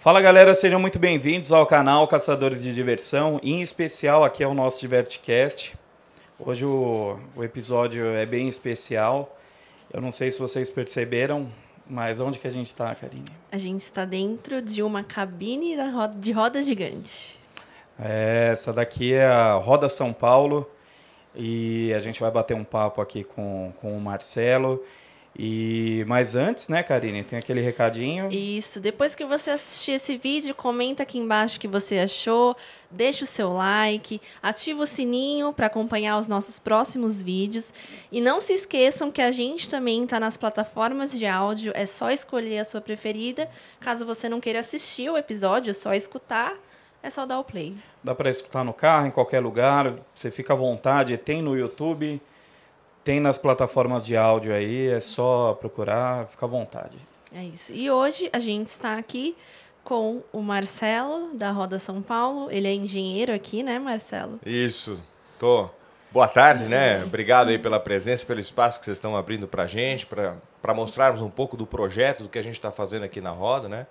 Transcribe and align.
Fala 0.00 0.20
galera, 0.20 0.54
sejam 0.54 0.78
muito 0.78 0.96
bem-vindos 0.96 1.50
ao 1.50 1.66
canal 1.66 2.06
Caçadores 2.06 2.62
de 2.62 2.72
Diversão, 2.72 3.40
em 3.42 3.62
especial 3.62 4.22
aqui 4.22 4.44
é 4.44 4.46
o 4.46 4.54
nosso 4.54 4.78
Divertcast. 4.78 5.76
Hoje 6.38 6.64
o, 6.64 7.18
o 7.34 7.42
episódio 7.42 8.06
é 8.14 8.24
bem 8.24 8.48
especial. 8.48 9.36
Eu 9.92 10.00
não 10.00 10.12
sei 10.12 10.30
se 10.30 10.38
vocês 10.38 10.70
perceberam, 10.70 11.48
mas 11.84 12.20
onde 12.20 12.38
que 12.38 12.46
a 12.46 12.50
gente 12.50 12.68
está, 12.68 12.94
Karine? 12.94 13.24
A 13.50 13.58
gente 13.58 13.80
está 13.80 14.04
dentro 14.04 14.62
de 14.62 14.84
uma 14.84 15.02
cabine 15.02 15.76
da 15.76 15.90
roda, 15.90 16.16
de 16.16 16.30
roda 16.30 16.62
gigante. 16.62 17.36
É, 17.98 18.50
essa 18.52 18.72
daqui 18.72 19.14
é 19.14 19.26
a 19.26 19.54
Roda 19.54 19.88
São 19.88 20.12
Paulo 20.12 20.70
e 21.34 21.92
a 21.92 21.98
gente 21.98 22.20
vai 22.20 22.30
bater 22.30 22.54
um 22.54 22.62
papo 22.62 23.00
aqui 23.00 23.24
com, 23.24 23.72
com 23.80 23.98
o 23.98 24.00
Marcelo. 24.00 24.80
E 25.36 26.04
mas 26.06 26.34
antes, 26.34 26.68
né, 26.68 26.82
Karine, 26.82 27.22
tem 27.22 27.38
aquele 27.38 27.60
recadinho. 27.60 28.28
Isso. 28.32 28.80
Depois 28.80 29.14
que 29.14 29.24
você 29.24 29.50
assistir 29.50 29.92
esse 29.92 30.16
vídeo, 30.16 30.54
comenta 30.54 31.02
aqui 31.02 31.18
embaixo 31.18 31.56
o 31.56 31.60
que 31.60 31.68
você 31.68 31.98
achou, 31.98 32.56
deixa 32.90 33.24
o 33.24 33.26
seu 33.26 33.52
like, 33.52 34.20
ativa 34.42 34.82
o 34.82 34.86
sininho 34.86 35.52
para 35.52 35.66
acompanhar 35.66 36.18
os 36.18 36.26
nossos 36.26 36.58
próximos 36.58 37.22
vídeos 37.22 37.72
e 38.10 38.20
não 38.20 38.40
se 38.40 38.52
esqueçam 38.52 39.10
que 39.10 39.22
a 39.22 39.30
gente 39.30 39.68
também 39.68 40.02
está 40.02 40.18
nas 40.18 40.36
plataformas 40.36 41.12
de 41.12 41.26
áudio. 41.26 41.72
É 41.74 41.86
só 41.86 42.10
escolher 42.10 42.58
a 42.58 42.64
sua 42.64 42.80
preferida. 42.80 43.48
Caso 43.80 44.04
você 44.04 44.28
não 44.28 44.40
queira 44.40 44.60
assistir 44.60 45.08
o 45.08 45.16
episódio, 45.16 45.70
é 45.70 45.74
só 45.74 45.94
escutar. 45.94 46.54
É 47.00 47.10
só 47.10 47.24
dar 47.24 47.38
o 47.38 47.44
play. 47.44 47.76
Dá 48.02 48.12
para 48.12 48.28
escutar 48.28 48.64
no 48.64 48.72
carro, 48.72 49.06
em 49.06 49.10
qualquer 49.12 49.38
lugar. 49.38 49.94
Você 50.12 50.32
fica 50.32 50.52
à 50.52 50.56
vontade. 50.56 51.16
Tem 51.16 51.40
no 51.40 51.56
YouTube. 51.56 52.20
Tem 53.08 53.20
nas 53.20 53.38
plataformas 53.38 54.04
de 54.04 54.18
áudio 54.18 54.52
aí, 54.52 54.88
é 54.88 55.00
só 55.00 55.54
procurar, 55.54 56.26
fica 56.26 56.44
à 56.44 56.48
vontade. 56.48 56.98
É 57.34 57.42
isso. 57.42 57.72
E 57.72 57.90
hoje 57.90 58.28
a 58.34 58.38
gente 58.38 58.66
está 58.66 58.98
aqui 58.98 59.34
com 59.82 60.22
o 60.30 60.42
Marcelo, 60.42 61.34
da 61.34 61.50
Roda 61.50 61.78
São 61.78 62.02
Paulo. 62.02 62.50
Ele 62.50 62.68
é 62.68 62.74
engenheiro 62.74 63.32
aqui, 63.32 63.62
né, 63.62 63.78
Marcelo? 63.78 64.38
Isso. 64.44 65.00
Tô. 65.38 65.70
Boa 66.12 66.28
tarde, 66.28 66.64
né? 66.64 67.02
Obrigado 67.02 67.48
aí 67.48 67.58
pela 67.58 67.80
presença, 67.80 68.26
pelo 68.26 68.40
espaço 68.40 68.78
que 68.78 68.84
vocês 68.84 68.98
estão 68.98 69.16
abrindo 69.16 69.48
para 69.48 69.62
a 69.62 69.66
gente, 69.66 70.04
para 70.04 70.74
mostrarmos 70.74 71.22
um 71.22 71.30
pouco 71.30 71.56
do 71.56 71.66
projeto, 71.66 72.24
do 72.24 72.28
que 72.28 72.38
a 72.38 72.42
gente 72.42 72.58
está 72.58 72.70
fazendo 72.70 73.04
aqui 73.04 73.22
na 73.22 73.30
Roda, 73.30 73.70
né? 73.70 73.86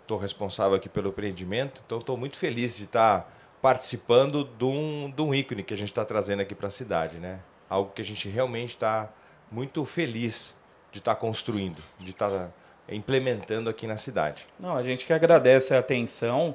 Estou 0.00 0.16
responsável 0.16 0.74
aqui 0.74 0.88
pelo 0.88 1.10
empreendimento, 1.10 1.82
então 1.84 1.98
estou 1.98 2.16
muito 2.16 2.38
feliz 2.38 2.74
de 2.74 2.84
estar 2.84 3.20
tá 3.20 3.28
participando 3.60 4.48
de 4.58 4.64
um, 4.64 5.12
de 5.14 5.20
um 5.20 5.34
ícone 5.34 5.62
que 5.62 5.74
a 5.74 5.76
gente 5.76 5.90
está 5.90 6.06
trazendo 6.06 6.40
aqui 6.40 6.54
para 6.54 6.68
a 6.68 6.70
cidade, 6.70 7.18
né? 7.18 7.40
Algo 7.68 7.92
que 7.94 8.02
a 8.02 8.04
gente 8.04 8.28
realmente 8.28 8.70
está 8.70 9.10
muito 9.50 9.84
feliz 9.84 10.54
de 10.92 10.98
estar 10.98 11.14
tá 11.14 11.20
construindo, 11.20 11.78
de 11.98 12.10
estar 12.10 12.30
tá 12.30 12.50
implementando 12.88 13.68
aqui 13.68 13.86
na 13.86 13.96
cidade. 13.96 14.46
Não, 14.58 14.76
a 14.76 14.82
gente 14.82 15.04
que 15.06 15.12
agradece 15.12 15.74
a 15.74 15.78
atenção. 15.78 16.54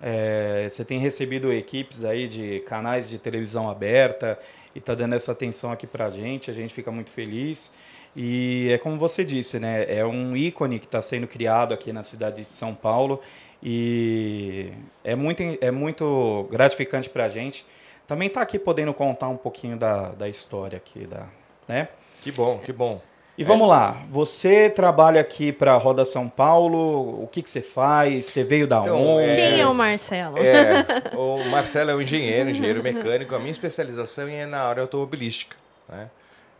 É, 0.00 0.68
você 0.68 0.84
tem 0.84 0.98
recebido 0.98 1.52
equipes 1.52 2.04
aí 2.04 2.26
de 2.26 2.60
canais 2.60 3.08
de 3.08 3.18
televisão 3.18 3.70
aberta 3.70 4.38
e 4.74 4.78
está 4.78 4.94
dando 4.94 5.14
essa 5.14 5.32
atenção 5.32 5.70
aqui 5.70 5.86
para 5.86 6.06
a 6.06 6.10
gente. 6.10 6.50
A 6.50 6.54
gente 6.54 6.72
fica 6.74 6.90
muito 6.90 7.10
feliz. 7.10 7.72
E 8.14 8.68
é 8.70 8.78
como 8.78 8.98
você 8.98 9.24
disse, 9.24 9.58
né? 9.58 9.86
É 9.88 10.04
um 10.04 10.36
ícone 10.36 10.78
que 10.78 10.86
está 10.86 11.00
sendo 11.00 11.26
criado 11.26 11.72
aqui 11.72 11.92
na 11.92 12.02
cidade 12.02 12.44
de 12.44 12.54
São 12.54 12.74
Paulo 12.74 13.20
e 13.62 14.72
é 15.04 15.14
muito, 15.14 15.42
é 15.60 15.70
muito 15.70 16.48
gratificante 16.50 17.08
para 17.08 17.26
a 17.26 17.28
gente 17.28 17.64
também 18.06 18.28
está 18.28 18.40
aqui 18.40 18.58
podendo 18.58 18.92
contar 18.92 19.28
um 19.28 19.36
pouquinho 19.36 19.76
da, 19.76 20.10
da 20.10 20.28
história 20.28 20.76
aqui, 20.76 21.06
da, 21.06 21.26
né? 21.66 21.88
Que 22.20 22.30
bom, 22.30 22.58
que 22.58 22.72
bom. 22.72 23.00
E 23.36 23.44
vamos 23.44 23.66
é. 23.66 23.70
lá, 23.70 24.02
você 24.10 24.68
trabalha 24.68 25.20
aqui 25.20 25.52
para 25.52 25.72
a 25.72 25.78
Roda 25.78 26.04
São 26.04 26.28
Paulo, 26.28 27.22
o 27.22 27.26
que, 27.26 27.40
que 27.42 27.48
você 27.48 27.62
faz? 27.62 28.26
Você 28.26 28.44
veio 28.44 28.66
da 28.66 28.80
então, 28.80 29.16
onde? 29.16 29.30
É, 29.30 29.36
Quem 29.36 29.60
é 29.60 29.66
o 29.66 29.74
Marcelo? 29.74 30.36
É, 30.38 30.84
o 31.16 31.42
Marcelo 31.48 31.90
é 31.90 31.94
um 31.94 32.02
engenheiro, 32.02 32.50
engenheiro 32.50 32.82
mecânico. 32.82 33.34
A 33.34 33.38
minha 33.38 33.50
especialização 33.50 34.28
é 34.28 34.44
na 34.44 34.60
área 34.60 34.82
automobilística. 34.82 35.56
Né? 35.88 36.10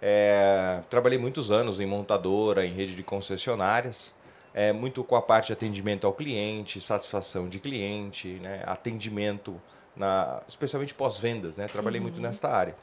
É, 0.00 0.80
trabalhei 0.88 1.18
muitos 1.18 1.50
anos 1.50 1.78
em 1.78 1.84
montadora, 1.84 2.64
em 2.64 2.72
rede 2.72 2.96
de 2.96 3.02
concessionárias, 3.02 4.12
é, 4.54 4.72
muito 4.72 5.04
com 5.04 5.14
a 5.14 5.22
parte 5.22 5.48
de 5.48 5.52
atendimento 5.52 6.06
ao 6.06 6.12
cliente, 6.14 6.80
satisfação 6.80 7.48
de 7.48 7.58
cliente, 7.58 8.28
né? 8.40 8.62
atendimento 8.66 9.60
na, 9.96 10.40
especialmente 10.48 10.94
pós-vendas, 10.94 11.56
né? 11.56 11.66
Trabalhei 11.66 12.00
uhum. 12.00 12.06
muito 12.06 12.20
nesta 12.20 12.48
área. 12.48 12.74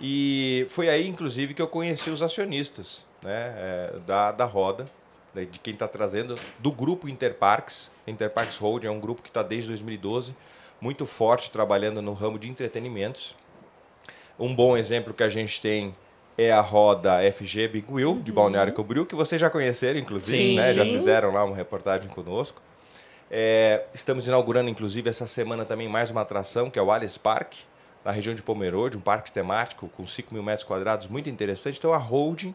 E 0.00 0.66
foi 0.68 0.88
aí, 0.88 1.06
inclusive, 1.06 1.54
que 1.54 1.62
eu 1.62 1.68
conheci 1.68 2.10
os 2.10 2.22
acionistas 2.22 3.04
né? 3.22 3.54
É, 3.56 3.92
da, 4.06 4.32
da 4.32 4.44
roda, 4.44 4.86
né? 5.34 5.44
de 5.44 5.58
quem 5.58 5.74
está 5.74 5.88
trazendo, 5.88 6.34
do 6.58 6.70
grupo 6.70 7.08
Interparks. 7.08 7.90
Interparks 8.06 8.56
Hold 8.58 8.84
é 8.84 8.90
um 8.90 9.00
grupo 9.00 9.22
que 9.22 9.28
está 9.28 9.42
desde 9.42 9.68
2012, 9.68 10.34
muito 10.80 11.04
forte, 11.04 11.50
trabalhando 11.50 12.00
no 12.00 12.12
ramo 12.12 12.38
de 12.38 12.48
entretenimentos. 12.48 13.34
Um 14.38 14.54
bom 14.54 14.76
exemplo 14.76 15.12
que 15.12 15.22
a 15.22 15.28
gente 15.28 15.60
tem 15.60 15.94
é 16.36 16.52
a 16.52 16.60
roda 16.60 17.18
FG 17.32 17.66
Big 17.66 17.92
Wheel, 17.92 18.12
uhum. 18.12 18.22
de 18.22 18.30
Balneário 18.30 18.72
Camboriú, 18.72 19.04
que 19.04 19.16
vocês 19.16 19.40
já 19.40 19.50
conheceram, 19.50 19.98
inclusive, 19.98 20.38
sim, 20.38 20.56
né? 20.56 20.70
Sim. 20.70 20.76
Já 20.76 20.84
fizeram 20.84 21.32
lá 21.32 21.44
uma 21.44 21.56
reportagem 21.56 22.08
conosco. 22.08 22.62
É, 23.30 23.84
estamos 23.92 24.26
inaugurando, 24.26 24.70
inclusive, 24.70 25.10
essa 25.10 25.26
semana 25.26 25.64
também 25.64 25.88
mais 25.88 26.10
uma 26.10 26.22
atração, 26.22 26.70
que 26.70 26.78
é 26.78 26.82
o 26.82 26.90
Alice 26.90 27.18
Park, 27.18 27.54
na 28.04 28.10
região 28.10 28.34
de 28.34 28.42
Pomerode, 28.42 28.96
um 28.96 29.00
parque 29.00 29.30
temático 29.30 29.88
com 29.88 30.06
5 30.06 30.32
mil 30.32 30.42
metros 30.42 30.64
quadrados, 30.64 31.06
muito 31.06 31.28
interessante. 31.28 31.78
Então, 31.78 31.92
a 31.92 31.98
holding 31.98 32.54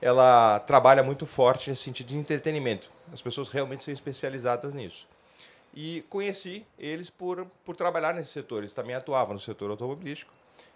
ela 0.00 0.60
trabalha 0.60 1.02
muito 1.02 1.26
forte 1.26 1.70
nesse 1.70 1.82
sentido 1.82 2.08
de 2.08 2.16
entretenimento. 2.16 2.90
As 3.12 3.22
pessoas 3.22 3.48
realmente 3.48 3.84
são 3.84 3.92
especializadas 3.92 4.74
nisso. 4.74 5.06
E 5.74 6.04
conheci 6.08 6.64
eles 6.78 7.10
por, 7.10 7.46
por 7.64 7.76
trabalhar 7.76 8.14
nesse 8.14 8.30
setor. 8.30 8.58
Eles 8.58 8.72
também 8.72 8.94
atuavam 8.94 9.34
no 9.34 9.40
setor 9.40 9.70
automobilístico. 9.70 10.32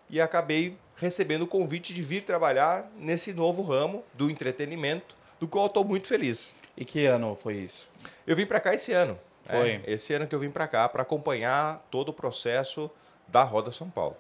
E 0.09 0.21
acabei 0.21 0.77
recebendo 0.97 1.43
o 1.43 1.47
convite 1.47 1.95
de 1.95 2.03
vir 2.03 2.25
trabalhar 2.25 2.91
nesse 2.97 3.33
novo 3.33 3.63
ramo 3.63 4.05
do 4.15 4.31
entretenimento, 4.31 5.15
do 5.39 5.47
qual 5.47 5.67
estou 5.67 5.85
muito 5.85 6.07
feliz. 6.07 6.55
E 6.77 6.85
que 6.85 7.07
ano 7.07 7.37
foi 7.41 7.57
isso? 7.57 7.89
Eu 8.27 8.35
vim 8.35 8.47
para 8.47 8.61
cá 8.61 8.75
esse 8.75 8.93
ano. 8.93 9.19
Foi. 9.51 9.71
É, 9.71 9.83
esse 9.87 10.13
ano 10.15 10.27
que 10.27 10.35
eu 10.35 10.39
vim 10.39 10.51
para 10.51 10.67
cá 10.69 10.89
para 10.89 11.03
acompanhar 11.03 11.87
todo 11.91 12.11
o 12.11 12.13
processo 12.13 12.91
da 13.29 13.43
Roda 13.43 13.71
São 13.71 13.91
Paulo. 13.91 14.17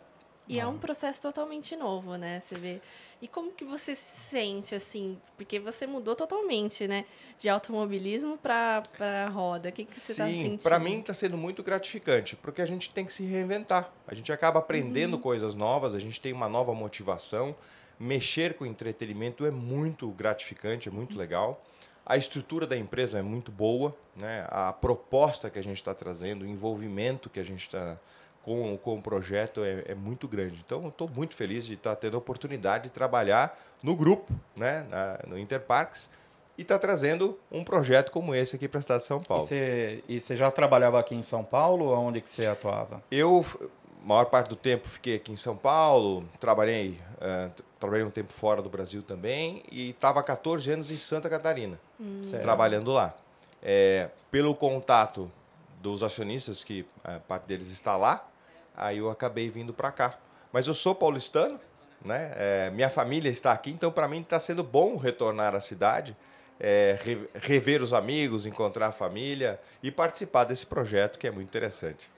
E 0.50 0.58
é 0.58 0.66
um 0.66 0.78
processo 0.78 1.22
totalmente 1.22 1.76
novo, 1.76 2.16
né? 2.16 2.40
Você 2.40 2.56
vê. 2.56 2.80
E 3.22 3.28
como 3.28 3.52
que 3.52 3.64
você 3.64 3.94
se 3.94 4.30
sente 4.30 4.74
assim? 4.74 5.16
Porque 5.36 5.60
você 5.60 5.86
mudou 5.86 6.16
totalmente, 6.16 6.88
né? 6.88 7.04
De 7.38 7.48
automobilismo 7.48 8.36
para 8.36 8.82
a 8.98 9.28
roda. 9.28 9.68
O 9.68 9.72
que, 9.72 9.84
que 9.84 9.94
você 9.94 10.10
está 10.10 10.26
sentindo? 10.26 10.58
Sim, 10.58 10.68
para 10.68 10.80
mim 10.80 10.98
está 10.98 11.14
sendo 11.14 11.36
muito 11.36 11.62
gratificante, 11.62 12.34
porque 12.34 12.60
a 12.60 12.66
gente 12.66 12.90
tem 12.90 13.04
que 13.04 13.12
se 13.12 13.22
reinventar. 13.22 13.92
A 14.08 14.14
gente 14.14 14.32
acaba 14.32 14.58
aprendendo 14.58 15.14
uhum. 15.14 15.20
coisas 15.20 15.54
novas, 15.54 15.94
a 15.94 16.00
gente 16.00 16.20
tem 16.20 16.32
uma 16.32 16.48
nova 16.48 16.74
motivação. 16.74 17.54
Mexer 17.96 18.54
com 18.54 18.66
entretenimento 18.66 19.46
é 19.46 19.52
muito 19.52 20.08
gratificante, 20.08 20.88
é 20.88 20.90
muito 20.92 21.16
legal. 21.16 21.64
A 22.10 22.16
estrutura 22.16 22.66
da 22.66 22.76
empresa 22.76 23.20
é 23.20 23.22
muito 23.22 23.52
boa, 23.52 23.94
né? 24.16 24.44
a 24.50 24.72
proposta 24.72 25.48
que 25.48 25.60
a 25.60 25.62
gente 25.62 25.76
está 25.76 25.94
trazendo, 25.94 26.42
o 26.42 26.44
envolvimento 26.44 27.30
que 27.30 27.38
a 27.38 27.44
gente 27.44 27.60
está 27.60 27.96
com, 28.42 28.76
com 28.78 28.98
o 28.98 29.00
projeto 29.00 29.62
é, 29.62 29.84
é 29.86 29.94
muito 29.94 30.26
grande. 30.26 30.60
Então, 30.66 30.88
estou 30.88 31.08
muito 31.08 31.36
feliz 31.36 31.64
de 31.64 31.74
estar 31.74 31.90
tá 31.90 31.96
tendo 31.96 32.16
a 32.16 32.18
oportunidade 32.18 32.88
de 32.88 32.90
trabalhar 32.90 33.56
no 33.80 33.94
grupo, 33.94 34.32
né? 34.56 34.84
Na, 34.90 35.20
no 35.24 35.38
Interparks, 35.38 36.10
e 36.58 36.62
estar 36.62 36.74
tá 36.74 36.80
trazendo 36.80 37.38
um 37.48 37.62
projeto 37.62 38.10
como 38.10 38.34
esse 38.34 38.56
aqui 38.56 38.66
para 38.66 38.80
a 38.80 38.82
cidade 38.82 39.02
de 39.02 39.06
São 39.06 39.22
Paulo. 39.22 39.46
E 40.08 40.20
você 40.20 40.36
já 40.36 40.50
trabalhava 40.50 40.98
aqui 40.98 41.14
em 41.14 41.22
São 41.22 41.44
Paulo? 41.44 41.92
Onde 41.92 42.20
que 42.20 42.28
você 42.28 42.44
atuava? 42.44 43.00
Eu, 43.08 43.46
maior 44.04 44.26
parte 44.26 44.48
do 44.48 44.56
tempo, 44.56 44.88
fiquei 44.88 45.16
aqui 45.16 45.32
em 45.32 45.36
São 45.36 45.56
Paulo, 45.56 46.28
trabalhei 46.38 47.00
uh, 47.20 47.50
trabalhei 47.80 48.04
um 48.04 48.10
tempo 48.10 48.32
fora 48.32 48.60
do 48.60 48.68
Brasil 48.68 49.02
também 49.02 49.62
e 49.72 49.90
estava 49.90 50.22
14 50.22 50.70
anos 50.70 50.90
em 50.90 50.98
Santa 50.98 51.30
Catarina, 51.30 51.80
hum. 51.98 52.20
trabalhando 52.42 52.92
lá. 52.92 53.14
É, 53.62 54.10
pelo 54.30 54.54
contato 54.54 55.30
dos 55.80 56.02
acionistas, 56.02 56.62
que 56.62 56.86
a 57.02 57.18
parte 57.18 57.44
deles 57.44 57.70
está 57.70 57.96
lá, 57.96 58.26
aí 58.76 58.98
eu 58.98 59.10
acabei 59.10 59.48
vindo 59.48 59.72
para 59.72 59.90
cá. 59.90 60.18
Mas 60.52 60.66
eu 60.66 60.74
sou 60.74 60.94
paulistano, 60.94 61.58
né? 62.04 62.32
É, 62.36 62.70
minha 62.70 62.90
família 62.90 63.30
está 63.30 63.52
aqui, 63.52 63.70
então 63.70 63.90
para 63.90 64.06
mim 64.06 64.20
está 64.20 64.38
sendo 64.38 64.62
bom 64.62 64.96
retornar 64.96 65.54
à 65.54 65.60
cidade, 65.60 66.16
é, 66.58 66.98
rever 67.34 67.82
os 67.82 67.94
amigos, 67.94 68.44
encontrar 68.44 68.88
a 68.88 68.92
família 68.92 69.58
e 69.82 69.90
participar 69.90 70.44
desse 70.44 70.66
projeto 70.66 71.18
que 71.18 71.26
é 71.26 71.30
muito 71.30 71.48
interessante. 71.48 72.10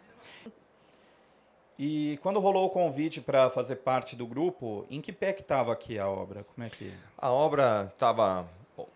E 1.79 2.19
quando 2.23 2.39
rolou 2.39 2.67
o 2.67 2.71
convite 2.71 3.21
para 3.21 3.51
fazer 3.51 3.77
parte 3.77 4.15
do 4.15 4.27
grupo, 4.27 4.87
em 4.91 5.01
que 5.01 5.13
pé 5.13 5.33
que 5.33 5.41
estava 5.41 5.73
aqui 5.73 5.99
a 5.99 6.09
obra? 6.09 6.45
Como 6.45 6.67
é 6.67 6.71
que? 6.71 6.93
A 7.17 7.31
obra 7.31 7.91
estava, 7.93 8.47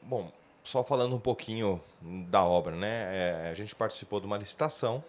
bom, 0.03 0.31
só 0.63 0.85
falando 0.85 1.17
um 1.17 1.21
pouquinho 1.21 1.81
da 2.03 2.45
obra, 2.45 2.77
né? 2.77 3.47
É, 3.47 3.51
a 3.51 3.55
gente 3.55 3.75
participou 3.75 4.21
de 4.21 4.27
uma 4.27 4.37
licitação, 4.37 5.03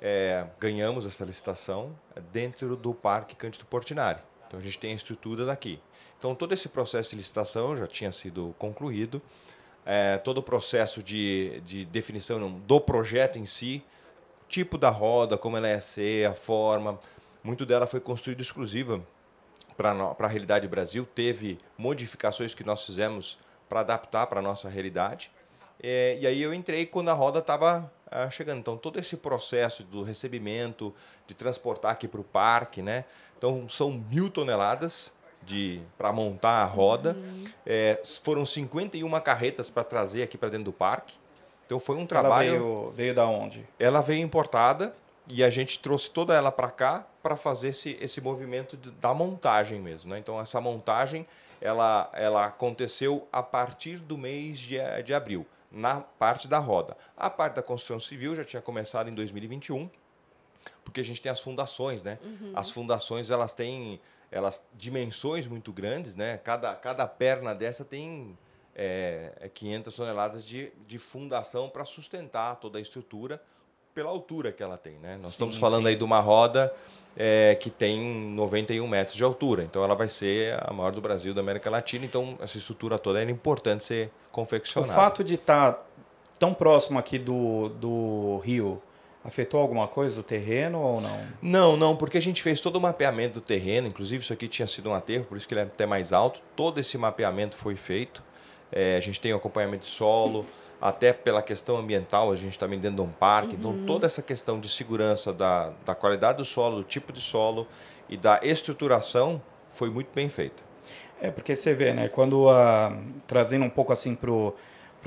é, 0.00 0.46
ganhamos 0.60 1.06
essa 1.06 1.24
licitação 1.24 1.98
dentro 2.32 2.76
do 2.76 2.92
Parque 2.92 3.34
Cândido 3.34 3.64
Portinari. 3.64 4.20
Então 4.46 4.60
a 4.60 4.62
gente 4.62 4.78
tem 4.78 4.92
a 4.92 4.94
estrutura 4.94 5.46
daqui. 5.46 5.80
Então 6.18 6.34
todo 6.34 6.52
esse 6.52 6.68
processo 6.68 7.10
de 7.10 7.16
licitação 7.16 7.76
já 7.76 7.86
tinha 7.86 8.12
sido 8.12 8.54
concluído. 8.58 9.22
é, 9.84 10.18
todo 10.18 10.38
o 10.38 10.42
processo 10.42 11.02
de, 11.02 11.60
de 11.60 11.84
definição 11.84 12.50
do 12.50 12.80
projeto 12.80 13.38
em 13.38 13.44
si, 13.44 13.82
tipo 14.54 14.78
da 14.78 14.88
roda, 14.88 15.36
como 15.36 15.56
ela 15.56 15.68
ia 15.68 15.80
ser, 15.80 16.28
a 16.28 16.34
forma. 16.34 17.00
Muito 17.42 17.66
dela 17.66 17.88
foi 17.88 17.98
construída 17.98 18.40
exclusiva 18.40 19.02
para 19.76 19.90
a 20.16 20.26
realidade 20.28 20.68
Brasil. 20.68 21.04
Teve 21.12 21.58
modificações 21.76 22.54
que 22.54 22.62
nós 22.62 22.86
fizemos 22.86 23.36
para 23.68 23.80
adaptar 23.80 24.28
para 24.28 24.38
a 24.38 24.42
nossa 24.42 24.68
realidade. 24.68 25.32
É, 25.82 26.16
e 26.20 26.26
aí 26.26 26.40
eu 26.40 26.54
entrei 26.54 26.86
quando 26.86 27.08
a 27.08 27.12
roda 27.12 27.40
estava 27.40 27.90
ah, 28.08 28.30
chegando. 28.30 28.60
Então, 28.60 28.76
todo 28.76 29.00
esse 29.00 29.16
processo 29.16 29.82
do 29.82 30.04
recebimento, 30.04 30.94
de 31.26 31.34
transportar 31.34 31.90
aqui 31.90 32.06
para 32.06 32.20
o 32.20 32.24
parque, 32.24 32.80
né? 32.80 33.04
Então, 33.36 33.68
são 33.68 33.90
mil 33.90 34.30
toneladas 34.30 35.12
para 35.98 36.12
montar 36.12 36.62
a 36.62 36.64
roda. 36.64 37.16
Uhum. 37.18 37.44
É, 37.66 38.00
foram 38.22 38.46
51 38.46 39.10
carretas 39.20 39.68
para 39.68 39.82
trazer 39.82 40.22
aqui 40.22 40.38
para 40.38 40.48
dentro 40.48 40.66
do 40.66 40.72
parque. 40.72 41.16
Então, 41.66 41.78
foi 41.78 41.96
um 41.96 42.06
trabalho... 42.06 42.48
Ela 42.48 42.58
veio, 42.58 42.92
veio 42.94 43.14
da 43.14 43.26
onde? 43.26 43.66
Ela 43.78 44.00
veio 44.00 44.22
importada 44.22 44.94
e 45.26 45.42
a 45.42 45.50
gente 45.50 45.78
trouxe 45.78 46.10
toda 46.10 46.34
ela 46.34 46.52
para 46.52 46.70
cá 46.70 47.06
para 47.22 47.36
fazer 47.36 47.68
esse, 47.68 47.96
esse 48.00 48.20
movimento 48.20 48.76
de, 48.76 48.90
da 48.90 49.14
montagem 49.14 49.80
mesmo. 49.80 50.10
Né? 50.10 50.18
Então, 50.18 50.40
essa 50.40 50.60
montagem 50.60 51.26
ela, 51.60 52.10
ela 52.12 52.44
aconteceu 52.46 53.26
a 53.32 53.42
partir 53.42 53.98
do 53.98 54.18
mês 54.18 54.58
de, 54.58 54.76
de 55.02 55.14
abril, 55.14 55.46
na 55.72 56.00
parte 56.00 56.46
da 56.46 56.58
roda. 56.58 56.94
A 57.16 57.30
parte 57.30 57.54
da 57.54 57.62
construção 57.62 57.98
civil 57.98 58.36
já 58.36 58.44
tinha 58.44 58.60
começado 58.60 59.08
em 59.08 59.14
2021, 59.14 59.88
porque 60.84 61.00
a 61.00 61.04
gente 61.04 61.22
tem 61.22 61.32
as 61.32 61.40
fundações, 61.40 62.02
né? 62.02 62.18
Uhum. 62.22 62.52
As 62.54 62.70
fundações 62.70 63.30
elas 63.30 63.54
têm 63.54 63.98
elas 64.30 64.66
dimensões 64.74 65.46
muito 65.46 65.72
grandes, 65.72 66.14
né? 66.14 66.38
Cada, 66.38 66.74
cada 66.74 67.06
perna 67.06 67.54
dessa 67.54 67.84
tem 67.84 68.36
é, 68.74 69.50
500 69.52 69.94
toneladas 69.94 70.46
de, 70.46 70.72
de 70.86 70.98
fundação 70.98 71.68
para 71.68 71.84
sustentar 71.84 72.56
toda 72.56 72.78
a 72.78 72.80
estrutura 72.80 73.40
pela 73.94 74.10
altura 74.10 74.50
que 74.50 74.62
ela 74.62 74.76
tem, 74.76 74.94
né? 74.94 75.16
Nós 75.20 75.30
sim, 75.30 75.34
estamos 75.34 75.56
falando 75.56 75.84
sim. 75.84 75.90
aí 75.90 75.96
de 75.96 76.02
uma 76.02 76.18
roda 76.18 76.74
é, 77.16 77.54
que 77.54 77.70
tem 77.70 78.00
91 78.34 78.86
metros 78.88 79.16
de 79.16 79.22
altura. 79.22 79.62
Então 79.62 79.84
ela 79.84 79.94
vai 79.94 80.08
ser 80.08 80.58
a 80.66 80.72
maior 80.72 80.90
do 80.90 81.00
Brasil, 81.00 81.32
da 81.32 81.40
América 81.40 81.70
Latina. 81.70 82.04
Então 82.04 82.36
essa 82.40 82.58
estrutura 82.58 82.98
toda 82.98 83.20
era 83.20 83.30
importante 83.30 83.84
ser 83.84 84.10
confeccionada. 84.32 84.92
O 84.92 84.96
fato 84.96 85.22
de 85.22 85.34
estar 85.34 85.72
tá 85.72 85.82
tão 86.38 86.52
próximo 86.52 86.98
aqui 86.98 87.18
do, 87.18 87.68
do 87.68 88.38
rio 88.38 88.82
afetou 89.24 89.60
alguma 89.60 89.88
coisa 89.88 90.20
o 90.20 90.22
terreno 90.22 90.78
ou 90.80 91.00
não? 91.00 91.20
Não, 91.40 91.76
não, 91.76 91.96
porque 91.96 92.18
a 92.18 92.20
gente 92.20 92.42
fez 92.42 92.60
todo 92.60 92.76
o 92.76 92.80
mapeamento 92.80 93.34
do 93.34 93.40
terreno. 93.40 93.88
Inclusive 93.88 94.22
isso 94.22 94.32
aqui 94.32 94.48
tinha 94.48 94.66
sido 94.66 94.90
um 94.90 94.94
aterro, 94.94 95.24
por 95.24 95.38
isso 95.38 95.48
que 95.48 95.54
ele 95.54 95.60
é 95.60 95.64
até 95.64 95.86
mais 95.86 96.12
alto. 96.12 96.40
Todo 96.54 96.78
esse 96.78 96.98
mapeamento 96.98 97.56
foi 97.56 97.76
feito. 97.76 98.22
É, 98.76 98.96
a 98.96 99.00
gente 99.00 99.20
tem 99.20 99.32
o 99.32 99.36
acompanhamento 99.36 99.84
de 99.84 99.90
solo 99.90 100.44
até 100.80 101.12
pela 101.12 101.40
questão 101.40 101.76
ambiental, 101.76 102.32
a 102.32 102.36
gente 102.36 102.50
está 102.50 102.66
dentro 102.66 102.90
de 102.90 103.00
um 103.00 103.08
parque, 103.08 103.54
então 103.54 103.70
uhum. 103.70 103.76
então 103.76 103.86
toda 103.86 104.04
essa 104.04 104.20
questão 104.20 104.58
de 104.58 104.68
segurança 104.68 105.32
da, 105.32 105.72
da 105.86 105.94
qualidade 105.94 106.38
do 106.38 106.44
solo, 106.44 106.78
do 106.78 106.84
tipo 106.84 107.12
de 107.12 107.20
solo 107.20 107.68
e 108.08 108.16
da 108.16 108.40
estruturação 108.42 109.40
foi 109.70 109.88
muito 109.88 110.08
bem 110.12 110.28
feita. 110.28 110.62
É 111.22 111.30
porque 111.30 111.54
você 111.54 111.72
vê, 111.72 111.92
né, 111.92 112.08
quando 112.08 112.50
a, 112.50 112.92
trazendo 113.26 113.64
um 113.64 113.70
pouco 113.70 113.92
assim 113.92 114.14
para 114.14 114.30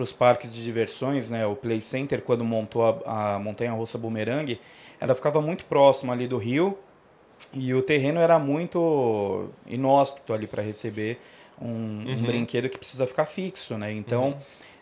os 0.01 0.13
parques 0.13 0.53
de 0.53 0.63
diversões, 0.63 1.29
né, 1.29 1.45
o 1.45 1.55
Play 1.55 1.81
Center, 1.81 2.21
quando 2.23 2.43
montou 2.43 3.03
a, 3.05 3.35
a 3.35 3.39
montanha-russa 3.39 3.97
Boomerang, 3.97 4.59
ela 4.99 5.13
ficava 5.13 5.41
muito 5.41 5.65
próxima 5.65 6.13
ali 6.13 6.25
do 6.25 6.37
rio 6.37 6.77
e 7.53 7.73
o 7.73 7.83
terreno 7.83 8.19
era 8.19 8.39
muito 8.39 9.49
inóspito 9.67 10.33
ali 10.33 10.47
para 10.47 10.63
receber 10.63 11.19
um, 11.61 11.67
uhum. 11.67 12.05
um, 12.07 12.23
brinquedo 12.23 12.69
que 12.69 12.77
precisa 12.77 13.07
ficar 13.07 13.25
fixo, 13.25 13.77
né? 13.77 13.91
Então, 13.91 14.27
uhum 14.27 14.37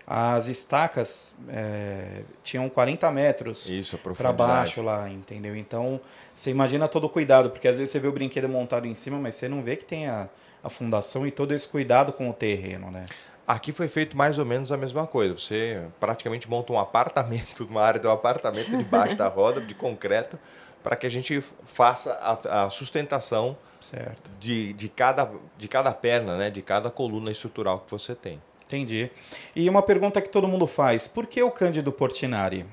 as 0.07 0.47
estacas 0.47 1.33
é, 1.49 2.21
tinham 2.43 2.69
40 2.69 3.09
metros 3.09 3.67
para 4.15 4.31
baixo 4.31 4.81
lá, 4.83 5.09
entendeu? 5.09 5.55
Então, 5.55 5.99
você 6.33 6.51
imagina 6.51 6.87
todo 6.87 7.05
o 7.05 7.09
cuidado, 7.09 7.49
porque 7.49 7.67
às 7.67 7.77
vezes 7.77 7.91
você 7.91 7.99
vê 7.99 8.07
o 8.07 8.11
brinquedo 8.11 8.47
montado 8.47 8.85
em 8.85 8.93
cima, 8.93 9.17
mas 9.17 9.35
você 9.35 9.49
não 9.49 9.63
vê 9.63 9.75
que 9.75 9.83
tem 9.83 10.07
a, 10.07 10.29
a 10.63 10.69
fundação 10.69 11.25
e 11.25 11.31
todo 11.31 11.53
esse 11.53 11.67
cuidado 11.67 12.13
com 12.13 12.29
o 12.29 12.33
terreno, 12.33 12.91
né? 12.91 13.05
Aqui 13.47 13.71
foi 13.71 13.87
feito 13.87 14.15
mais 14.15 14.37
ou 14.37 14.45
menos 14.45 14.71
a 14.71 14.77
mesma 14.77 15.07
coisa. 15.07 15.33
Você 15.33 15.83
praticamente 15.99 16.49
monta 16.49 16.71
um 16.71 16.79
apartamento, 16.79 17.65
uma 17.69 17.81
área 17.81 17.99
de 17.99 18.07
um 18.07 18.11
apartamento 18.11 18.77
debaixo 18.77 19.15
da 19.15 19.27
roda 19.27 19.59
de 19.59 19.73
concreto, 19.73 20.37
para 20.85 20.95
que 20.95 21.07
a 21.07 21.09
gente 21.09 21.43
faça 21.63 22.13
a, 22.13 22.65
a 22.65 22.69
sustentação 22.69 23.57
certo. 23.79 24.29
De, 24.39 24.71
de, 24.73 24.87
cada, 24.87 25.31
de 25.57 25.67
cada 25.67 25.91
perna, 25.91 26.37
né? 26.37 26.51
de 26.51 26.61
cada 26.61 26.91
coluna 26.91 27.31
estrutural 27.31 27.79
que 27.79 27.89
você 27.89 28.13
tem. 28.13 28.39
Entendi. 28.67 29.09
E 29.55 29.67
uma 29.67 29.81
pergunta 29.81 30.21
que 30.21 30.29
todo 30.29 30.47
mundo 30.47 30.67
faz: 30.67 31.07
por 31.07 31.25
que 31.25 31.41
o 31.41 31.49
Cândido 31.49 31.91
Portinari? 31.91 32.67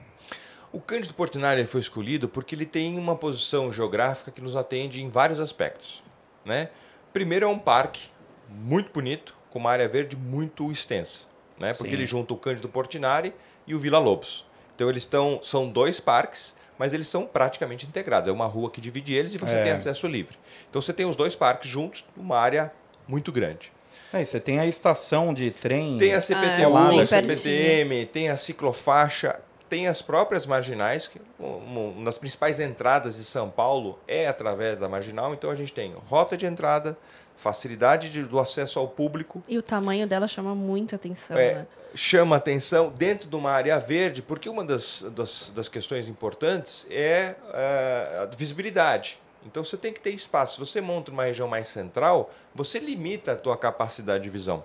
O 0.70 0.78
Cândido 0.78 1.14
Portinari 1.14 1.64
foi 1.64 1.80
escolhido 1.80 2.28
porque 2.28 2.54
ele 2.54 2.66
tem 2.66 2.98
uma 2.98 3.16
posição 3.16 3.72
geográfica 3.72 4.30
que 4.30 4.42
nos 4.42 4.56
atende 4.56 5.02
em 5.02 5.08
vários 5.08 5.40
aspectos. 5.40 6.02
Né? 6.44 6.68
Primeiro, 7.14 7.46
é 7.46 7.48
um 7.48 7.58
parque 7.58 8.10
muito 8.46 8.92
bonito, 8.92 9.34
com 9.48 9.58
uma 9.58 9.70
área 9.70 9.88
verde 9.88 10.18
muito 10.18 10.70
extensa. 10.70 11.24
Né? 11.58 11.72
Porque 11.72 11.90
Sim. 11.90 11.96
ele 11.96 12.04
junta 12.04 12.34
o 12.34 12.36
Cândido 12.36 12.68
Portinari 12.68 13.32
e 13.66 13.74
o 13.74 13.78
Vila 13.78 13.98
Lobos. 13.98 14.44
Então, 14.74 14.90
eles 14.90 15.02
estão, 15.02 15.40
são 15.42 15.68
dois 15.68 15.98
parques, 15.98 16.54
mas 16.82 16.92
eles 16.92 17.06
são 17.06 17.24
praticamente 17.24 17.86
integrados. 17.86 18.28
É 18.28 18.32
uma 18.32 18.46
rua 18.46 18.68
que 18.68 18.80
divide 18.80 19.14
eles 19.14 19.32
e 19.32 19.38
você 19.38 19.54
é. 19.54 19.62
tem 19.62 19.70
acesso 19.70 20.04
livre. 20.08 20.36
Então, 20.68 20.82
você 20.82 20.92
tem 20.92 21.06
os 21.06 21.14
dois 21.14 21.36
parques 21.36 21.70
juntos, 21.70 22.04
numa 22.16 22.36
área 22.36 22.72
muito 23.06 23.30
grande. 23.30 23.70
É, 24.12 24.24
você 24.24 24.40
tem 24.40 24.58
a 24.58 24.66
estação 24.66 25.32
de 25.32 25.52
trem. 25.52 25.96
Tem 25.96 26.12
a 26.12 26.20
CPTU, 26.20 26.76
ah, 26.76 27.02
a 27.02 27.06
CPTM, 27.06 28.04
tem 28.06 28.30
a 28.30 28.36
ciclofaixa, 28.36 29.38
tem 29.68 29.86
as 29.86 30.02
próprias 30.02 30.44
marginais, 30.44 31.06
que 31.06 31.20
uma 31.38 32.04
das 32.04 32.18
principais 32.18 32.58
entradas 32.58 33.14
de 33.14 33.22
São 33.22 33.48
Paulo 33.48 33.96
é 34.08 34.26
através 34.26 34.76
da 34.76 34.88
marginal, 34.88 35.32
então 35.32 35.52
a 35.52 35.54
gente 35.54 35.72
tem 35.72 35.94
rota 36.08 36.36
de 36.36 36.46
entrada, 36.46 36.96
facilidade 37.36 38.10
de, 38.10 38.24
do 38.24 38.40
acesso 38.40 38.80
ao 38.80 38.88
público. 38.88 39.40
E 39.46 39.56
o 39.56 39.62
tamanho 39.62 40.04
dela 40.04 40.26
chama 40.26 40.52
muita 40.52 40.96
atenção, 40.96 41.36
é, 41.36 41.54
né? 41.54 41.66
Chama 41.94 42.36
atenção 42.36 42.90
dentro 42.90 43.28
de 43.28 43.36
uma 43.36 43.50
área 43.50 43.78
verde, 43.78 44.22
porque 44.22 44.48
uma 44.48 44.64
das, 44.64 45.04
das, 45.14 45.52
das 45.54 45.68
questões 45.68 46.08
importantes 46.08 46.86
é, 46.90 47.34
é 47.52 48.18
a 48.22 48.36
visibilidade. 48.36 49.20
Então 49.44 49.62
você 49.62 49.76
tem 49.76 49.92
que 49.92 50.00
ter 50.00 50.10
espaço. 50.10 50.54
Se 50.54 50.60
você 50.60 50.80
monta 50.80 51.10
uma 51.10 51.24
região 51.24 51.48
mais 51.48 51.68
central, 51.68 52.30
você 52.54 52.78
limita 52.78 53.32
a 53.32 53.36
tua 53.36 53.56
capacidade 53.56 54.24
de 54.24 54.30
visão. 54.30 54.64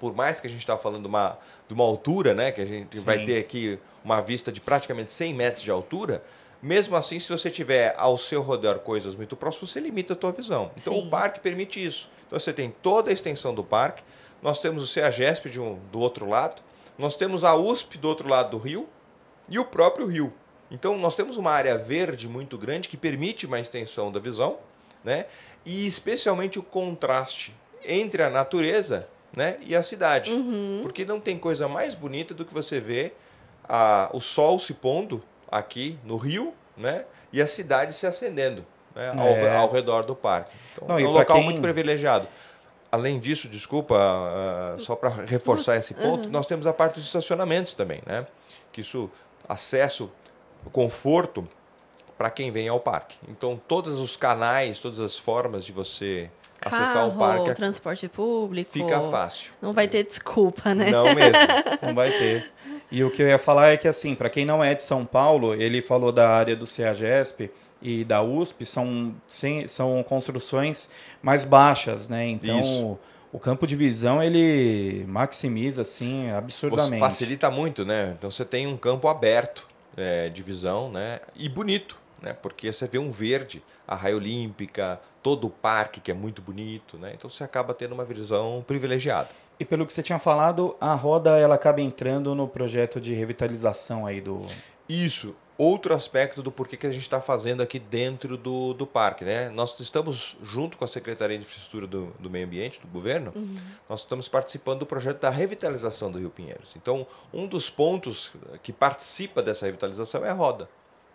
Por 0.00 0.14
mais 0.14 0.40
que 0.40 0.46
a 0.46 0.50
gente 0.50 0.60
está 0.60 0.78
falando 0.78 1.02
de 1.02 1.08
uma, 1.08 1.38
de 1.66 1.74
uma 1.74 1.84
altura, 1.84 2.34
né, 2.34 2.52
que 2.52 2.60
a 2.60 2.66
gente 2.66 2.98
Sim. 2.98 3.04
vai 3.04 3.24
ter 3.24 3.38
aqui 3.38 3.78
uma 4.04 4.20
vista 4.20 4.50
de 4.52 4.60
praticamente 4.60 5.10
100 5.10 5.34
metros 5.34 5.62
de 5.62 5.70
altura, 5.70 6.22
mesmo 6.62 6.96
assim, 6.96 7.18
se 7.20 7.28
você 7.30 7.50
tiver 7.50 7.94
ao 7.96 8.18
seu 8.18 8.42
redor 8.42 8.80
coisas 8.80 9.14
muito 9.14 9.36
próximas, 9.36 9.70
você 9.70 9.80
limita 9.80 10.14
a 10.14 10.16
tua 10.16 10.32
visão. 10.32 10.70
Então 10.76 10.92
Sim. 10.92 11.06
o 11.06 11.10
parque 11.10 11.40
permite 11.40 11.84
isso. 11.84 12.08
Então 12.26 12.38
você 12.38 12.52
tem 12.52 12.74
toda 12.82 13.10
a 13.10 13.12
extensão 13.12 13.54
do 13.54 13.62
parque, 13.62 14.02
nós 14.42 14.60
temos 14.60 14.82
o 14.82 14.86
CEAGESP 14.86 15.50
de 15.50 15.60
um, 15.60 15.78
do 15.90 15.98
outro 15.98 16.28
lado, 16.28 16.62
nós 16.98 17.16
temos 17.16 17.44
a 17.44 17.54
USP 17.54 17.98
do 17.98 18.08
outro 18.08 18.28
lado 18.28 18.50
do 18.50 18.58
rio 18.58 18.88
e 19.48 19.58
o 19.58 19.64
próprio 19.64 20.06
rio. 20.06 20.32
Então, 20.70 20.98
nós 20.98 21.14
temos 21.14 21.36
uma 21.36 21.50
área 21.50 21.76
verde 21.76 22.28
muito 22.28 22.58
grande 22.58 22.88
que 22.88 22.96
permite 22.96 23.46
uma 23.46 23.58
extensão 23.58 24.12
da 24.12 24.20
visão, 24.20 24.58
né? 25.02 25.26
e 25.64 25.86
especialmente 25.86 26.58
o 26.58 26.62
contraste 26.62 27.54
entre 27.84 28.22
a 28.22 28.30
natureza 28.30 29.08
né? 29.34 29.56
e 29.60 29.74
a 29.74 29.82
cidade. 29.82 30.30
Uhum. 30.32 30.80
Porque 30.82 31.04
não 31.04 31.20
tem 31.20 31.38
coisa 31.38 31.68
mais 31.68 31.94
bonita 31.94 32.34
do 32.34 32.44
que 32.44 32.52
você 32.52 32.80
ver 32.80 33.16
a, 33.66 34.10
o 34.12 34.20
sol 34.20 34.58
se 34.58 34.74
pondo 34.74 35.22
aqui 35.50 35.98
no 36.04 36.16
rio 36.16 36.52
né? 36.76 37.04
e 37.32 37.40
a 37.40 37.46
cidade 37.46 37.94
se 37.94 38.06
acendendo 38.06 38.64
né? 38.94 39.12
É. 39.14 39.50
ao, 39.56 39.62
ao, 39.62 39.72
redor 39.72 40.02
do 40.02 40.14
parque. 40.14 40.50
Então, 40.72 40.88
não, 40.88 40.98
é 40.98 41.04
um 41.04 41.10
local 41.10 41.36
quem... 41.36 41.44
muito 41.44 41.62
privilegiado. 41.62 42.28
Além 42.90 43.18
disso, 43.18 43.48
desculpa, 43.48 43.94
uh, 43.94 44.80
só 44.80 44.96
para 44.96 45.10
reforçar 45.10 45.76
esse 45.76 45.92
ponto, 45.92 46.24
uhum. 46.24 46.30
nós 46.30 46.46
temos 46.46 46.66
a 46.66 46.72
parte 46.72 46.94
dos 46.94 47.04
estacionamentos 47.04 47.74
também, 47.74 48.00
né? 48.06 48.26
Que 48.72 48.80
isso, 48.80 49.10
acesso 49.46 50.10
conforto 50.72 51.46
para 52.16 52.30
quem 52.30 52.50
vem 52.50 52.68
ao 52.68 52.80
parque. 52.80 53.16
Então, 53.28 53.60
todos 53.68 54.00
os 54.00 54.16
canais, 54.16 54.80
todas 54.80 55.00
as 55.00 55.18
formas 55.18 55.64
de 55.64 55.72
você 55.72 56.30
Carro, 56.58 56.76
acessar 56.76 57.08
o 57.08 57.16
parque. 57.16 57.54
transporte 57.54 58.08
público. 58.08 58.72
Fica 58.72 59.00
fácil. 59.02 59.52
Não 59.62 59.72
vai 59.72 59.86
ter 59.86 60.04
desculpa, 60.04 60.74
né? 60.74 60.90
Não 60.90 61.14
mesmo. 61.14 61.32
não 61.80 61.94
vai 61.94 62.10
ter. 62.10 62.50
E 62.90 63.04
o 63.04 63.10
que 63.10 63.22
eu 63.22 63.28
ia 63.28 63.38
falar 63.38 63.68
é 63.68 63.76
que, 63.76 63.86
assim, 63.86 64.14
para 64.14 64.28
quem 64.28 64.44
não 64.44 64.64
é 64.64 64.74
de 64.74 64.82
São 64.82 65.04
Paulo, 65.04 65.54
ele 65.54 65.80
falou 65.80 66.10
da 66.10 66.28
área 66.28 66.56
do 66.56 66.66
CEAGESP 66.66 67.50
e 67.80 68.04
da 68.04 68.22
USP, 68.22 68.66
são, 68.66 69.14
são 69.66 70.02
construções 70.02 70.90
mais 71.22 71.44
baixas, 71.44 72.08
né? 72.08 72.26
Então. 72.26 72.60
Isso 72.60 72.98
o 73.32 73.38
campo 73.38 73.66
de 73.66 73.76
visão 73.76 74.22
ele 74.22 75.04
maximiza 75.06 75.82
assim 75.82 76.30
absurdamente. 76.30 76.94
Você 76.94 76.98
facilita 76.98 77.50
muito, 77.50 77.84
né? 77.84 78.14
Então 78.16 78.30
você 78.30 78.44
tem 78.44 78.66
um 78.66 78.76
campo 78.76 79.08
aberto 79.08 79.66
é, 79.96 80.28
de 80.28 80.42
visão, 80.42 80.90
né? 80.90 81.20
E 81.34 81.48
bonito. 81.48 81.98
né? 82.22 82.32
Porque 82.32 82.72
você 82.72 82.86
vê 82.86 82.98
um 82.98 83.10
verde, 83.10 83.62
a 83.86 83.94
raia 83.94 84.16
olímpica, 84.16 85.00
todo 85.22 85.46
o 85.46 85.50
parque 85.50 86.00
que 86.00 86.10
é 86.10 86.14
muito 86.14 86.40
bonito, 86.40 86.96
né? 86.98 87.12
Então 87.14 87.28
você 87.28 87.44
acaba 87.44 87.74
tendo 87.74 87.92
uma 87.92 88.04
visão 88.04 88.64
privilegiada. 88.66 89.28
E 89.60 89.64
pelo 89.64 89.84
que 89.84 89.92
você 89.92 90.02
tinha 90.02 90.18
falado, 90.18 90.76
a 90.80 90.94
roda 90.94 91.36
ela 91.36 91.56
acaba 91.56 91.80
entrando 91.80 92.34
no 92.34 92.46
projeto 92.46 93.00
de 93.00 93.12
revitalização 93.12 94.06
aí 94.06 94.20
do. 94.20 94.42
Isso. 94.88 95.34
Outro 95.58 95.92
aspecto 95.92 96.40
do 96.40 96.52
porquê 96.52 96.76
que 96.76 96.86
a 96.86 96.90
gente 96.92 97.02
está 97.02 97.20
fazendo 97.20 97.60
aqui 97.60 97.80
dentro 97.80 98.36
do, 98.36 98.72
do 98.74 98.86
parque. 98.86 99.24
Né? 99.24 99.50
Nós 99.50 99.78
estamos, 99.80 100.36
junto 100.40 100.78
com 100.78 100.84
a 100.84 100.88
Secretaria 100.88 101.36
de 101.36 101.42
Infraestrutura 101.42 101.84
do, 101.84 102.14
do 102.20 102.30
Meio 102.30 102.46
Ambiente, 102.46 102.80
do 102.80 102.86
governo, 102.86 103.32
uhum. 103.34 103.56
nós 103.88 104.00
estamos 104.00 104.28
participando 104.28 104.78
do 104.78 104.86
projeto 104.86 105.20
da 105.20 105.30
revitalização 105.30 106.12
do 106.12 106.18
Rio 106.20 106.30
Pinheiros. 106.30 106.70
Então, 106.76 107.04
um 107.34 107.44
dos 107.44 107.68
pontos 107.68 108.30
que 108.62 108.72
participa 108.72 109.42
dessa 109.42 109.66
revitalização 109.66 110.24
é 110.24 110.30
a 110.30 110.32
roda. 110.32 110.68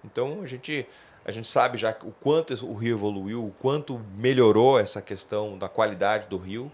Então, 0.03 0.41
a 0.41 0.45
gente, 0.45 0.85
a 1.23 1.31
gente 1.31 1.47
sabe 1.47 1.77
já 1.77 1.95
o 2.03 2.11
quanto 2.11 2.53
o 2.65 2.73
rio 2.73 2.97
evoluiu, 2.97 3.45
o 3.45 3.51
quanto 3.61 3.97
melhorou 4.17 4.77
essa 4.77 5.01
questão 5.01 5.57
da 5.57 5.69
qualidade 5.69 6.27
do 6.27 6.37
rio 6.37 6.69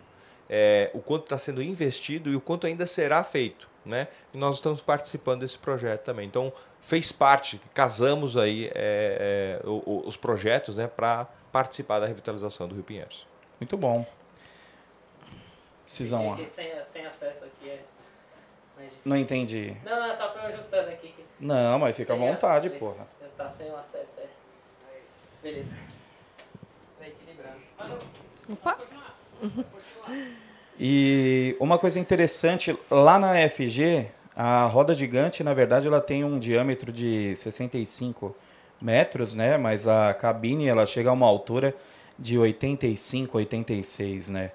é, 0.50 0.89
o 0.94 1.00
quanto 1.00 1.24
está 1.24 1.38
sendo 1.38 1.62
investido 1.62 2.32
e 2.32 2.36
o 2.36 2.41
quanto 2.41 2.65
ainda 2.65 2.86
será 2.86 3.24
feito. 3.24 3.70
Né? 3.86 4.08
E 4.34 4.38
nós 4.38 4.56
estamos 4.56 4.82
participando 4.82 5.41
desse 5.41 5.58
projeto 5.58 6.03
também. 6.03 6.27
Então, 6.27 6.51
fez 6.82 7.12
parte, 7.12 7.62
casamos 7.74 8.36
aí 8.36 8.70
é, 8.75 9.60
é, 9.62 9.62
os 9.65 10.18
projetos 10.18 10.77
né, 10.77 10.88
para 10.88 11.25
participar 11.51 12.00
da 12.00 12.08
revitalização 12.08 12.68
do 12.68 12.75
Rio 12.75 12.84
Pinheiros. 12.84 13.27
Muito 13.60 13.77
bom. 13.77 14.06
Cisão 15.86 16.29
lá. 16.29 16.38
Sem, 16.46 16.72
sem 16.86 17.06
acesso 17.06 17.46
aqui 17.46 17.70
é. 17.70 17.82
Não 19.03 19.18
entendi. 19.18 19.75
Não, 19.84 20.08
não, 20.08 20.13
só 20.13 20.29
para 20.29 20.44
ajustando 20.44 20.89
aqui. 20.89 21.13
Não, 21.39 21.79
mas 21.79 21.98
fica 21.98 22.15
sem 22.15 22.27
à 22.27 22.32
vontade, 22.32 22.68
a... 22.70 22.72
porra. 22.72 23.08
Está 23.22 23.50
sem 23.50 23.70
o 23.70 23.75
acesso, 23.75 24.20
é. 24.20 24.27
Beleza. 25.41 25.75
Vai 26.98 27.10
equilibrando. 27.10 27.60
Opa! 28.50 28.77
E 30.79 31.58
uma 31.60 31.77
coisa 31.77 32.00
interessante, 32.00 32.77
lá 32.89 33.19
na 33.19 33.34
FG, 33.50 34.08
a 34.36 34.65
roda 34.67 34.96
gigante, 34.96 35.43
na 35.43 35.53
verdade, 35.53 35.88
ela 35.88 36.00
tem 36.00 36.24
um 36.24 36.39
diâmetro 36.39 36.91
de 36.91 37.36
65 37.36 38.34
metros, 38.81 39.34
né? 39.34 39.58
Mas 39.58 39.86
a 39.86 40.13
cabine, 40.13 40.67
ela 40.67 40.86
chega 40.86 41.10
a 41.10 41.13
uma 41.13 41.25
altura 41.25 41.75
de 42.17 42.38
85, 42.38 43.38
86, 43.38 44.29
né? 44.29 44.51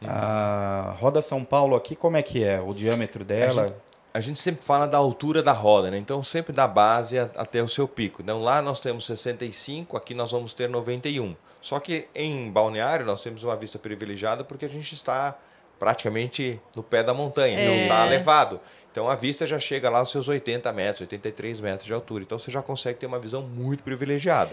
Uhum. 0.00 0.08
A 0.10 0.96
roda 0.98 1.20
São 1.20 1.44
Paulo 1.44 1.76
aqui, 1.76 1.94
como 1.94 2.16
é 2.16 2.22
que 2.22 2.42
é? 2.42 2.60
O 2.60 2.72
diâmetro 2.72 3.24
dela? 3.24 3.62
A 3.62 3.66
gente, 3.66 3.76
a 4.14 4.20
gente 4.20 4.38
sempre 4.38 4.64
fala 4.64 4.86
da 4.86 4.96
altura 4.96 5.42
da 5.42 5.52
roda, 5.52 5.90
né? 5.90 5.98
Então, 5.98 6.22
sempre 6.22 6.54
da 6.54 6.66
base 6.66 7.18
até 7.18 7.62
o 7.62 7.68
seu 7.68 7.86
pico. 7.86 8.22
Então, 8.22 8.40
lá 8.40 8.62
nós 8.62 8.80
temos 8.80 9.04
65, 9.04 9.96
aqui 9.96 10.14
nós 10.14 10.32
vamos 10.32 10.54
ter 10.54 10.68
91. 10.68 11.36
Só 11.66 11.80
que 11.80 12.06
em 12.14 12.48
Balneário 12.48 13.04
nós 13.04 13.24
temos 13.24 13.42
uma 13.42 13.56
vista 13.56 13.76
privilegiada 13.76 14.44
porque 14.44 14.64
a 14.64 14.68
gente 14.68 14.94
está 14.94 15.36
praticamente 15.80 16.60
no 16.76 16.80
pé 16.80 17.02
da 17.02 17.12
montanha, 17.12 17.58
é. 17.58 17.66
não 17.66 17.74
está 17.74 18.06
elevado. 18.06 18.60
Então 18.92 19.10
a 19.10 19.16
vista 19.16 19.44
já 19.44 19.58
chega 19.58 19.90
lá 19.90 19.98
aos 19.98 20.12
seus 20.12 20.28
80 20.28 20.72
metros, 20.72 21.00
83 21.00 21.58
metros 21.58 21.84
de 21.84 21.92
altura. 21.92 22.22
Então 22.22 22.38
você 22.38 22.52
já 22.52 22.62
consegue 22.62 23.00
ter 23.00 23.06
uma 23.06 23.18
visão 23.18 23.42
muito 23.42 23.82
privilegiada. 23.82 24.52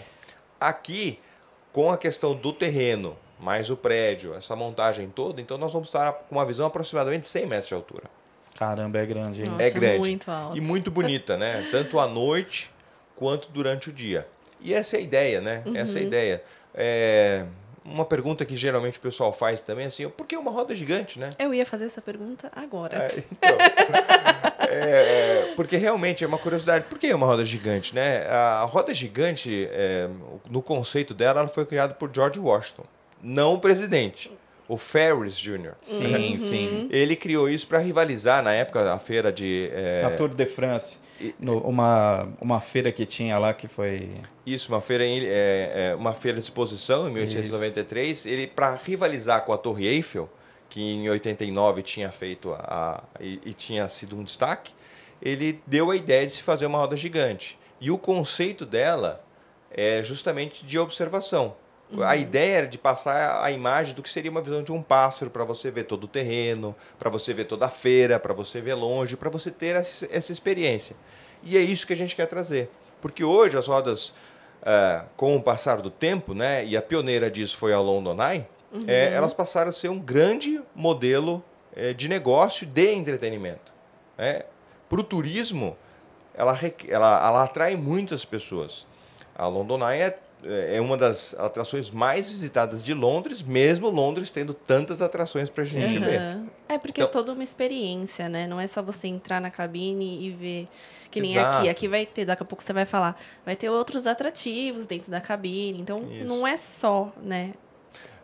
Aqui, 0.60 1.20
com 1.72 1.92
a 1.92 2.00
questão 2.00 2.34
do 2.34 2.52
terreno, 2.52 3.16
mais 3.40 3.70
o 3.70 3.78
prédio, 3.78 4.34
essa 4.34 4.56
montagem 4.56 5.08
toda, 5.08 5.40
então 5.40 5.56
nós 5.56 5.72
vamos 5.72 5.90
estar 5.90 6.14
com 6.14 6.34
uma 6.34 6.46
visão 6.48 6.66
aproximadamente 6.66 7.28
100 7.28 7.46
metros 7.46 7.68
de 7.68 7.76
altura. 7.76 8.06
Caramba, 8.56 8.98
é 8.98 9.06
grande, 9.06 9.44
hein? 9.44 9.50
Nossa, 9.50 9.62
é 9.62 9.70
grande. 9.70 10.00
Muito 10.00 10.32
alto. 10.32 10.58
E 10.58 10.62
muito 10.62 10.90
bonita, 10.90 11.38
né? 11.38 11.68
Tanto 11.70 12.00
à 12.00 12.08
noite 12.08 12.72
quanto 13.16 13.50
durante 13.50 13.92
o 13.92 13.94
dia. 13.94 14.28
E 14.60 14.74
essa 14.74 14.96
é 14.96 15.00
a 15.00 15.02
ideia, 15.04 15.42
né? 15.42 15.62
Uhum. 15.64 15.76
Essa 15.76 16.00
é 16.00 16.02
a 16.02 16.04
ideia. 16.04 16.44
É, 16.74 17.46
uma 17.86 18.06
pergunta 18.06 18.46
que 18.46 18.56
geralmente 18.56 18.98
o 18.98 19.02
pessoal 19.02 19.34
faz 19.34 19.62
também, 19.62 19.88
assim, 19.88 20.08
por 20.10 20.26
que 20.26 20.38
uma 20.38 20.52
roda 20.52 20.76
gigante, 20.76 21.20
né? 21.20 21.30
Eu 21.38 21.54
ia 21.54 21.66
fazer 21.66 21.86
essa 21.86 22.02
pergunta 22.02 22.52
agora. 22.56 22.98
É, 22.98 23.24
então, 23.32 23.58
é, 24.70 25.50
é, 25.50 25.54
porque 25.56 25.76
realmente 25.76 26.24
é 26.24 26.28
uma 26.28 26.38
curiosidade. 26.38 26.86
Por 26.86 26.98
que 26.98 27.14
uma 27.14 27.26
roda 27.26 27.46
gigante, 27.46 27.94
né? 27.94 28.26
A 28.28 28.64
roda 28.64 28.94
gigante, 28.94 29.68
é, 29.72 30.08
no 30.50 30.62
conceito 30.62 31.14
dela, 31.14 31.42
ela 31.42 31.50
foi 31.50 31.66
criada 31.66 31.94
por 31.94 32.10
George 32.14 32.40
Washington, 32.40 32.86
não 33.22 33.54
o 33.54 33.60
presidente. 33.60 34.32
O 34.74 34.78
Ferris 34.78 35.38
Jr. 35.38 35.76
Sim, 35.80 36.34
uhum. 36.34 36.40
sim. 36.40 36.90
Ele 36.90 37.16
criou 37.16 37.48
isso 37.48 37.68
para 37.68 37.78
rivalizar 37.78 38.42
na 38.42 38.54
época 38.54 38.92
a 38.92 38.98
feira 38.98 39.32
de. 39.32 39.70
É... 39.72 40.04
A 40.04 40.10
Tour 40.10 40.30
de 40.30 40.48
France. 40.48 40.98
No, 41.40 41.60
uma, 41.60 42.28
uma 42.42 42.60
feira 42.60 42.92
que 42.92 43.06
tinha 43.06 43.38
lá 43.38 43.54
que 43.54 43.68
foi. 43.68 44.10
Isso, 44.44 44.74
uma 44.74 44.82
feira, 44.82 45.06
em, 45.06 45.24
é, 45.26 45.92
é, 45.92 45.96
uma 45.96 46.16
feira 46.16 46.40
de 46.40 46.44
exposição 46.44 47.08
em 47.08 47.14
1893. 47.14 48.18
Isso. 48.18 48.28
Ele, 48.28 48.48
para 48.48 48.74
rivalizar 48.74 49.46
com 49.46 49.54
a 49.54 49.60
Torre 49.60 49.86
Eiffel, 49.86 50.28
que 50.68 50.82
em 50.82 51.08
89 51.08 51.84
tinha 51.84 52.12
feito 52.12 52.52
a, 52.52 52.58
a 52.58 53.04
e, 53.22 53.40
e, 53.46 53.54
tinha 53.54 53.88
sido 53.88 54.18
um 54.18 54.24
destaque, 54.24 54.74
ele 55.22 55.62
deu 55.68 55.92
a 55.92 55.96
ideia 55.96 56.26
de 56.26 56.32
se 56.32 56.42
fazer 56.42 56.66
uma 56.66 56.80
roda 56.80 56.98
gigante. 56.98 57.60
E 57.80 57.92
o 57.92 57.98
conceito 58.00 58.66
dela 58.66 59.24
é 59.70 60.02
justamente 60.02 60.66
de 60.66 60.80
observação. 60.80 61.56
Uhum. 61.94 62.04
A 62.04 62.16
ideia 62.16 62.58
era 62.58 62.68
de 62.68 62.78
passar 62.78 63.44
a 63.44 63.52
imagem 63.52 63.94
do 63.94 64.02
que 64.02 64.10
seria 64.10 64.32
uma 64.32 64.42
visão 64.42 64.64
de 64.64 64.72
um 64.72 64.82
pássaro, 64.82 65.30
para 65.30 65.44
você 65.44 65.70
ver 65.70 65.84
todo 65.84 66.06
o 66.06 66.08
terreno, 66.08 66.76
para 66.98 67.10
você 67.10 67.34
ver 67.34 67.46
toda 67.46 67.66
a 67.66 67.70
feira, 67.70 68.20
para 68.20 68.34
você 68.34 68.60
ver 68.60 68.74
longe, 68.74 69.16
para 69.16 69.30
você 69.30 69.52
ter 69.52 69.76
essa, 69.76 70.08
essa 70.12 70.32
experiência. 70.32 70.96
E 71.44 71.58
é 71.58 71.62
isso 71.62 71.86
que 71.86 71.94
a 71.94 71.96
gente 71.96 72.16
quer 72.16 72.26
trazer. 72.26 72.70
Porque 73.02 73.24
hoje 73.24 73.58
as 73.58 73.68
rodas, 73.68 74.10
uh, 74.62 75.06
com 75.16 75.36
o 75.36 75.44
passar 75.44 75.82
do 75.82 75.92
tempo, 75.92 76.34
né, 76.34 76.66
e 76.66 76.76
a 76.76 76.82
pioneira 76.82 77.30
disso 77.30 77.58
foi 77.58 77.74
a 77.74 77.80
London 77.80 78.18
Eye, 78.24 78.48
uhum. 78.74 78.84
é, 78.88 79.14
elas 79.14 79.34
passaram 79.34 79.70
a 79.70 79.74
ser 79.74 79.90
um 79.90 80.00
grande 80.00 80.62
modelo 80.74 81.44
é, 81.76 81.94
de 81.94 82.08
negócio 82.08 82.66
de 82.66 82.94
entretenimento. 82.94 83.72
Né? 84.18 84.44
Para 84.90 85.00
o 85.00 85.04
turismo, 85.04 85.78
ela, 86.34 86.58
ela, 86.88 87.28
ela 87.28 87.44
atrai 87.44 87.76
muitas 87.76 88.26
pessoas. 88.26 88.88
A 89.36 89.48
London 89.48 89.80
Eye 89.88 90.02
é 90.02 90.20
é 90.46 90.82
uma 90.82 90.98
das 90.98 91.34
atrações 91.36 91.90
mais 91.90 92.30
visitadas 92.30 92.84
de 92.84 92.94
Londres, 92.94 93.42
mesmo 93.42 93.90
Londres 93.90 94.30
tendo 94.30 94.54
tantas 94.54 95.02
atrações 95.02 95.50
para 95.50 95.64
a 95.64 95.66
gente 95.66 95.98
uhum. 95.98 96.04
ver. 96.04 96.22
É 96.68 96.78
porque 96.78 97.02
então, 97.02 97.10
é 97.10 97.12
toda 97.12 97.34
uma 97.34 97.44
experiência, 97.44 98.28
né? 98.28 98.48
Não 98.48 98.60
é 98.60 98.68
só 98.68 98.82
você 98.82 99.08
entrar 99.08 99.40
na 99.40 99.50
cabine 99.50 100.26
e 100.26 100.32
ver 100.32 100.68
que 101.10 101.22
nem 101.22 101.34
Exato. 101.34 101.60
aqui. 101.60 101.70
Aqui 101.70 101.88
vai 101.88 102.06
ter, 102.06 102.26
daqui 102.26 102.44
a 102.44 102.46
pouco 102.46 102.64
você 102.64 102.74
vai 102.74 102.86
falar, 102.86 103.20
vai 103.46 103.56
ter 103.56 103.70
outros 103.70 104.08
atrativos 104.08 104.86
dentro 104.86 105.12
da 105.12 105.22
cabine. 105.22 105.80
Então 105.80 106.00
Isso. 106.00 106.26
não 106.26 106.46
é 106.46 106.58
só, 106.58 107.14
né? 107.22 107.54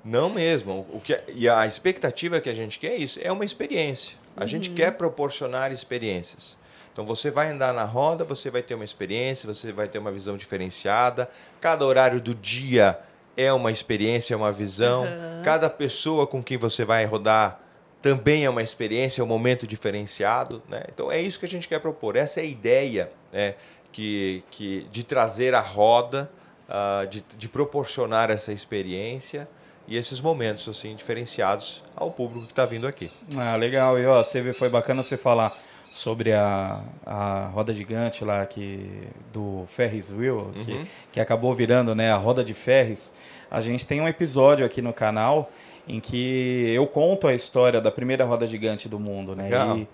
Não 0.03 0.29
mesmo. 0.29 0.85
O 0.91 0.99
que, 0.99 1.19
e 1.33 1.47
a 1.47 1.65
expectativa 1.67 2.39
que 2.39 2.49
a 2.49 2.53
gente 2.53 2.79
quer 2.79 2.93
é 2.93 2.97
isso, 2.97 3.19
é 3.21 3.31
uma 3.31 3.45
experiência. 3.45 4.17
A 4.35 4.41
uhum. 4.41 4.47
gente 4.47 4.69
quer 4.71 4.91
proporcionar 4.93 5.71
experiências. 5.71 6.57
Então 6.91 7.05
você 7.05 7.31
vai 7.31 7.49
andar 7.49 7.73
na 7.73 7.83
roda, 7.83 8.23
você 8.23 8.49
vai 8.49 8.61
ter 8.61 8.75
uma 8.75 8.85
experiência, 8.85 9.51
você 9.51 9.71
vai 9.71 9.87
ter 9.87 9.99
uma 9.99 10.11
visão 10.11 10.35
diferenciada. 10.35 11.29
Cada 11.61 11.85
horário 11.85 12.19
do 12.19 12.33
dia 12.35 12.99
é 13.37 13.51
uma 13.53 13.71
experiência, 13.71 14.33
é 14.33 14.37
uma 14.37 14.51
visão. 14.51 15.03
Uhum. 15.03 15.41
Cada 15.43 15.69
pessoa 15.69 16.27
com 16.27 16.43
quem 16.43 16.57
você 16.57 16.83
vai 16.83 17.05
rodar 17.05 17.61
também 18.01 18.45
é 18.45 18.49
uma 18.49 18.63
experiência, 18.63 19.21
é 19.21 19.23
um 19.23 19.27
momento 19.27 19.67
diferenciado. 19.67 20.61
Né? 20.67 20.83
Então 20.93 21.11
é 21.11 21.21
isso 21.21 21.39
que 21.39 21.45
a 21.45 21.49
gente 21.49 21.67
quer 21.67 21.79
propor. 21.79 22.15
Essa 22.15 22.39
é 22.39 22.43
a 22.43 22.45
ideia 22.45 23.11
né? 23.31 23.55
que, 23.91 24.43
que, 24.51 24.87
de 24.91 25.03
trazer 25.03 25.53
a 25.53 25.61
roda, 25.61 26.29
uh, 26.67 27.07
de, 27.07 27.23
de 27.37 27.49
proporcionar 27.49 28.29
essa 28.29 28.51
experiência 28.51 29.47
e 29.87 29.97
esses 29.97 30.21
momentos 30.21 30.67
assim 30.69 30.95
diferenciados 30.95 31.83
ao 31.95 32.11
público 32.11 32.45
que 32.45 32.51
está 32.51 32.65
vindo 32.65 32.85
aqui. 32.87 33.11
Ah, 33.37 33.55
legal. 33.55 33.97
E 33.97 34.05
ó, 34.05 34.23
você 34.23 34.53
foi 34.53 34.69
bacana 34.69 35.01
você 35.01 35.17
falar 35.17 35.57
sobre 35.91 36.33
a, 36.33 36.81
a 37.05 37.47
roda 37.53 37.73
gigante 37.73 38.23
lá 38.23 38.45
que 38.45 39.07
do 39.33 39.63
Ferris 39.67 40.11
Wheel, 40.11 40.51
uhum. 40.55 40.63
que, 40.63 40.87
que 41.13 41.19
acabou 41.19 41.53
virando 41.53 41.95
né, 41.95 42.11
a 42.11 42.17
roda 42.17 42.43
de 42.43 42.53
Ferris. 42.53 43.13
A 43.49 43.61
gente 43.61 43.85
tem 43.85 43.99
um 43.99 44.07
episódio 44.07 44.65
aqui 44.65 44.81
no 44.81 44.93
canal 44.93 45.51
em 45.87 45.99
que 45.99 46.71
eu 46.73 46.85
conto 46.85 47.27
a 47.27 47.33
história 47.33 47.81
da 47.81 47.91
primeira 47.91 48.23
roda 48.23 48.45
gigante 48.45 48.87
do 48.87 48.99
mundo, 48.99 49.35
né? 49.35 49.45
Legal. 49.45 49.77
E 49.77 49.87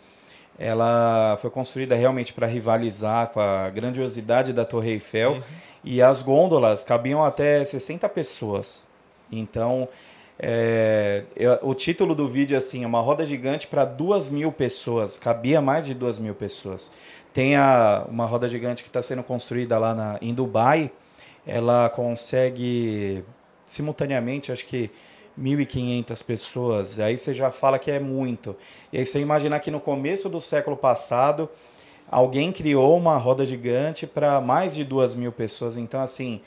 ela 0.59 1.37
foi 1.41 1.49
construída 1.49 1.95
realmente 1.95 2.33
para 2.33 2.47
rivalizar 2.47 3.27
com 3.29 3.39
a 3.39 3.69
grandiosidade 3.69 4.53
da 4.53 4.65
Torre 4.65 4.91
Eiffel 4.91 5.33
uhum. 5.33 5.41
e 5.83 6.01
as 6.01 6.21
gôndolas 6.21 6.83
cabiam 6.83 7.23
até 7.23 7.63
60 7.63 8.07
pessoas. 8.09 8.85
Então, 9.31 9.87
é, 10.37 11.23
eu, 11.35 11.57
o 11.61 11.73
título 11.73 12.13
do 12.13 12.27
vídeo 12.27 12.55
é 12.55 12.57
assim, 12.57 12.85
uma 12.85 12.99
roda 12.99 13.25
gigante 13.25 13.67
para 13.67 13.85
duas 13.85 14.29
mil 14.29 14.51
pessoas, 14.51 15.17
cabia 15.17 15.61
mais 15.61 15.85
de 15.85 15.93
duas 15.93 16.19
mil 16.19 16.35
pessoas. 16.35 16.91
Tem 17.33 17.55
a, 17.55 18.05
uma 18.09 18.25
roda 18.25 18.47
gigante 18.47 18.83
que 18.83 18.89
está 18.89 19.01
sendo 19.01 19.23
construída 19.23 19.77
lá 19.77 19.93
na, 19.93 20.17
em 20.21 20.33
Dubai, 20.33 20.91
ela 21.45 21.89
consegue 21.89 23.23
simultaneamente, 23.65 24.51
acho 24.51 24.65
que 24.65 24.91
1.500 25.39 26.25
pessoas. 26.25 26.99
Aí 26.99 27.17
você 27.17 27.33
já 27.33 27.51
fala 27.51 27.77
que 27.77 27.91
é 27.91 27.99
muito. 27.99 28.55
E 28.91 28.97
aí 28.97 29.05
você 29.05 29.19
imaginar 29.19 29.59
que 29.59 29.69
no 29.69 29.79
começo 29.79 30.29
do 30.29 30.39
século 30.41 30.77
passado 30.77 31.49
alguém 32.09 32.51
criou 32.51 32.97
uma 32.97 33.17
roda 33.17 33.45
gigante 33.45 34.07
para 34.07 34.39
mais 34.39 34.75
de 34.75 34.83
duas 34.83 35.15
mil 35.15 35.31
pessoas. 35.31 35.75
Então, 35.77 36.01
assim, 36.01 36.41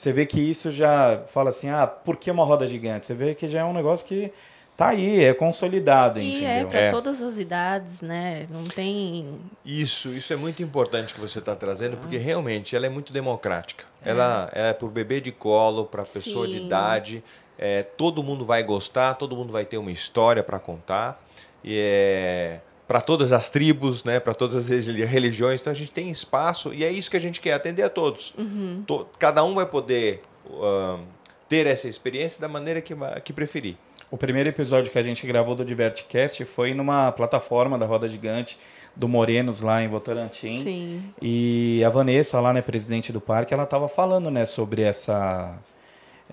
você 0.00 0.12
vê 0.12 0.24
que 0.24 0.40
isso 0.40 0.72
já 0.72 1.22
fala 1.26 1.50
assim, 1.50 1.68
ah, 1.68 1.86
por 1.86 2.16
que 2.16 2.30
uma 2.30 2.44
roda 2.44 2.66
gigante? 2.66 3.06
Você 3.06 3.14
vê 3.14 3.34
que 3.34 3.48
já 3.48 3.60
é 3.60 3.64
um 3.64 3.72
negócio 3.74 4.06
que 4.06 4.32
tá 4.76 4.88
aí, 4.88 5.22
é 5.22 5.34
consolidado, 5.34 6.18
E 6.20 6.38
entendeu? 6.38 6.48
é 6.48 6.64
para 6.64 6.80
É. 6.80 6.90
todas 6.90 7.20
as 7.20 7.36
idades, 7.36 8.00
né? 8.00 8.46
Não 8.48 8.64
tem. 8.64 9.38
Isso, 9.62 10.08
isso 10.08 10.32
é 10.32 10.36
muito 10.36 10.62
importante 10.62 11.12
que 11.12 11.20
você 11.20 11.38
está 11.38 11.54
trazendo, 11.54 11.98
porque 11.98 12.16
realmente 12.16 12.74
ela 12.74 12.86
é 12.86 12.88
muito 12.88 13.12
democrática. 13.12 13.84
Ela 14.02 14.48
é 14.54 14.72
para 14.72 14.86
o 14.86 14.90
bebê 14.90 15.20
de 15.20 15.30
colo, 15.32 15.84
para 15.84 16.00
a 16.00 16.06
pessoa 16.06 16.46
de 16.48 16.58
Sim. 16.58 16.66
idade. 16.66 17.22
é, 17.62 17.82
todo 17.82 18.22
mundo 18.24 18.42
vai 18.42 18.62
gostar, 18.62 19.12
todo 19.16 19.36
mundo 19.36 19.52
vai 19.52 19.66
ter 19.66 19.76
uma 19.76 19.92
história 19.92 20.42
para 20.42 20.58
contar. 20.58 21.22
E 21.62 21.76
é 21.78 22.60
para 22.90 23.00
todas 23.00 23.30
as 23.32 23.48
tribos, 23.48 24.02
né, 24.02 24.18
para 24.18 24.34
todas 24.34 24.56
as 24.56 24.68
religi- 24.68 25.04
religiões. 25.04 25.60
Então 25.60 25.72
a 25.72 25.76
gente 25.76 25.92
tem 25.92 26.10
espaço 26.10 26.74
e 26.74 26.82
é 26.84 26.90
isso 26.90 27.08
que 27.08 27.16
a 27.16 27.20
gente 27.20 27.40
quer 27.40 27.52
atender 27.52 27.84
a 27.84 27.88
todos. 27.88 28.34
To- 28.84 29.06
cada 29.16 29.44
um 29.44 29.54
vai 29.54 29.64
poder 29.64 30.18
ahn, 30.60 30.98
ter 31.48 31.68
essa 31.68 31.86
experiência 31.86 32.40
da 32.40 32.48
maneira 32.48 32.80
que, 32.80 32.92
que 33.22 33.32
preferir. 33.32 33.76
O 34.10 34.16
primeiro 34.16 34.48
episódio 34.48 34.90
que 34.90 34.98
a 34.98 35.04
gente 35.04 35.24
gravou 35.24 35.54
do 35.54 35.64
Divertcast 35.64 36.44
foi 36.44 36.74
numa 36.74 37.12
plataforma 37.12 37.78
da 37.78 37.86
Roda 37.86 38.08
Gigante 38.08 38.58
do 38.96 39.06
Morenos 39.06 39.60
lá 39.60 39.80
em 39.80 39.86
Votorantim. 39.86 40.58
Sim. 40.58 41.04
E 41.22 41.80
a 41.86 41.88
Vanessa, 41.90 42.40
lá, 42.40 42.52
né, 42.52 42.60
presidente 42.60 43.12
do 43.12 43.20
parque, 43.20 43.54
ela 43.54 43.62
estava 43.62 43.88
falando, 43.88 44.32
né, 44.32 44.44
sobre 44.46 44.82
essa. 44.82 45.56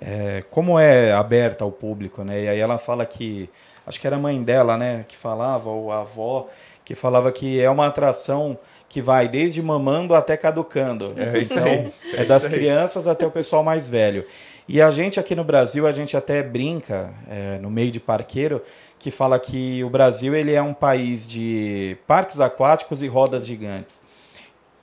é, 0.02 0.44
como 0.50 0.80
é 0.80 1.12
aberta 1.14 1.64
ao 1.64 1.72
público, 1.72 2.24
né? 2.24 2.46
E 2.46 2.48
aí 2.48 2.60
ela 2.60 2.80
fala 2.80 3.06
que. 3.06 3.48
Acho 3.88 4.00
que 4.00 4.06
era 4.06 4.18
a 4.18 4.20
mãe 4.20 4.42
dela, 4.44 4.78
né, 4.78 5.06
que 5.08 5.16
falava, 5.18 5.70
ou 5.70 5.92
a 5.92 6.02
avó, 6.02 6.48
que 6.86 6.94
falava 6.94 7.32
que 7.32 7.60
é 7.60 7.70
uma 7.70 7.88
atração 7.88 8.58
que 8.90 9.02
vai 9.02 9.28
desde 9.28 9.62
mamando 9.62 10.14
até 10.14 10.38
caducando. 10.38 11.14
É 11.18 11.40
isso 11.40 11.54
Então, 11.54 11.66
aí, 11.66 11.94
É, 12.14 12.22
é 12.22 12.26
das 12.26 12.46
aí. 12.46 12.52
crianças 12.54 13.08
até 13.08 13.26
o 13.26 13.32
pessoal 13.32 13.64
mais 13.64 13.88
velho. 13.90 14.26
E 14.68 14.82
a 14.82 14.92
gente 14.92 15.20
aqui 15.20 15.34
no 15.36 15.44
Brasil, 15.46 15.88
a 15.88 15.92
gente 15.94 16.16
até 16.18 16.44
brinca, 16.44 17.14
é, 17.30 17.58
no 17.60 17.70
meio 17.70 17.90
de 17.92 18.00
parqueiro, 18.00 18.62
que 19.00 19.10
fala 19.12 19.40
que 19.40 19.84
o 19.84 19.90
Brasil 19.90 20.36
ele 20.36 20.54
é 20.54 20.62
um 20.62 20.74
país 20.74 21.26
de 21.28 21.98
parques 22.06 22.40
aquáticos 22.40 23.02
e 23.04 23.08
rodas 23.08 23.46
gigantes. 23.46 24.02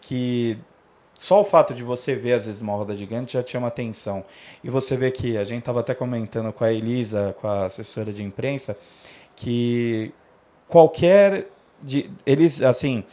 Que 0.01 0.59
só 1.25 1.41
o 1.41 1.45
fato 1.45 1.73
de 1.73 1.83
você 1.83 2.15
ver, 2.15 2.35
às 2.35 2.45
vezes, 2.45 2.61
uma 2.61 2.75
roda 2.75 2.95
gigante 2.95 3.33
já 3.33 3.45
chama 3.45 3.69
atenção. 3.69 4.23
E 4.63 4.69
você 4.69 4.95
vê 4.95 5.11
que, 5.11 5.39
a 5.39 5.45
gente 5.45 5.61
estava 5.61 5.81
até 5.81 5.95
comentando 5.95 6.53
com 6.53 6.63
a 6.65 6.71
Elisa, 6.71 7.35
com 7.41 7.49
a 7.49 7.65
assessora 7.65 8.13
de 8.13 8.23
imprensa, 8.23 8.77
que 9.35 10.13
qualquer. 10.69 11.47
De, 11.83 12.11
eles, 12.27 12.61
assim, 12.61 13.05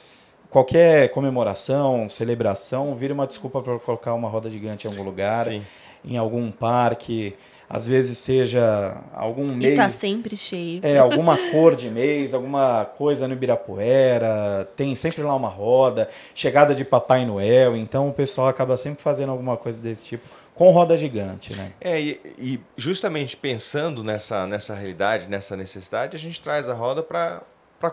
qualquer 0.50 1.10
comemoração, 1.12 2.10
celebração, 2.10 2.94
vira 2.96 3.13
uma 3.13 3.25
desculpa 3.25 3.62
para 3.62 3.80
colocar 3.80 4.13
uma 4.13 4.27
roda 4.27 4.50
gigante 4.50 4.88
em 4.88 4.89
algum 4.89 5.03
lugar, 5.03 5.46
Sim. 5.46 5.63
em 6.03 6.18
algum 6.18 6.51
parque, 6.51 7.34
às 7.74 7.88
vezes 7.88 8.18
seja 8.18 8.98
algum 9.13 9.46
E 9.46 9.56
mês. 9.56 9.78
tá 9.78 9.90
sempre 9.90 10.36
cheio. 10.36 10.82
É, 10.84 10.98
alguma 10.98 11.38
cor 11.51 11.74
de 11.74 11.90
mês, 11.90 12.34
alguma 12.34 12.84
coisa 12.84 13.30
no 13.30 13.34
Ibirapuera, 13.34 14.68
tem 14.75 14.94
sempre 14.94 15.22
lá 15.24 15.34
uma 15.34 15.48
roda, 15.48 16.10
chegada 16.36 16.75
de 16.75 16.84
Papai 16.84 17.25
Noel, 17.25 17.78
então 17.78 18.10
o 18.10 18.13
pessoal 18.13 18.50
acaba 18.50 18.75
sempre 18.75 19.01
fazendo 19.01 19.32
alguma 19.32 19.56
coisa 19.56 19.82
desse 19.82 20.04
tipo 20.04 20.28
com 20.54 20.70
roda 20.72 20.98
gigante, 20.98 21.56
né? 21.56 21.72
É, 21.80 22.00
e, 22.00 22.20
e 22.38 22.60
justamente 22.75 23.38
pensando 23.38 24.04
nessa, 24.04 24.46
nessa 24.46 24.75
realidade, 24.75 25.30
nessa 25.30 25.56
necessidade, 25.56 26.18
a 26.18 26.20
gente 26.20 26.42
traz 26.42 26.68
a 26.68 26.74
roda 26.74 27.01
para 27.01 27.42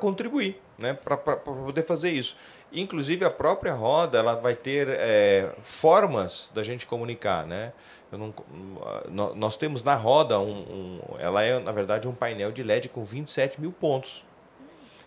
contribuir, 0.01 0.61
né? 0.77 0.93
para 0.93 1.17
poder 1.17 1.83
fazer 1.83 2.11
isso. 2.11 2.37
Inclusive, 2.73 3.25
a 3.25 3.31
própria 3.31 3.73
roda 3.73 4.19
ela 4.19 4.35
vai 4.35 4.55
ter 4.55 4.89
é, 4.91 5.51
formas 5.63 6.51
da 6.53 6.63
gente 6.63 6.85
comunicar. 6.85 7.47
Né? 7.47 7.73
Eu 8.11 8.19
não, 8.19 8.35
nó- 9.11 9.35
nós 9.35 9.57
temos 9.57 9.83
na 9.83 9.95
roda, 9.95 10.39
um, 10.41 10.51
um- 10.51 11.01
ela 11.19 11.43
é, 11.43 11.59
na 11.59 11.73
verdade, 11.73 12.09
um 12.09 12.13
painel 12.15 12.51
de 12.51 12.63
LED 12.63 12.89
com 12.89 13.03
27 13.05 13.61
mil 13.61 13.71
pontos. 13.73 14.25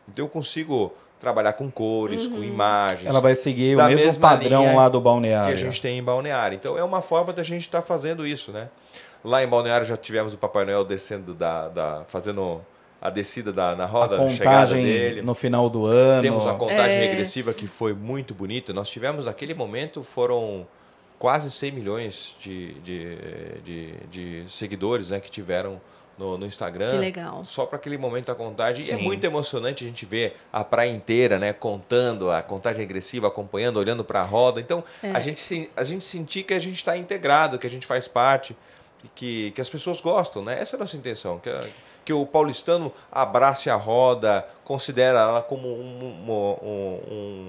Então, 0.08 0.26
eu 0.26 0.30
consigo 0.30 0.94
trabalhar 1.20 1.54
com 1.54 1.70
cores, 1.70 2.28
com 2.28 2.44
imagens. 2.44 3.08
Ela 3.08 3.22
vai 3.22 3.36
seguir 3.36 3.76
o 3.78 3.84
mesmo 3.88 4.20
padrão 4.20 4.76
lá 4.76 4.90
do 4.90 5.00
que 5.00 5.04
balneário. 5.04 5.54
a 5.54 5.56
gente 5.56 5.80
tem 5.82 5.98
em 6.00 6.04
Balneário. 6.04 6.56
Então 6.56 6.78
é 6.78 6.84
uma 6.84 7.02
forma 7.02 7.32
da 7.32 7.44
gente 7.44 7.62
estar 7.62 7.82
fazendo 7.84 8.26
isso, 8.26 8.52
né? 8.52 8.70
Lá 9.24 9.44
em 9.44 9.48
Balneário 9.48 9.86
já 9.86 9.96
tivemos 9.96 10.34
o 10.34 10.38
Papai 10.40 10.66
Noel 10.66 10.84
descendo 10.84 11.36
da, 11.36 11.68
da 11.70 12.04
fazendo 12.08 12.60
a 13.00 13.12
descida 13.12 13.54
da 13.54 13.76
na 13.76 13.86
roda, 13.86 14.16
a 14.16 14.30
chegada 14.32 14.62
contagem 14.62 14.84
dele. 14.84 15.22
no 15.22 15.36
final 15.36 15.70
do 15.70 15.86
ano. 15.86 16.24
Temos 16.24 16.46
a 16.48 16.54
contagem 16.56 16.98
É. 16.98 17.06
regressiva 17.08 17.54
que 17.54 17.68
foi 17.68 17.94
muito 17.94 18.34
bonita. 18.34 18.74
Nós 18.74 18.90
tivemos 18.90 19.26
naquele 19.28 19.54
momento 19.54 20.02
foram 20.02 20.66
quase 21.22 21.52
100 21.52 21.72
milhões 21.72 22.36
de, 22.42 22.74
de, 22.82 23.16
de, 23.64 23.94
de 24.10 24.52
seguidores, 24.52 25.12
né, 25.12 25.20
que 25.20 25.30
tiveram 25.30 25.80
no, 26.18 26.36
no 26.36 26.48
Instagram. 26.48 26.90
Que 26.94 26.98
legal. 26.98 27.46
Só 27.46 27.64
para 27.68 27.76
aquele 27.78 27.96
momento 27.96 28.26
da 28.26 28.34
contagem. 28.36 28.84
E 28.84 28.92
é 28.92 28.98
Sim. 28.98 29.04
muito 29.04 29.24
emocionante 29.24 29.84
a 29.84 29.88
gente 29.88 30.04
ver 30.04 30.36
a 30.52 30.64
praia 30.64 30.90
inteira, 30.90 31.38
né? 31.38 31.54
Contando 31.54 32.32
a 32.32 32.42
contagem 32.42 32.82
regressiva, 32.82 33.28
acompanhando, 33.28 33.78
olhando 33.78 34.04
para 34.04 34.22
a 34.22 34.24
roda. 34.24 34.60
Então, 34.60 34.84
É. 35.04 35.12
a, 35.12 35.20
gente, 35.20 35.40
se- 35.40 35.70
a 35.78 35.84
gente 35.84 36.04
sentir 36.04 36.42
que 36.42 36.56
a 36.56 36.60
gente 36.60 36.78
está 36.78 36.98
integrado, 36.98 37.60
que 37.60 37.68
a 37.68 37.70
gente 37.70 37.86
faz 37.86 38.08
parte, 38.08 38.56
e 39.04 39.08
que, 39.14 39.52
que 39.52 39.62
as 39.62 39.70
pessoas 39.70 40.02
gostam, 40.02 40.44
né? 40.44 40.60
Essa 40.60 40.76
é 40.76 40.78
a 40.78 40.80
nossa 40.80 40.98
intenção. 40.98 41.38
Que, 41.38 41.50
a- 41.52 41.68
que 42.04 42.12
o 42.14 42.26
paulistano 42.26 42.92
abrace 43.12 43.70
a 43.70 43.76
roda, 43.76 44.48
considera 44.64 45.20
ela 45.20 45.42
como 45.42 45.68
um, 45.68 46.26
um, 46.28 46.32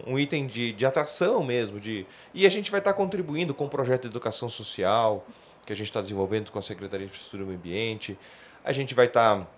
um- 0.06 0.12
um 0.14 0.18
item 0.18 0.46
de, 0.46 0.72
de 0.72 0.84
atração 0.86 1.42
mesmo. 1.42 1.80
De, 1.80 2.06
e 2.34 2.46
a 2.46 2.50
gente 2.50 2.70
vai 2.70 2.80
estar 2.80 2.92
contribuindo 2.92 3.54
com 3.54 3.64
o 3.64 3.68
projeto 3.68 4.02
de 4.02 4.08
educação 4.08 4.48
social 4.48 5.26
que 5.64 5.72
a 5.72 5.76
gente 5.76 5.86
está 5.86 6.00
desenvolvendo 6.00 6.50
com 6.50 6.58
a 6.58 6.62
Secretaria 6.62 7.06
de 7.06 7.12
Infraestrutura 7.12 7.44
e 7.44 7.46
Meio 7.46 7.58
Ambiente. 7.58 8.18
A 8.64 8.72
gente 8.72 8.94
vai 8.94 9.06
estar 9.06 9.48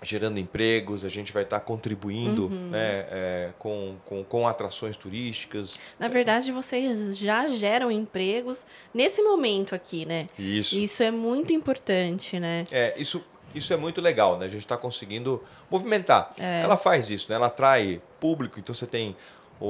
gerando 0.00 0.38
empregos, 0.38 1.04
a 1.04 1.08
gente 1.08 1.32
vai 1.32 1.42
estar 1.42 1.58
contribuindo 1.58 2.48
né, 2.48 3.06
é, 3.10 3.50
com, 3.58 3.96
com, 4.04 4.22
com 4.22 4.46
atrações 4.46 4.96
turísticas. 4.96 5.76
Na 5.98 6.06
verdade, 6.06 6.52
vocês 6.52 7.18
já 7.18 7.48
geram 7.48 7.90
empregos 7.90 8.64
nesse 8.94 9.20
momento 9.22 9.74
aqui, 9.74 10.06
né? 10.06 10.28
Isso. 10.38 10.78
Isso 10.78 11.02
é 11.02 11.10
muito 11.10 11.52
importante, 11.52 12.38
né? 12.38 12.62
É, 12.70 12.94
isso, 12.96 13.24
isso 13.54 13.72
é 13.72 13.76
muito 13.76 14.00
legal, 14.00 14.38
né? 14.38 14.46
A 14.46 14.48
gente 14.48 14.62
está 14.62 14.76
conseguindo 14.76 15.42
movimentar. 15.70 16.30
É. 16.38 16.62
Ela 16.62 16.76
faz 16.76 17.10
isso, 17.10 17.26
né? 17.28 17.36
Ela 17.36 17.46
atrai 17.46 18.00
público, 18.20 18.58
então 18.58 18.74
você 18.74 18.86
tem 18.86 19.16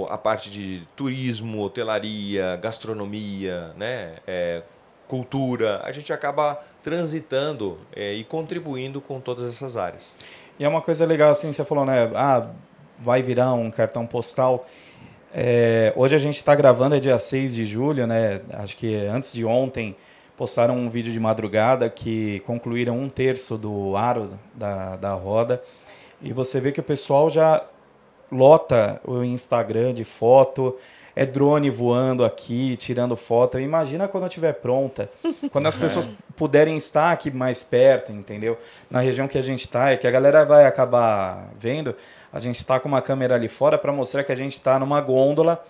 a 0.08 0.18
parte 0.18 0.50
de 0.50 0.82
turismo, 0.94 1.62
hotelaria, 1.62 2.56
gastronomia, 2.56 3.72
né? 3.76 4.16
É, 4.26 4.62
cultura. 5.06 5.80
A 5.84 5.92
gente 5.92 6.12
acaba 6.12 6.62
transitando 6.82 7.78
é, 7.94 8.12
e 8.12 8.24
contribuindo 8.24 9.00
com 9.00 9.20
todas 9.20 9.48
essas 9.48 9.76
áreas. 9.76 10.14
E 10.58 10.64
é 10.64 10.68
uma 10.68 10.82
coisa 10.82 11.06
legal, 11.06 11.30
assim, 11.30 11.52
você 11.52 11.64
falou, 11.64 11.84
né? 11.84 12.10
Ah, 12.14 12.48
vai 12.98 13.22
virar 13.22 13.52
um 13.54 13.70
cartão 13.70 14.06
postal. 14.06 14.66
É, 15.32 15.92
hoje 15.96 16.14
a 16.16 16.18
gente 16.18 16.36
está 16.36 16.54
gravando, 16.54 16.94
é 16.94 17.00
dia 17.00 17.18
6 17.18 17.54
de 17.54 17.64
julho, 17.64 18.06
né? 18.06 18.40
Acho 18.54 18.76
que 18.76 18.94
antes 19.06 19.32
de 19.32 19.44
ontem 19.44 19.96
postaram 20.38 20.76
um 20.76 20.88
vídeo 20.88 21.12
de 21.12 21.18
madrugada 21.18 21.90
que 21.90 22.38
concluíram 22.46 22.96
um 22.96 23.08
terço 23.08 23.58
do 23.58 23.96
aro 23.96 24.38
da, 24.54 24.94
da 24.94 25.12
roda. 25.12 25.60
E 26.22 26.32
você 26.32 26.60
vê 26.60 26.70
que 26.70 26.78
o 26.78 26.82
pessoal 26.82 27.28
já 27.28 27.64
lota 28.30 29.00
o 29.04 29.24
Instagram 29.24 29.92
de 29.92 30.04
foto, 30.04 30.76
é 31.16 31.26
drone 31.26 31.68
voando 31.70 32.24
aqui, 32.24 32.76
tirando 32.76 33.16
foto. 33.16 33.58
Imagina 33.58 34.06
quando 34.06 34.28
estiver 34.28 34.52
pronta, 34.52 35.10
quando 35.50 35.66
as 35.66 35.76
pessoas 35.76 36.08
puderem 36.36 36.76
estar 36.76 37.10
aqui 37.10 37.32
mais 37.32 37.64
perto, 37.64 38.12
entendeu? 38.12 38.56
Na 38.88 39.00
região 39.00 39.26
que 39.26 39.38
a 39.38 39.42
gente 39.42 39.64
está, 39.64 39.90
é 39.90 39.96
que 39.96 40.06
a 40.06 40.10
galera 40.10 40.44
vai 40.44 40.66
acabar 40.66 41.48
vendo. 41.58 41.96
A 42.32 42.38
gente 42.38 42.56
está 42.56 42.78
com 42.78 42.86
uma 42.86 43.02
câmera 43.02 43.34
ali 43.34 43.48
fora 43.48 43.76
para 43.76 43.92
mostrar 43.92 44.22
que 44.22 44.30
a 44.30 44.36
gente 44.36 44.52
está 44.52 44.78
numa 44.78 45.00
gôndola. 45.00 45.64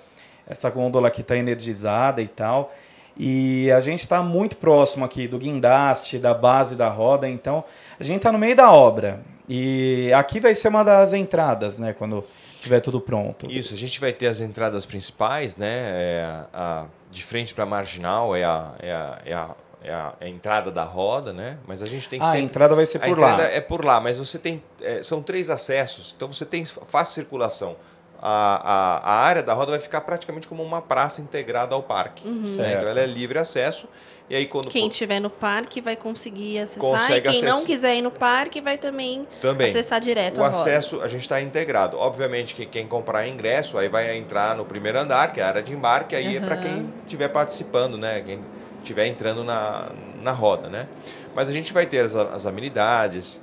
Essa 0.47 0.69
gôndola 0.69 1.09
aqui 1.09 1.23
está 1.23 1.39
energizada 1.39 2.21
e 2.21 2.29
tal. 2.29 2.71
E 3.19 3.71
a 3.73 3.81
gente 3.81 4.01
está 4.01 4.23
muito 4.23 4.57
próximo 4.57 5.05
aqui 5.05 5.27
do 5.27 5.39
guindaste, 5.39 6.19
da 6.19 6.33
base 6.33 6.77
da 6.77 6.89
roda. 6.89 7.29
Então, 7.29 7.65
a 7.99 8.05
gente 8.05 8.19
está 8.19 8.31
no 8.31 8.39
meio 8.39 8.55
da 8.55 8.71
obra. 8.73 9.21
E 9.49 10.13
aqui 10.15 10.39
vai 10.41 10.55
ser 10.55 10.69
uma 10.69 10.85
das 10.85 11.13
entradas, 11.13 11.79
né? 11.79 11.93
Quando 11.93 12.25
tiver 12.61 12.81
tudo 12.81 13.01
pronto. 13.01 13.51
Isso, 13.51 13.75
a 13.75 13.77
gente 13.77 13.99
vai 14.01 14.13
ter 14.13 14.27
as 14.29 14.41
entradas 14.41 14.87
principais, 14.87 15.57
né? 15.57 15.69
É 15.91 16.41
a, 16.53 16.85
de 17.11 17.23
frente 17.25 17.55
para 17.55 17.65
a 17.65 17.67
marginal 17.67 18.37
é 18.37 18.45
a, 18.45 18.73
é, 18.79 18.93
a, 18.93 19.19
é, 19.25 19.33
a, 19.35 19.51
é 19.83 19.93
a- 19.93 20.13
é 20.21 20.27
a 20.27 20.29
entrada 20.29 20.71
da 20.71 20.83
roda, 20.85 21.33
né? 21.33 21.57
Mas 21.67 21.83
a 21.83 21.87
gente 21.87 22.09
tem 22.09 22.21
Ah, 22.21 22.25
a 22.25 22.27
sempre- 22.33 22.43
entrada 22.43 22.75
vai 22.75 22.85
ser 22.85 22.99
a 22.99 23.07
por 23.07 23.19
lá. 23.19 23.33
entrada 23.33 23.51
é 23.53 23.61
por 23.61 23.85
lá, 23.85 24.01
mas 24.01 24.19
você 24.19 24.39
tem. 24.39 24.63
é, 24.83 25.03
são 25.03 25.23
três 25.23 25.49
acessos, 25.51 26.13
então 26.17 26.29
você 26.29 26.45
tem 26.45 26.65
fácil 26.67 27.15
circulação 27.15 27.75
a, 28.21 29.01
a, 29.03 29.13
a 29.13 29.15
área 29.25 29.43
da 29.43 29.55
roda 29.55 29.71
vai 29.73 29.81
ficar 29.81 30.01
praticamente 30.01 30.49
como 30.49 30.63
uma 30.63 30.83
praça 30.83 31.21
integrada 31.21 31.75
ao 31.75 31.83
parque. 31.83 32.27
né? 32.29 32.47
Certo. 32.47 32.77
Então 32.79 32.89
ela 32.89 33.01
é 33.01 33.07
livre 33.07 33.39
acesso. 33.39 33.87
E 34.31 34.37
aí 34.37 34.45
quando 34.45 34.69
Quem 34.69 34.89
estiver 34.89 35.21
no 35.21 35.31
parque 35.31 35.81
vai 35.81 35.97
conseguir 35.97 36.59
acessar 36.59 36.83
Consegue 36.83 37.29
e 37.29 37.33
quem 37.33 37.43
não 37.43 37.65
quiser 37.65 37.97
ir 37.97 38.03
no 38.03 38.11
parque 38.11 38.61
vai 38.61 38.77
também, 38.77 39.27
Também. 39.41 39.71
acessar 39.71 40.01
direto 40.01 40.39
o 40.39 40.45
a 40.45 40.49
roda. 40.49 40.61
acesso 40.61 41.01
a 41.01 41.09
gente 41.09 41.23
está 41.23 41.41
integrado. 41.41 41.97
Obviamente 41.97 42.55
que 42.55 42.67
quem 42.67 42.87
comprar 42.87 43.27
ingresso 43.27 43.79
aí 43.79 43.89
vai 43.89 44.15
entrar 44.19 44.55
no 44.55 44.67
primeiro 44.67 44.99
andar, 44.99 45.33
que 45.33 45.41
é 45.41 45.45
a 45.45 45.49
área 45.49 45.63
de 45.63 45.73
embarque, 45.73 46.15
aí 46.15 46.37
é 46.37 46.41
para 46.41 46.59
quem 46.59 46.93
estiver 47.07 47.29
participando, 47.29 47.97
né? 47.97 48.21
Quem 48.21 48.41
estiver 48.83 49.07
entrando 49.07 49.43
na, 49.43 49.89
na 50.21 50.33
roda, 50.33 50.69
né? 50.69 50.87
Mas 51.35 51.49
a 51.49 51.53
gente 51.53 51.73
vai 51.73 51.87
ter 51.87 52.01
as, 52.01 52.15
as 52.15 52.45
amenidades 52.45 53.41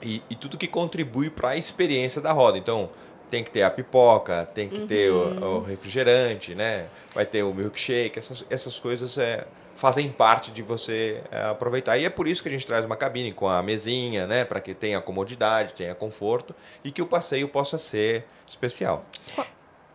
e, 0.00 0.22
e 0.30 0.36
tudo 0.36 0.56
que 0.56 0.68
contribui 0.68 1.30
para 1.30 1.50
a 1.50 1.56
experiência 1.56 2.20
da 2.20 2.30
roda. 2.30 2.58
Então 2.58 2.90
tem 3.32 3.42
que 3.42 3.50
ter 3.50 3.62
a 3.62 3.70
pipoca, 3.70 4.46
tem 4.52 4.68
que 4.68 4.80
ter 4.80 5.10
o, 5.10 5.56
o 5.56 5.62
refrigerante, 5.62 6.54
né? 6.54 6.84
Vai 7.14 7.24
ter 7.24 7.42
o 7.42 7.54
milkshake, 7.54 8.18
essas, 8.18 8.44
essas 8.50 8.78
coisas 8.78 9.16
é, 9.16 9.46
fazem 9.74 10.10
parte 10.10 10.52
de 10.52 10.60
você 10.60 11.22
é, 11.30 11.44
aproveitar. 11.44 11.96
E 11.96 12.04
é 12.04 12.10
por 12.10 12.28
isso 12.28 12.42
que 12.42 12.50
a 12.50 12.52
gente 12.52 12.66
traz 12.66 12.84
uma 12.84 12.94
cabine 12.94 13.32
com 13.32 13.48
a 13.48 13.62
mesinha, 13.62 14.26
né? 14.26 14.44
Para 14.44 14.60
que 14.60 14.74
tenha 14.74 15.00
comodidade, 15.00 15.72
tenha 15.72 15.94
conforto 15.94 16.54
e 16.84 16.90
que 16.90 17.00
o 17.00 17.06
passeio 17.06 17.48
possa 17.48 17.78
ser 17.78 18.26
especial. 18.46 19.06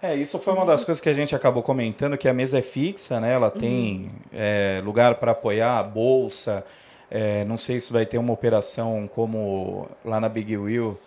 É, 0.01 0.15
isso 0.15 0.39
foi 0.39 0.53
uma 0.53 0.65
das 0.65 0.83
coisas 0.83 0.99
que 0.99 1.09
a 1.09 1.13
gente 1.13 1.35
acabou 1.35 1.61
comentando, 1.61 2.17
que 2.17 2.27
a 2.27 2.33
mesa 2.33 2.57
é 2.57 2.63
fixa, 2.63 3.19
né? 3.19 3.33
Ela 3.33 3.51
tem 3.51 4.11
é, 4.33 4.81
lugar 4.83 5.13
para 5.15 5.33
apoiar, 5.33 5.83
bolsa. 5.83 6.65
é, 7.11 7.45
não 7.45 7.55
sei 7.55 7.79
se 7.79 7.93
vai 7.93 8.03
ter 8.03 8.17
uma 8.17 8.33
operação 8.33 9.07
como 9.13 9.87
lá 10.03 10.19
na 10.19 10.27
Big 10.27 10.57
Wheel, 10.57 10.99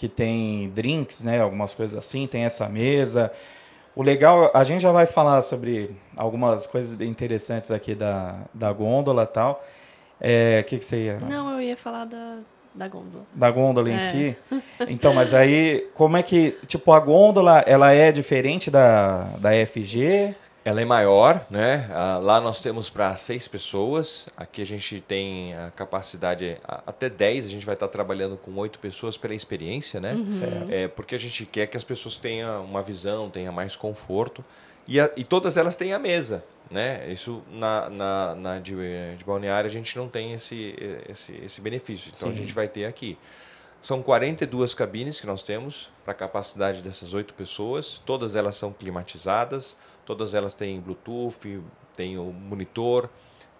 que 0.00 0.08
tem 0.08 0.70
drinks, 0.74 1.22
né? 1.22 1.42
Algumas 1.42 1.74
coisas 1.74 1.98
assim, 1.98 2.26
tem 2.26 2.44
essa 2.44 2.66
mesa. 2.70 3.30
O 3.94 4.02
legal, 4.02 4.50
a 4.54 4.64
gente 4.64 4.80
já 4.80 4.90
vai 4.90 5.04
falar 5.04 5.42
sobre 5.42 5.94
algumas 6.16 6.66
coisas 6.66 6.98
interessantes 7.02 7.70
aqui 7.70 7.94
da, 7.94 8.36
da 8.54 8.72
gôndola 8.72 9.24
e 9.24 9.26
tal. 9.26 9.62
É, 10.18 10.60
O 10.64 10.68
que, 10.68 10.78
que 10.78 10.84
você 10.86 11.04
ia... 11.04 11.18
Não, 11.20 11.50
eu 11.52 11.60
ia 11.60 11.76
falar 11.76 12.06
da, 12.06 12.38
da 12.74 12.88
gôndola. 12.88 13.24
Da 13.34 13.50
gôndola 13.50 13.90
em 13.90 13.96
É. 13.96 14.00
si? 14.00 14.36
Então, 14.88 15.12
mas 15.12 15.34
aí, 15.34 15.86
como 15.92 16.16
é 16.16 16.22
que... 16.22 16.56
Tipo, 16.66 16.92
a 16.92 17.00
gôndola, 17.00 17.58
ela 17.66 17.92
é 17.92 18.10
diferente 18.10 18.70
da, 18.70 19.24
da 19.38 19.50
FG? 19.66 20.34
Ela 20.70 20.82
é 20.82 20.84
maior, 20.84 21.44
né? 21.50 21.88
Ah, 21.92 22.20
lá 22.22 22.40
nós 22.40 22.60
temos 22.60 22.88
para 22.88 23.16
seis 23.16 23.48
pessoas. 23.48 24.26
Aqui 24.36 24.62
a 24.62 24.64
gente 24.64 25.00
tem 25.00 25.52
a 25.56 25.68
capacidade 25.72 26.58
a- 26.62 26.80
até 26.86 27.10
10. 27.10 27.46
A 27.46 27.48
gente 27.48 27.66
vai 27.66 27.74
estar 27.74 27.88
trabalhando 27.88 28.36
com 28.36 28.54
oito 28.56 28.78
pessoas 28.78 29.16
pela 29.16 29.34
experiência, 29.34 29.98
né? 30.00 30.14
Certo. 30.30 30.70
É, 30.70 30.86
porque 30.86 31.16
a 31.16 31.18
gente 31.18 31.44
quer 31.44 31.66
que 31.66 31.76
as 31.76 31.82
pessoas 31.82 32.16
tenham 32.16 32.64
uma 32.64 32.82
visão, 32.82 33.28
tenham 33.28 33.52
mais 33.52 33.74
conforto. 33.74 34.44
E, 34.86 35.00
a- 35.00 35.10
e 35.16 35.24
todas 35.24 35.56
elas 35.56 35.74
têm 35.74 35.92
a 35.92 35.98
mesa, 35.98 36.44
né? 36.70 37.04
Isso 37.10 37.42
na, 37.50 37.90
na, 37.90 38.34
na 38.36 38.58
de, 38.60 38.76
de 39.16 39.24
balneário 39.24 39.66
a 39.68 39.72
gente 39.72 39.96
não 39.98 40.08
tem 40.08 40.34
esse, 40.34 40.76
esse, 41.08 41.32
esse 41.44 41.60
benefício. 41.60 42.12
Então 42.14 42.28
a 42.28 42.32
Sim. 42.32 42.38
gente 42.38 42.52
vai 42.52 42.68
ter 42.68 42.84
aqui. 42.84 43.18
São 43.82 44.02
42 44.02 44.72
cabines 44.74 45.20
que 45.20 45.26
nós 45.26 45.42
temos 45.42 45.90
para 46.04 46.12
a 46.12 46.14
capacidade 46.14 46.80
dessas 46.80 47.12
oito 47.12 47.34
pessoas. 47.34 48.00
Todas 48.06 48.36
elas 48.36 48.54
são 48.54 48.72
climatizadas, 48.72 49.74
todas 50.10 50.34
elas 50.34 50.56
têm 50.56 50.80
Bluetooth, 50.80 51.62
tem 51.96 52.18
o 52.18 52.24
monitor, 52.32 53.08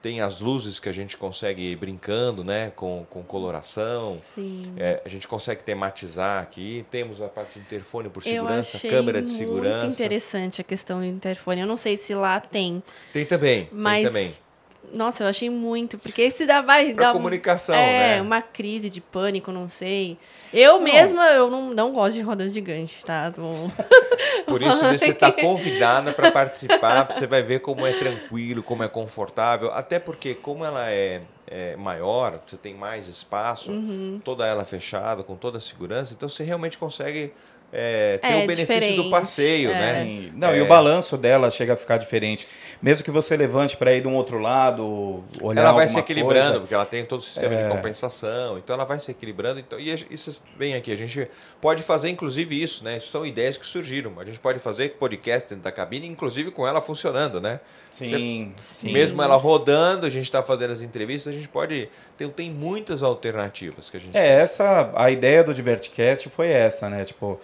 tem 0.02 0.20
as 0.20 0.40
luzes 0.40 0.80
que 0.80 0.88
a 0.88 0.92
gente 0.92 1.16
consegue 1.16 1.62
ir 1.62 1.76
brincando, 1.76 2.42
né? 2.42 2.72
Com, 2.74 3.06
com 3.08 3.22
coloração. 3.22 4.18
Sim. 4.20 4.72
É, 4.76 5.00
a 5.04 5.08
gente 5.08 5.28
consegue 5.28 5.62
tematizar 5.62 6.42
aqui. 6.42 6.84
Temos 6.90 7.22
a 7.22 7.28
parte 7.28 7.54
de 7.54 7.60
interfone 7.60 8.08
por 8.08 8.20
segurança, 8.20 8.80
câmera 8.88 9.22
de 9.22 9.28
muito 9.28 9.38
segurança. 9.38 9.94
interessante 9.94 10.60
a 10.60 10.64
questão 10.64 10.98
do 10.98 11.06
interfone. 11.06 11.60
Eu 11.60 11.68
não 11.68 11.76
sei 11.76 11.96
se 11.96 12.14
lá 12.14 12.40
tem, 12.40 12.82
Tem 13.12 13.24
também, 13.24 13.66
mas 13.70 13.98
tem 13.98 14.06
também. 14.06 14.32
Nossa, 14.94 15.22
eu 15.24 15.28
achei 15.28 15.48
muito, 15.50 15.96
porque 15.98 16.30
se 16.30 16.46
dá 16.46 16.60
vai 16.60 16.92
Pra 16.94 17.06
dar 17.06 17.12
comunicação, 17.12 17.74
é, 17.74 18.16
né? 18.16 18.22
uma 18.22 18.42
crise 18.42 18.90
de 18.90 19.00
pânico, 19.00 19.52
não 19.52 19.68
sei. 19.68 20.18
Eu 20.52 20.80
mesma 20.80 21.24
eu 21.28 21.48
não, 21.48 21.70
não 21.72 21.92
gosto 21.92 22.14
de 22.14 22.22
roda 22.22 22.48
gigante, 22.48 23.04
tá? 23.04 23.30
Tô- 23.30 23.42
Por 24.46 24.60
isso 24.62 24.80
você 24.88 25.10
está 25.10 25.30
convidada 25.32 26.12
para 26.12 26.32
participar, 26.32 27.04
você 27.10 27.26
vai 27.26 27.42
ver 27.42 27.60
como 27.60 27.86
é 27.86 27.92
tranquilo, 27.92 28.62
como 28.62 28.82
é 28.82 28.88
confortável. 28.88 29.70
Até 29.70 29.98
porque, 30.00 30.34
como 30.34 30.64
ela 30.64 30.90
é, 30.90 31.22
é 31.46 31.76
maior, 31.76 32.40
você 32.44 32.56
tem 32.56 32.74
mais 32.74 33.06
espaço, 33.06 33.70
Uhum. 33.70 34.20
toda 34.24 34.44
ela 34.44 34.64
fechada, 34.64 35.22
com 35.22 35.36
toda 35.36 35.58
a 35.58 35.60
segurança, 35.60 36.12
então 36.14 36.28
você 36.28 36.42
realmente 36.42 36.76
consegue 36.76 37.32
é, 37.72 38.18
ter 38.18 38.26
É, 38.26 38.30
o 38.30 38.32
benefício 38.40 38.66
diferente, 38.66 38.96
do 38.96 39.10
passeio, 39.10 39.70
é. 39.70 39.74
né? 39.74 40.04
Sim. 40.04 40.32
Não, 40.34 40.54
e 40.54 40.58
É. 40.58 40.62
o 40.62 40.66
balanço 40.66 41.16
dela 41.16 41.50
chega 41.50 41.74
a 41.74 41.76
ficar 41.76 41.98
diferente. 41.98 42.48
Mesmo 42.82 43.04
que 43.04 43.10
você 43.10 43.36
levante 43.36 43.76
para 43.76 43.94
ir 43.94 44.00
de 44.00 44.08
um 44.08 44.14
outro 44.16 44.38
lado, 44.38 45.22
olhar 45.40 45.62
ela 45.62 45.72
vai 45.72 45.86
se 45.88 45.98
equilibrando, 45.98 46.44
coisa. 46.46 46.60
porque 46.60 46.74
ela 46.74 46.84
tem 46.84 47.04
todo 47.04 47.20
o 47.20 47.22
sistema 47.22 47.54
É. 47.54 47.62
de 47.64 47.68
compensação, 47.74 48.58
então 48.58 48.74
ela 48.74 48.84
vai 48.84 48.98
se 48.98 49.10
equilibrando. 49.10 49.60
Então, 49.60 49.78
e 49.78 49.94
isso 50.10 50.42
vem 50.58 50.74
aqui, 50.74 50.90
a 50.92 50.96
gente 50.96 51.28
pode 51.60 51.82
fazer 51.82 52.08
inclusive 52.08 52.60
isso, 52.60 52.82
né? 52.82 52.98
São 52.98 53.24
ideias 53.24 53.56
que 53.56 53.66
surgiram. 53.66 54.12
A 54.18 54.24
gente 54.24 54.40
pode 54.40 54.58
fazer 54.58 54.90
podcast 54.98 55.48
dentro 55.48 55.64
da 55.64 55.72
cabine, 55.72 56.06
inclusive 56.06 56.50
com 56.50 56.66
ela 56.66 56.80
funcionando, 56.80 57.40
né? 57.40 57.60
Sim, 57.90 58.52
sim. 58.60 58.92
Mesmo 58.92 59.20
ela 59.20 59.34
rodando, 59.36 60.06
a 60.06 60.10
gente 60.10 60.24
está 60.24 60.42
fazendo 60.44 60.70
as 60.70 60.80
entrevistas, 60.80 61.32
a 61.32 61.36
gente 61.36 61.48
pode. 61.48 61.88
Tem, 62.16 62.28
tem 62.28 62.50
muitas 62.50 63.02
alternativas 63.02 63.90
que 63.90 63.96
a 63.96 64.00
gente. 64.00 64.16
É, 64.16 64.28
essa 64.40 64.92
a 64.94 65.10
ideia 65.10 65.42
do 65.42 65.52
Divertcast 65.52 66.28
foi 66.28 66.48
essa, 66.50 66.88
né? 66.88 67.04
Tipo, 67.04 67.40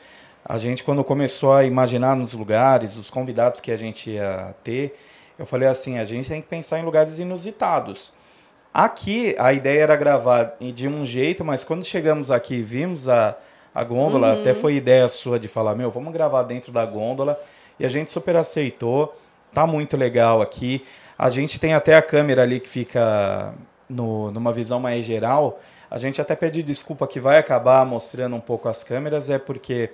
a 0.48 0.58
gente 0.58 0.84
quando 0.84 1.02
começou 1.02 1.52
a 1.52 1.64
imaginar 1.64 2.14
nos 2.14 2.32
lugares, 2.32 2.96
os 2.96 3.10
convidados 3.10 3.60
que 3.60 3.72
a 3.72 3.76
gente 3.76 4.10
ia 4.10 4.54
ter, 4.62 4.96
eu 5.36 5.44
falei 5.44 5.68
assim, 5.68 5.98
a 5.98 6.04
gente 6.04 6.28
tem 6.28 6.40
que 6.40 6.46
pensar 6.46 6.78
em 6.78 6.84
lugares 6.84 7.18
inusitados. 7.18 8.12
Aqui 8.72 9.34
a 9.38 9.52
ideia 9.52 9.82
era 9.82 9.96
gravar 9.96 10.56
de 10.60 10.86
um 10.86 11.04
jeito, 11.04 11.44
mas 11.44 11.64
quando 11.64 11.84
chegamos 11.84 12.30
aqui 12.30 12.56
e 12.56 12.62
vimos 12.62 13.08
a, 13.08 13.36
a 13.74 13.82
gôndola, 13.82 14.40
até 14.40 14.54
foi 14.54 14.74
ideia 14.74 15.08
sua 15.08 15.38
de 15.38 15.48
falar, 15.48 15.74
meu, 15.74 15.90
vamos 15.90 16.12
gravar 16.12 16.44
dentro 16.44 16.70
da 16.70 16.86
gôndola, 16.86 17.38
e 17.78 17.84
a 17.84 17.88
gente 17.88 18.10
super 18.10 18.36
aceitou, 18.36 19.18
tá 19.52 19.66
muito 19.66 19.96
legal 19.96 20.40
aqui. 20.40 20.84
A 21.18 21.28
gente 21.28 21.58
tem 21.58 21.74
até 21.74 21.96
a 21.96 22.02
câmera 22.02 22.42
ali 22.42 22.60
que 22.60 22.68
fica 22.68 23.52
no, 23.88 24.30
numa 24.30 24.52
visão 24.52 24.78
mais 24.78 25.04
geral. 25.04 25.58
A 25.90 25.98
gente 25.98 26.20
até 26.20 26.36
pede 26.36 26.62
desculpa 26.62 27.06
que 27.06 27.18
vai 27.18 27.38
acabar 27.38 27.84
mostrando 27.84 28.36
um 28.36 28.40
pouco 28.40 28.68
as 28.68 28.84
câmeras, 28.84 29.28
é 29.28 29.38
porque 29.38 29.90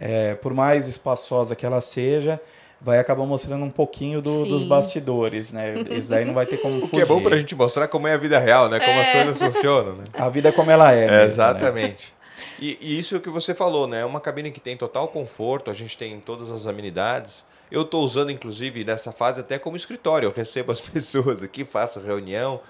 é, 0.00 0.34
por 0.34 0.54
mais 0.54 0.88
espaçosa 0.88 1.54
que 1.54 1.64
ela 1.66 1.80
seja, 1.80 2.40
vai 2.80 2.98
acabar 2.98 3.26
mostrando 3.26 3.62
um 3.64 3.70
pouquinho 3.70 4.22
do- 4.22 4.44
dos 4.46 4.64
bastidores, 4.64 5.52
né? 5.52 5.74
Isso 5.90 6.08
daí 6.08 6.24
não 6.24 6.32
vai 6.32 6.46
ter 6.46 6.56
como 6.56 6.78
O 6.78 6.80
fugir. 6.80 6.92
que 6.96 7.00
é 7.02 7.04
bom 7.04 7.22
pra 7.22 7.36
gente 7.36 7.54
mostrar 7.54 7.86
como 7.88 8.08
é 8.08 8.14
a 8.14 8.16
vida 8.16 8.38
real, 8.38 8.68
né? 8.70 8.80
Como 8.80 8.98
as 8.98 9.06
É. 9.08 9.12
coisas 9.24 9.38
funcionam, 9.38 9.96
né? 9.96 10.04
A 10.14 10.28
vida 10.30 10.48
é 10.48 10.52
como 10.52 10.70
ela 10.70 10.90
é. 10.92 10.96
É, 10.96 11.00
mesmo, 11.02 11.16
né? 11.18 11.24
exatamente. 11.26 12.14
E, 12.58 12.78
e 12.80 12.98
isso 12.98 13.20
que 13.20 13.28
você 13.28 13.54
falou, 13.54 13.86
né? 13.86 14.00
É 14.00 14.04
uma 14.04 14.20
cabine 14.20 14.50
que 14.50 14.60
tem 14.60 14.76
total 14.76 15.08
conforto, 15.08 15.70
a 15.70 15.74
gente 15.74 15.96
tem 15.98 16.18
todas 16.20 16.50
as 16.50 16.66
amenidades. 16.66 17.44
Eu 17.70 17.82
estou 17.82 18.02
usando, 18.02 18.30
inclusive, 18.32 18.82
nessa 18.84 19.12
fase 19.12 19.40
até 19.40 19.58
como 19.58 19.76
escritório. 19.76 20.26
Eu 20.26 20.32
recebo 20.32 20.72
as 20.72 20.80
pessoas 20.80 21.42
aqui, 21.42 21.64
faço 21.64 22.00
reunião, 22.00 22.60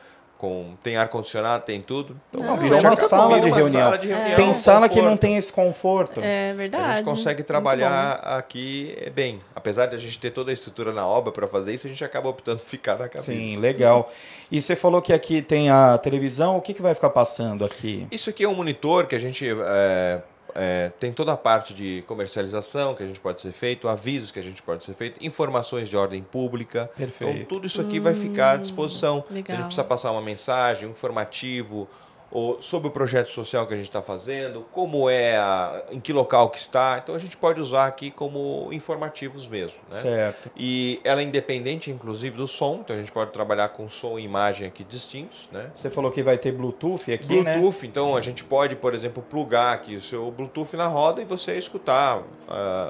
com, 0.40 0.72
tem 0.82 0.96
ar-condicionado, 0.96 1.66
tem 1.66 1.82
tudo. 1.82 2.18
Então, 2.32 2.46
Não, 2.46 2.56
virou 2.56 2.80
uma 2.80 2.96
sala 2.96 3.38
de 3.38 3.48
uma 3.48 3.56
reunião. 3.58 3.82
sala 3.82 3.98
de 3.98 4.08
reunião, 4.08 4.36
Tem 4.36 4.54
sala 4.54 4.88
que 4.88 4.96
não 4.96 5.02
conforto. 5.02 5.20
tem 5.20 5.36
esse 5.36 5.52
conforto. 5.52 6.20
É 6.24 6.54
verdade. 6.54 6.84
A 6.84 6.96
gente 6.96 7.04
consegue 7.04 7.42
trabalhar 7.42 8.12
aqui 8.14 8.96
é, 8.98 9.10
bem. 9.10 9.40
Apesar 9.54 9.84
de 9.84 9.96
a 9.96 9.98
gente 9.98 10.18
ter 10.18 10.30
toda 10.30 10.50
a 10.50 10.54
estrutura 10.54 10.92
na 10.94 11.06
obra 11.06 11.30
para 11.30 11.46
fazer 11.46 11.74
isso, 11.74 11.86
a 11.86 11.90
gente 11.90 12.02
acaba 12.02 12.30
optando 12.30 12.60
por 12.60 12.68
ficar 12.70 12.96
na 12.98 13.06
cabine. 13.06 13.52
Sim, 13.52 13.56
legal. 13.58 14.10
E 14.50 14.62
você 14.62 14.74
falou 14.74 15.02
que 15.02 15.12
aqui 15.12 15.42
tem 15.42 15.68
a 15.68 15.98
televisão, 15.98 16.56
o 16.56 16.62
que, 16.62 16.72
que 16.72 16.80
vai 16.80 16.94
ficar 16.94 17.10
passando 17.10 17.62
aqui? 17.62 18.06
Isso 18.10 18.30
aqui 18.30 18.42
é 18.42 18.48
um 18.48 18.54
monitor 18.54 19.06
que 19.06 19.14
a 19.14 19.18
gente 19.20 19.46
é, 19.46 20.20
é, 20.54 20.90
tem 21.00 21.12
toda 21.12 21.32
a 21.32 21.36
parte 21.36 21.74
de 21.74 22.02
comercialização 22.06 22.94
que 22.94 23.02
a 23.02 23.06
gente 23.06 23.20
pode 23.20 23.40
ser 23.40 23.52
feito, 23.52 23.88
avisos 23.88 24.30
que 24.30 24.38
a 24.38 24.42
gente 24.42 24.62
pode 24.62 24.82
ser 24.82 24.94
feito, 24.94 25.24
informações 25.24 25.88
de 25.88 25.96
ordem 25.96 26.22
pública. 26.22 26.90
Perfeito. 26.96 27.32
Então 27.32 27.46
tudo 27.46 27.66
isso 27.66 27.80
aqui 27.80 27.98
vai 27.98 28.14
ficar 28.14 28.52
à 28.52 28.56
disposição. 28.56 29.24
Se 29.26 29.32
a 29.32 29.36
legal. 29.36 29.56
gente 29.56 29.66
precisa 29.66 29.84
passar 29.84 30.12
uma 30.12 30.22
mensagem, 30.22 30.88
um 30.88 30.92
informativo, 30.92 31.88
ou 32.32 32.62
sobre 32.62 32.88
o 32.88 32.90
projeto 32.92 33.28
social 33.30 33.66
que 33.66 33.74
a 33.74 33.76
gente 33.76 33.86
está 33.88 34.00
fazendo, 34.00 34.64
como 34.70 35.10
é, 35.10 35.36
a, 35.36 35.82
em 35.90 35.98
que 35.98 36.12
local 36.12 36.48
que 36.50 36.58
está. 36.58 37.00
Então 37.02 37.14
a 37.14 37.18
gente 37.18 37.36
pode 37.36 37.60
usar 37.60 37.86
aqui 37.86 38.10
como 38.10 38.68
informativos 38.72 39.48
mesmo. 39.48 39.76
Né? 39.90 39.96
Certo. 39.96 40.50
E 40.56 41.00
ela 41.02 41.20
é 41.20 41.24
independente, 41.24 41.90
inclusive, 41.90 42.36
do 42.36 42.46
som, 42.46 42.80
então 42.84 42.94
a 42.94 42.98
gente 42.98 43.10
pode 43.10 43.32
trabalhar 43.32 43.70
com 43.70 43.88
som 43.88 44.18
e 44.18 44.22
imagem 44.24 44.68
aqui 44.68 44.84
distintos, 44.84 45.48
né? 45.50 45.70
Você 45.74 45.90
falou 45.90 46.10
que 46.12 46.22
vai 46.22 46.38
ter 46.38 46.52
Bluetooth 46.52 47.12
aqui, 47.12 47.42
né? 47.42 47.56
Bluetooth, 47.58 47.86
então 47.86 48.14
a 48.16 48.20
gente 48.20 48.44
pode, 48.44 48.76
por 48.76 48.94
exemplo, 48.94 49.22
plugar 49.28 49.74
aqui 49.74 49.96
o 49.96 50.00
seu 50.00 50.30
Bluetooth 50.30 50.76
na 50.76 50.86
roda 50.86 51.20
e 51.20 51.24
você 51.24 51.58
escutar 51.58 52.22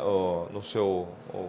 o- 0.05 0.46
no 0.53 0.62
seu, 0.62 1.09
o, 1.33 1.48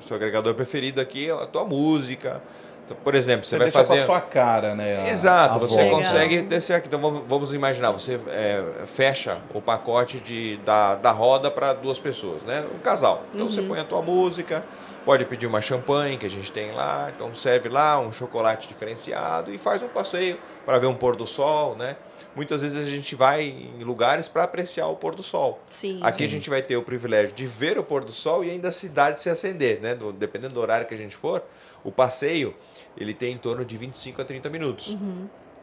seu 0.00 0.16
agregador 0.16 0.54
preferido 0.54 1.00
aqui 1.00 1.30
a 1.30 1.46
tua 1.46 1.64
música, 1.64 2.42
Então, 2.86 2.96
por 3.02 3.14
exemplo, 3.16 3.44
você, 3.44 3.56
Você, 3.56 3.58
vai 3.58 3.70
fazer. 3.70 3.96
com 3.96 4.02
a 4.02 4.06
sua 4.06 4.20
cara, 4.20 4.74
né? 4.76 5.00
a- 5.04 5.10
Exato, 5.10 5.56
a 5.56 5.58
você 5.58 5.74
volta. 5.88 5.90
consegue 6.04 6.42
descer 6.42 6.74
aqui. 6.74 6.86
Então 6.86 7.00
vamos, 7.00 7.22
vamos 7.26 7.52
imaginar, 7.52 7.90
você 7.90 8.18
é, 8.28 8.62
fecha 8.86 9.38
o 9.52 9.60
pacote 9.60 10.20
de, 10.20 10.56
da, 10.58 10.94
da 10.94 11.10
roda 11.10 11.50
para 11.50 11.72
duas 11.72 11.98
pessoas, 11.98 12.42
né? 12.44 12.64
Um 12.72 12.78
casal. 12.78 13.24
Então 13.34 13.50
você 13.50 13.60
põe 13.60 13.80
a 13.80 13.84
tua 13.84 14.00
música, 14.02 14.64
pode 15.04 15.24
pedir 15.24 15.46
uma 15.48 15.60
champanhe 15.60 16.16
que 16.16 16.26
a 16.26 16.30
gente 16.30 16.52
tem 16.52 16.70
lá, 16.72 17.10
então 17.14 17.34
serve 17.34 17.68
lá 17.68 17.98
um 17.98 18.12
chocolate 18.12 18.68
diferenciado 18.68 19.52
e 19.52 19.58
faz 19.58 19.82
um 19.82 19.88
passeio 19.88 20.38
para 20.64 20.78
ver 20.78 20.86
um 20.86 20.94
pôr 20.94 21.16
do 21.16 21.26
sol, 21.26 21.74
né? 21.76 21.96
Muitas 22.36 22.62
vezes 22.62 22.80
a 22.80 22.88
gente 22.88 23.14
vai 23.16 23.42
em 23.44 23.82
lugares 23.82 24.28
para 24.28 24.44
apreciar 24.44 24.86
o 24.88 24.94
pôr 24.94 25.14
do 25.14 25.22
sol. 25.24 25.60
Sim. 25.70 25.98
Aqui 26.02 26.22
a 26.24 26.28
gente 26.28 26.48
vai 26.50 26.62
ter 26.62 26.76
o 26.76 26.82
privilégio 26.82 27.34
de 27.34 27.46
ver 27.46 27.78
o 27.78 27.82
pôr 27.82 28.04
do 28.04 28.12
sol 28.12 28.44
e 28.44 28.50
ainda 28.50 28.68
a 28.68 28.72
cidade 28.72 29.18
se 29.20 29.28
acender, 29.28 29.80
né? 29.80 29.94
Do- 29.96 30.12
dependendo 30.12 30.54
do 30.54 30.60
horário 30.60 30.86
que 30.86 30.94
a 30.94 30.98
gente 30.98 31.16
for, 31.16 31.42
o 31.86 31.92
passeio 31.92 32.52
ele 32.98 33.14
tem 33.14 33.34
em 33.34 33.38
torno 33.38 33.64
de 33.64 33.76
25 33.76 34.20
a 34.20 34.24
30 34.24 34.50
minutos. 34.50 34.96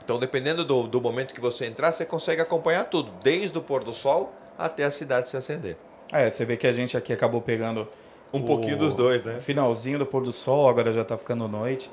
Então, 0.04 0.18
dependendo 0.18 0.64
do, 0.64 0.88
do 0.88 1.02
momento 1.02 1.34
que 1.34 1.42
você 1.42 1.66
entrar, 1.66 1.92
você 1.92 2.06
consegue 2.06 2.42
acompanhar 2.42 2.86
tudo, 2.86 3.12
desde 3.22 3.58
o 3.58 3.62
pôr 3.62 3.84
do 3.84 3.94
sol 3.94 4.34
até 4.58 4.86
a 4.86 4.92
cidade 4.92 5.28
se 5.28 5.36
acender. 5.36 5.76
É, 6.12 6.30
você 6.30 6.46
vê 6.46 6.56
que 6.56 6.66
a 6.66 6.72
gente 6.72 6.96
aqui 6.96 7.12
acabou 7.12 7.42
pegando 7.42 7.88
Um 8.34 8.40
o 8.40 8.46
pouquinho 8.46 8.78
dos 8.78 8.94
dois, 8.94 9.26
né? 9.26 9.40
Finalzinho 9.40 10.00
do 10.00 10.06
pôr 10.06 10.24
do 10.24 10.34
sol, 10.34 10.70
agora 10.70 10.94
já 10.94 11.04
tá 11.04 11.18
ficando 11.18 11.48
noite. 11.48 11.92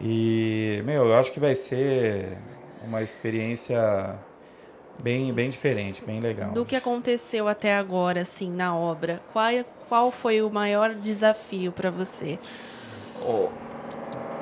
E, 0.00 0.82
meu, 0.84 1.06
eu 1.06 1.14
acho 1.14 1.32
que 1.32 1.40
vai 1.40 1.54
ser 1.54 2.38
uma 2.84 3.02
experiência 3.02 4.16
bem, 5.02 5.32
bem 5.32 5.50
diferente, 5.50 6.02
bem 6.04 6.20
legal. 6.20 6.52
Do 6.52 6.64
que 6.64 6.76
aconteceu 6.76 7.48
até 7.48 7.76
agora, 7.76 8.20
assim, 8.20 8.50
na 8.50 8.76
obra, 8.76 9.20
qual, 9.32 9.52
qual 9.88 10.10
foi 10.10 10.40
o 10.42 10.50
maior 10.50 10.94
desafio 10.94 11.72
para 11.72 11.90
você? 11.90 12.38
Ó, 13.24 13.48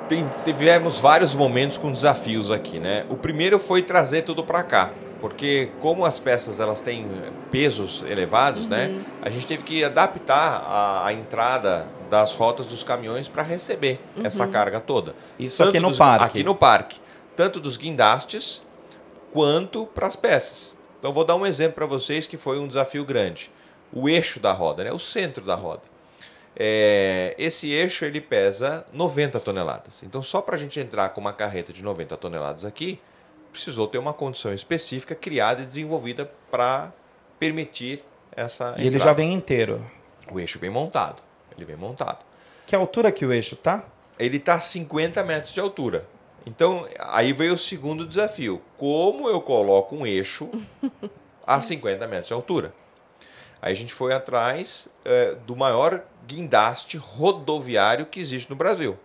tem- 0.07 0.29
tivemos 0.45 0.99
vários 0.99 1.35
momentos 1.35 1.77
com 1.77 1.91
desafios 1.91 2.49
aqui, 2.51 2.79
né? 2.79 3.05
O 3.09 3.15
primeiro 3.15 3.59
foi 3.59 3.81
trazer 3.81 4.21
tudo 4.23 4.43
para 4.43 4.63
cá, 4.63 4.91
porque 5.19 5.69
como 5.79 6.05
as 6.05 6.19
peças 6.19 6.59
elas 6.59 6.79
têm 6.81 7.05
eh, 7.05 7.29
pesos 7.51 8.03
elevados, 8.07 8.67
né? 8.67 9.03
A 9.21 9.29
gente 9.29 9.45
teve 9.47 9.63
que 9.63 9.83
adaptar 9.83 10.63
a, 10.65 11.07
a 11.07 11.13
entrada 11.13 11.87
das 12.09 12.33
rotas 12.33 12.67
dos 12.67 12.83
caminhões 12.83 13.27
para 13.27 13.43
receber 13.43 13.99
essa 14.23 14.47
carga 14.47 14.79
toda. 14.79 15.13
Isso 15.37 15.61
aqui 15.69 15.79
no 15.79 15.89
dos- 15.89 15.97
parque. 15.97 16.23
Aqui 16.25 16.43
no 16.43 16.55
parque, 16.55 16.99
tanto 17.35 17.59
dos 17.59 17.75
guindastes 17.75 18.61
quanto 19.33 19.85
para 19.87 20.07
as 20.07 20.15
peças. 20.15 20.73
Então 20.99 21.11
vou 21.11 21.23
dar 21.25 21.35
um 21.35 21.45
exemplo 21.45 21.73
para 21.75 21.85
vocês 21.85 22.25
que 22.25 22.37
foi 22.37 22.57
um 22.59 22.67
desafio 22.67 23.03
grande. 23.03 23.51
O 23.93 24.07
eixo 24.09 24.39
da 24.39 24.51
roda, 24.53 24.83
né? 24.83 24.91
O 24.91 24.99
centro 24.99 25.43
da 25.45 25.55
roda. 25.55 25.81
É, 26.59 27.35
esse 27.37 27.71
eixo 27.71 28.03
ele 28.03 28.19
pesa 28.19 28.83
90 28.91 29.39
toneladas. 29.39 30.01
Então, 30.01 30.23
só 30.23 30.41
para 30.41 30.55
a 30.55 30.57
gente 30.57 30.79
entrar 30.79 31.09
com 31.09 31.21
uma 31.21 31.31
carreta 31.31 31.71
de 31.71 31.83
90 31.83 32.17
toneladas 32.17 32.65
aqui, 32.65 32.99
precisou 33.51 33.87
ter 33.87 33.99
uma 33.99 34.11
condição 34.11 34.51
específica 34.51 35.13
criada 35.13 35.61
e 35.61 35.65
desenvolvida 35.65 36.31
para 36.49 36.91
permitir 37.37 38.03
essa. 38.35 38.73
E 38.77 38.87
ele 38.87 38.97
já 38.97 39.13
vem 39.13 39.33
inteiro. 39.33 39.85
O 40.31 40.39
eixo 40.39 40.57
vem 40.57 40.69
montado. 40.69 41.21
Ele 41.55 41.63
vem 41.63 41.75
montado. 41.75 42.25
Que 42.65 42.75
altura 42.75 43.11
que 43.11 43.25
o 43.25 43.31
eixo 43.31 43.55
tá? 43.55 43.83
Ele 44.17 44.37
está 44.37 44.55
a 44.55 44.59
50 44.59 45.23
metros 45.23 45.53
de 45.53 45.59
altura. 45.59 46.07
Então, 46.43 46.87
aí 46.97 47.33
veio 47.33 47.53
o 47.53 47.57
segundo 47.57 48.05
desafio. 48.05 48.61
Como 48.77 49.29
eu 49.29 49.41
coloco 49.41 49.95
um 49.95 50.07
eixo 50.07 50.49
a 51.45 51.61
50 51.61 52.07
metros 52.07 52.27
de 52.27 52.33
altura? 52.33 52.73
Aí 53.61 53.73
a 53.73 53.75
gente 53.75 53.93
foi 53.93 54.13
atrás 54.13 54.87
eh, 55.03 55.35
do 55.45 55.55
maior 55.55 56.03
guindaste 56.27 56.97
rodoviário 56.97 58.05
que 58.05 58.19
existe 58.19 58.49
no 58.49 58.55
Brasil. 58.55 58.97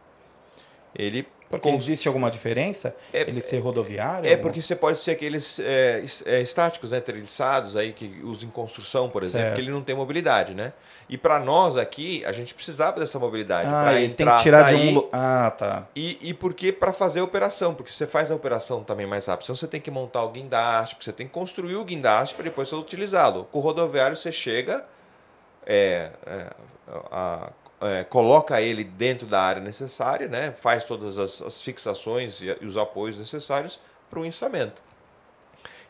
Ele 0.95 1.27
Porque 1.49 1.71
cons- 1.71 1.83
existe 1.83 2.07
alguma 2.09 2.31
diferença? 2.31 2.95
É- 3.13 3.23
ele 3.23 3.41
ser 3.41 3.59
rodoviário? 3.59 4.29
É 4.31 4.37
porque 4.37 4.61
você 4.61 4.75
pode 4.77 4.99
ser 4.99 5.13
aqueles 5.13 5.59
é, 5.59 6.03
é, 6.27 6.41
estáticos, 6.43 6.91
né, 6.91 7.01
treliçados 7.01 7.77
aí 7.77 7.93
que 7.95 8.21
usam 8.25 8.49
em 8.49 8.53
construção, 8.53 9.09
por 9.09 9.23
exemplo, 9.23 9.41
Certo. 9.41 9.55
que 9.55 9.61
ele 9.63 9.71
não 9.71 9.83
tem 9.83 9.95
mobilidade, 9.95 10.53
né? 10.55 10.73
E 11.09 11.17
para 11.19 11.39
nós 11.41 11.77
aqui 11.77 12.23
a 12.27 12.33
gente 12.33 12.53
precisava 12.55 12.99
dessa 13.01 13.19
mobilidade 13.19 13.69
Ah, 13.69 13.83
para 13.83 14.01
e 14.01 14.09
tem 14.11 14.25
entrar, 14.25 14.37
que 14.37 14.43
tirar 14.43 14.65
sair, 14.65 14.93
de 14.93 14.99
um. 14.99 15.09
Ah, 15.13 15.51
tá. 15.57 15.87
e, 15.97 16.19
e 16.21 16.35
porque 16.35 16.73
para 16.73 16.93
fazer 16.93 17.21
a 17.21 17.25
operação, 17.25 17.75
porque 17.75 17.93
você 17.93 18.07
faz 18.07 18.31
a 18.31 18.35
operação 18.35 18.83
também 18.85 19.07
mais 19.07 19.27
rápido. 19.27 19.45
Então 19.45 19.57
você 19.57 19.67
tem 19.67 19.81
que 19.81 19.91
montar 19.91 20.23
o 20.25 20.31
guindaste, 20.31 20.95
porque 20.95 21.05
você 21.05 21.13
tem 21.13 21.27
que 21.27 21.33
construir 21.33 21.77
o 21.77 21.85
guindaste 21.85 22.35
para 22.35 22.45
depois 22.45 22.71
utilizá-lo. 22.73 23.47
Com 23.53 23.59
o 23.59 23.63
rodoviário 23.63 24.17
você 24.17 24.33
chega, 24.33 24.85
é, 25.67 26.11
é, 26.27 26.47
a- 27.11 27.53
é, 27.81 28.05
coloca 28.05 28.61
ele 28.61 28.85
dentro 28.85 29.27
da 29.27 29.41
área 29.43 29.61
necessária, 29.61 30.29
né? 30.29 30.53
faz 30.53 30.85
todas 30.85 31.19
as, 31.19 31.43
as 31.43 31.61
fixações 31.61 32.41
e, 32.41 32.57
e 32.61 32.65
os 32.67 32.77
apoios 32.77 33.19
necessários 33.19 33.81
para 34.09 34.21
o 34.21 34.25
içamento. 34.27 34.81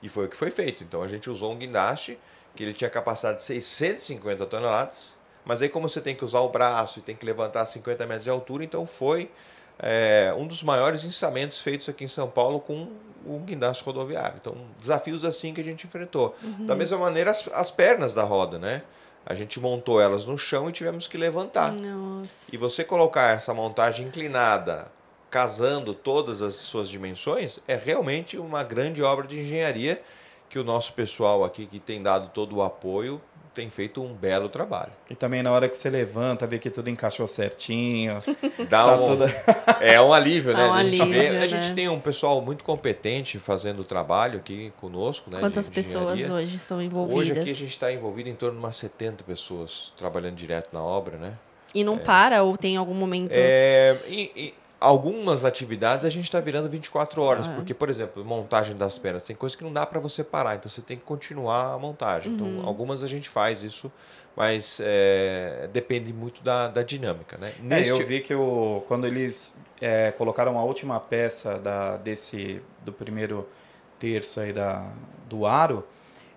E 0.03 0.09
foi 0.09 0.25
o 0.25 0.29
que 0.29 0.37
foi 0.37 0.51
feito. 0.51 0.83
Então 0.83 1.03
a 1.03 1.09
gente 1.09 1.29
usou 1.29 1.53
um 1.53 1.57
guindaste 1.57 2.19
que 2.57 2.63
ele 2.65 2.73
tinha 2.73 2.89
capacidade 2.91 3.39
de 3.39 3.45
650 3.45 4.47
toneladas, 4.47 5.17
mas 5.45 5.61
aí 5.63 5.69
como 5.69 5.89
você 5.89 6.01
tem 6.01 6.15
que 6.15 6.25
usar 6.25 6.41
o 6.41 6.49
braço 6.49 6.99
e 6.99 7.03
tem 7.03 7.15
que 7.17 7.25
levantar 7.27 7.65
50 7.67 8.07
metros 8.07 8.25
de 8.25 8.31
altura, 8.31 8.65
então 8.65 8.87
foi 8.87 9.31
é, 9.79 10.35
um 10.37 10.47
dos 10.47 10.63
maiores 10.63 11.03
içamentos 11.05 11.61
feitos 11.61 11.89
aqui 11.89 12.05
em 12.05 12.09
São 12.09 12.29
Paulo 12.29 12.61
com 12.61 12.89
o 13.25 13.39
guindaste 13.39 13.85
rodoviário. 13.85 14.37
Então 14.41 14.57
desafios 14.79 15.25
assim 15.25 15.53
que 15.55 15.61
a 15.61 15.65
gente 15.65 15.87
enfrentou. 15.87 16.35
Da 16.67 16.75
mesma 16.75 16.97
maneira 16.99 17.31
as, 17.31 17.47
as 17.53 17.71
pernas 17.71 18.15
da 18.15 18.23
roda, 18.23 18.59
né? 18.59 18.83
A 19.25 19.35
gente 19.35 19.61
montou 19.61 20.01
elas 20.01 20.25
no 20.25 20.37
chão 20.37 20.69
e 20.69 20.73
tivemos 20.73 21.07
que 21.07 21.17
levantar. 21.17 21.73
Nossa. 21.73 22.47
E 22.53 22.57
você 22.57 22.83
colocar 22.83 23.35
essa 23.35 23.55
montagem 23.55 24.07
inclinada, 24.07 24.91
casando 25.31 25.95
todas 25.95 26.43
as 26.43 26.57
suas 26.57 26.89
dimensões, 26.89 27.59
é 27.67 27.77
realmente 27.77 28.37
uma 28.37 28.63
grande 28.63 29.03
obra 29.03 29.27
de 29.27 29.41
engenharia 29.41 30.03
que 30.51 30.59
o 30.59 30.65
nosso 30.65 30.93
pessoal 30.93 31.45
aqui, 31.45 31.67
que 31.67 31.81
tem 31.81 32.03
dado 32.03 32.29
todo 32.29 32.57
o 32.57 32.63
apoio, 32.63 33.23
tem 33.55 33.69
feito 33.69 34.03
um 34.03 34.15
belo 34.15 34.49
trabalho. 34.49 34.93
E 35.11 35.15
também 35.15 35.43
na 35.43 35.53
hora 35.53 35.69
que 35.69 35.77
você 35.77 35.91
levanta, 35.91 36.47
vê 36.47 36.59
que 36.59 36.71
tudo 36.71 36.89
encaixou 36.89 37.27
certinho. 37.29 38.19
Dá 38.69 38.85
Tá 38.87 38.95
um, 38.97 39.07
tudo- 39.09 39.25
É 39.81 40.01
um 40.01 40.13
alívio, 40.13 40.55
né? 40.57 40.63
É 40.63 40.71
um 40.71 40.73
a 40.75 40.85
gente, 40.85 41.03
alívio, 41.03 41.21
vê- 41.21 41.29
a 41.29 41.33
né? 41.33 41.47
gente 41.49 41.73
tem 41.75 41.89
um 41.89 42.01
pessoal 42.01 42.41
muito 42.41 42.65
competente 42.65 43.39
fazendo 43.39 43.81
o 43.81 43.85
trabalho 43.85 44.39
aqui 44.39 44.73
conosco. 44.81 45.31
Né, 45.31 45.39
Quantas 45.41 45.69
pessoas 45.69 46.29
hoje 46.31 46.57
estão 46.57 46.81
envolvidas? 46.81 47.23
Hoje 47.23 47.33
aqui 47.41 47.51
a 47.51 47.55
gente 47.55 47.71
está 47.71 47.93
envolvido 47.93 48.29
em 48.29 48.35
torno 48.35 48.59
de 48.59 48.65
umas 48.65 48.77
70 48.77 49.25
pessoas 49.25 49.93
trabalhando 49.97 50.35
direto 50.37 50.73
na 50.73 50.83
obra, 50.83 51.17
né? 51.19 51.33
E 51.75 51.83
não 51.85 51.97
para 51.97 52.43
ou 52.43 52.57
tem 52.57 52.77
algum 52.77 52.93
momento... 52.95 53.33
É, 53.35 53.97
e- 54.07 54.31
e 54.37 54.55
algumas 54.83 55.45
atividades 55.45 56.05
a 56.05 56.11
gente 56.11 56.25
está 56.25 56.41
virando 56.41 56.69
24 56.69 57.23
horas, 57.23 57.47
Ah, 57.49 57.53
é. 57.53 57.55
porque, 57.55 57.73
por 57.75 57.89
exemplo, 57.89 58.25
montagem 58.25 58.77
das 58.77 58.99
pernas, 58.99 59.23
tem 59.23 59.35
coisa 59.37 59.57
que 59.57 59.65
não 59.65 59.73
dá 59.73 59.87
para 59.87 60.01
você 60.01 60.23
parar, 60.25 60.57
então 60.57 60.71
você 60.71 60.83
tem 60.83 60.97
que 60.97 61.03
continuar 61.05 61.75
a 61.75 61.79
montagem. 61.79 62.33
Uhum. 62.33 62.35
Então, 62.59 62.67
algumas 62.69 63.03
a 63.03 63.07
gente 63.07 63.29
faz 63.29 63.63
isso, 63.63 63.91
mas 64.37 64.79
é, 64.83 65.69
depende 65.73 66.13
muito 66.13 66.43
da, 66.43 66.69
da 66.69 66.83
dinâmica, 66.83 67.37
né? 67.39 67.53
É, 67.59 67.63
Neste- 67.63 67.91
eu 67.91 68.07
vi 68.07 68.21
que 68.21 68.35
o, 68.35 68.83
quando 68.89 69.07
eles 69.07 69.55
é, 69.81 70.11
colocaram 70.13 70.59
a 70.59 70.65
última 70.65 70.99
peça 71.01 71.59
da, 71.59 71.97
desse, 71.97 72.61
do 72.85 72.93
primeiro 72.93 73.49
terço 73.99 74.41
aí 74.41 74.53
da, 74.53 74.91
do 75.29 75.47
aro, 75.47 75.85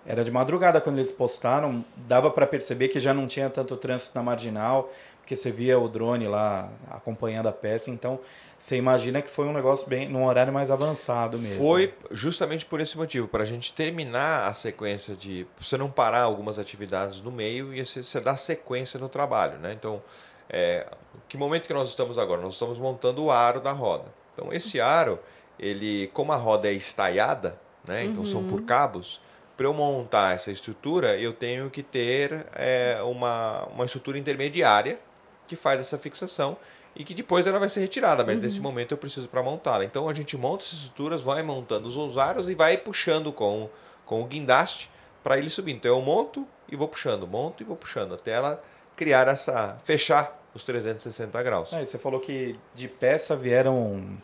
era 0.05 0.23
de 0.23 0.29
madrugada 0.29 0.79
quando 0.79 0.97
eles 0.99 1.11
postaram, 1.11 1.83
dava 1.95 2.29
para 2.29 2.45
perceber 2.45 2.89
que 2.89 2.99
já 2.99 3.11
não 3.13 3.25
tinha 3.25 3.49
tanto 3.49 3.75
trânsito 3.75 4.11
na 4.13 4.21
marginal, 4.21 4.91
porque 5.25 5.35
você 5.35 5.51
via 5.51 5.79
o 5.79 5.89
drone 5.89 6.27
lá 6.27 6.69
acompanhando 6.91 7.47
a 7.47 7.51
peça, 7.51 7.89
então 7.89 8.19
você 8.59 8.77
imagina 8.77 9.23
que 9.23 9.29
foi 9.29 9.47
um 9.47 9.53
negócio 9.53 9.89
bem 9.89 10.07
num 10.07 10.23
horário 10.23 10.53
mais 10.53 10.69
avançado 10.69 11.39
mesmo. 11.39 11.65
Foi 11.65 11.95
justamente 12.11 12.63
por 12.63 12.79
esse 12.79 12.95
motivo, 12.95 13.27
para 13.27 13.41
a 13.41 13.45
gente 13.45 13.73
terminar 13.73 14.47
a 14.47 14.53
sequência 14.53 15.15
de. 15.15 15.47
pra 15.55 15.65
você 15.65 15.77
não 15.77 15.89
parar 15.89 16.21
algumas 16.21 16.59
atividades 16.59 17.21
no 17.21 17.31
meio 17.31 17.73
e 17.73 17.83
você, 17.83 18.03
você 18.03 18.19
dar 18.19 18.37
sequência 18.37 18.99
no 18.99 19.09
trabalho. 19.09 19.57
Né? 19.57 19.73
Então, 19.73 19.99
é, 20.47 20.85
que 21.27 21.37
momento 21.37 21.65
que 21.65 21.73
nós 21.73 21.89
estamos 21.89 22.19
agora? 22.19 22.39
Nós 22.39 22.53
estamos 22.53 22.77
montando 22.77 23.23
o 23.23 23.31
aro 23.31 23.59
da 23.59 23.71
roda. 23.71 24.05
Então, 24.31 24.53
esse 24.53 24.79
aro, 24.79 25.19
ele, 25.57 26.07
como 26.13 26.33
a 26.33 26.35
roda 26.35 26.67
é 26.67 26.73
estaiada, 26.73 27.59
né? 27.83 28.03
então 28.03 28.23
são 28.23 28.43
por 28.43 28.61
cabos, 28.61 29.19
para 29.57 29.65
eu 29.65 29.73
montar 29.73 30.35
essa 30.35 30.51
estrutura, 30.51 31.17
eu 31.17 31.33
tenho 31.33 31.69
que 31.71 31.81
ter 31.81 32.45
é, 32.53 32.99
uma, 33.01 33.63
uma 33.73 33.85
estrutura 33.85 34.19
intermediária 34.19 34.99
que 35.47 35.55
faz 35.55 35.79
essa 35.79 35.97
fixação 35.97 36.57
e 36.95 37.03
que 37.03 37.13
depois 37.13 37.45
ela 37.45 37.59
vai 37.59 37.67
ser 37.67 37.81
retirada, 37.81 38.23
mas 38.23 38.39
nesse 38.39 38.59
momento 38.59 38.93
eu 38.93 38.97
preciso 38.97 39.27
para 39.27 39.43
montá-la. 39.43 39.83
Então 39.83 40.07
a 40.07 40.13
gente 40.13 40.37
monta 40.37 40.63
essas 40.63 40.79
estruturas, 40.79 41.21
vai 41.21 41.43
montando 41.43 41.87
os 41.87 41.97
usaros 41.97 42.49
e 42.49 42.55
vai 42.55 42.77
puxando 42.77 43.33
com, 43.33 43.69
com 44.05 44.21
o 44.21 44.25
guindaste 44.25 44.89
para 45.21 45.37
ele 45.37 45.49
subir. 45.49 45.73
Então 45.73 45.91
eu 45.91 46.01
monto 46.01 46.47
e 46.69 46.75
vou 46.75 46.87
puxando, 46.87 47.27
monto 47.27 47.61
e 47.61 47.65
vou 47.65 47.75
puxando 47.75 48.13
até 48.15 48.31
ela 48.31 48.63
criar 48.95 49.27
essa 49.27 49.77
fechar 49.83 50.41
os 50.53 50.63
360 50.63 51.43
graus. 51.43 51.73
É, 51.73 51.85
você 51.85 51.99
falou 51.99 52.21
que 52.21 52.57
de 52.73 52.87
peça 52.87 53.35
vieram 53.35 54.17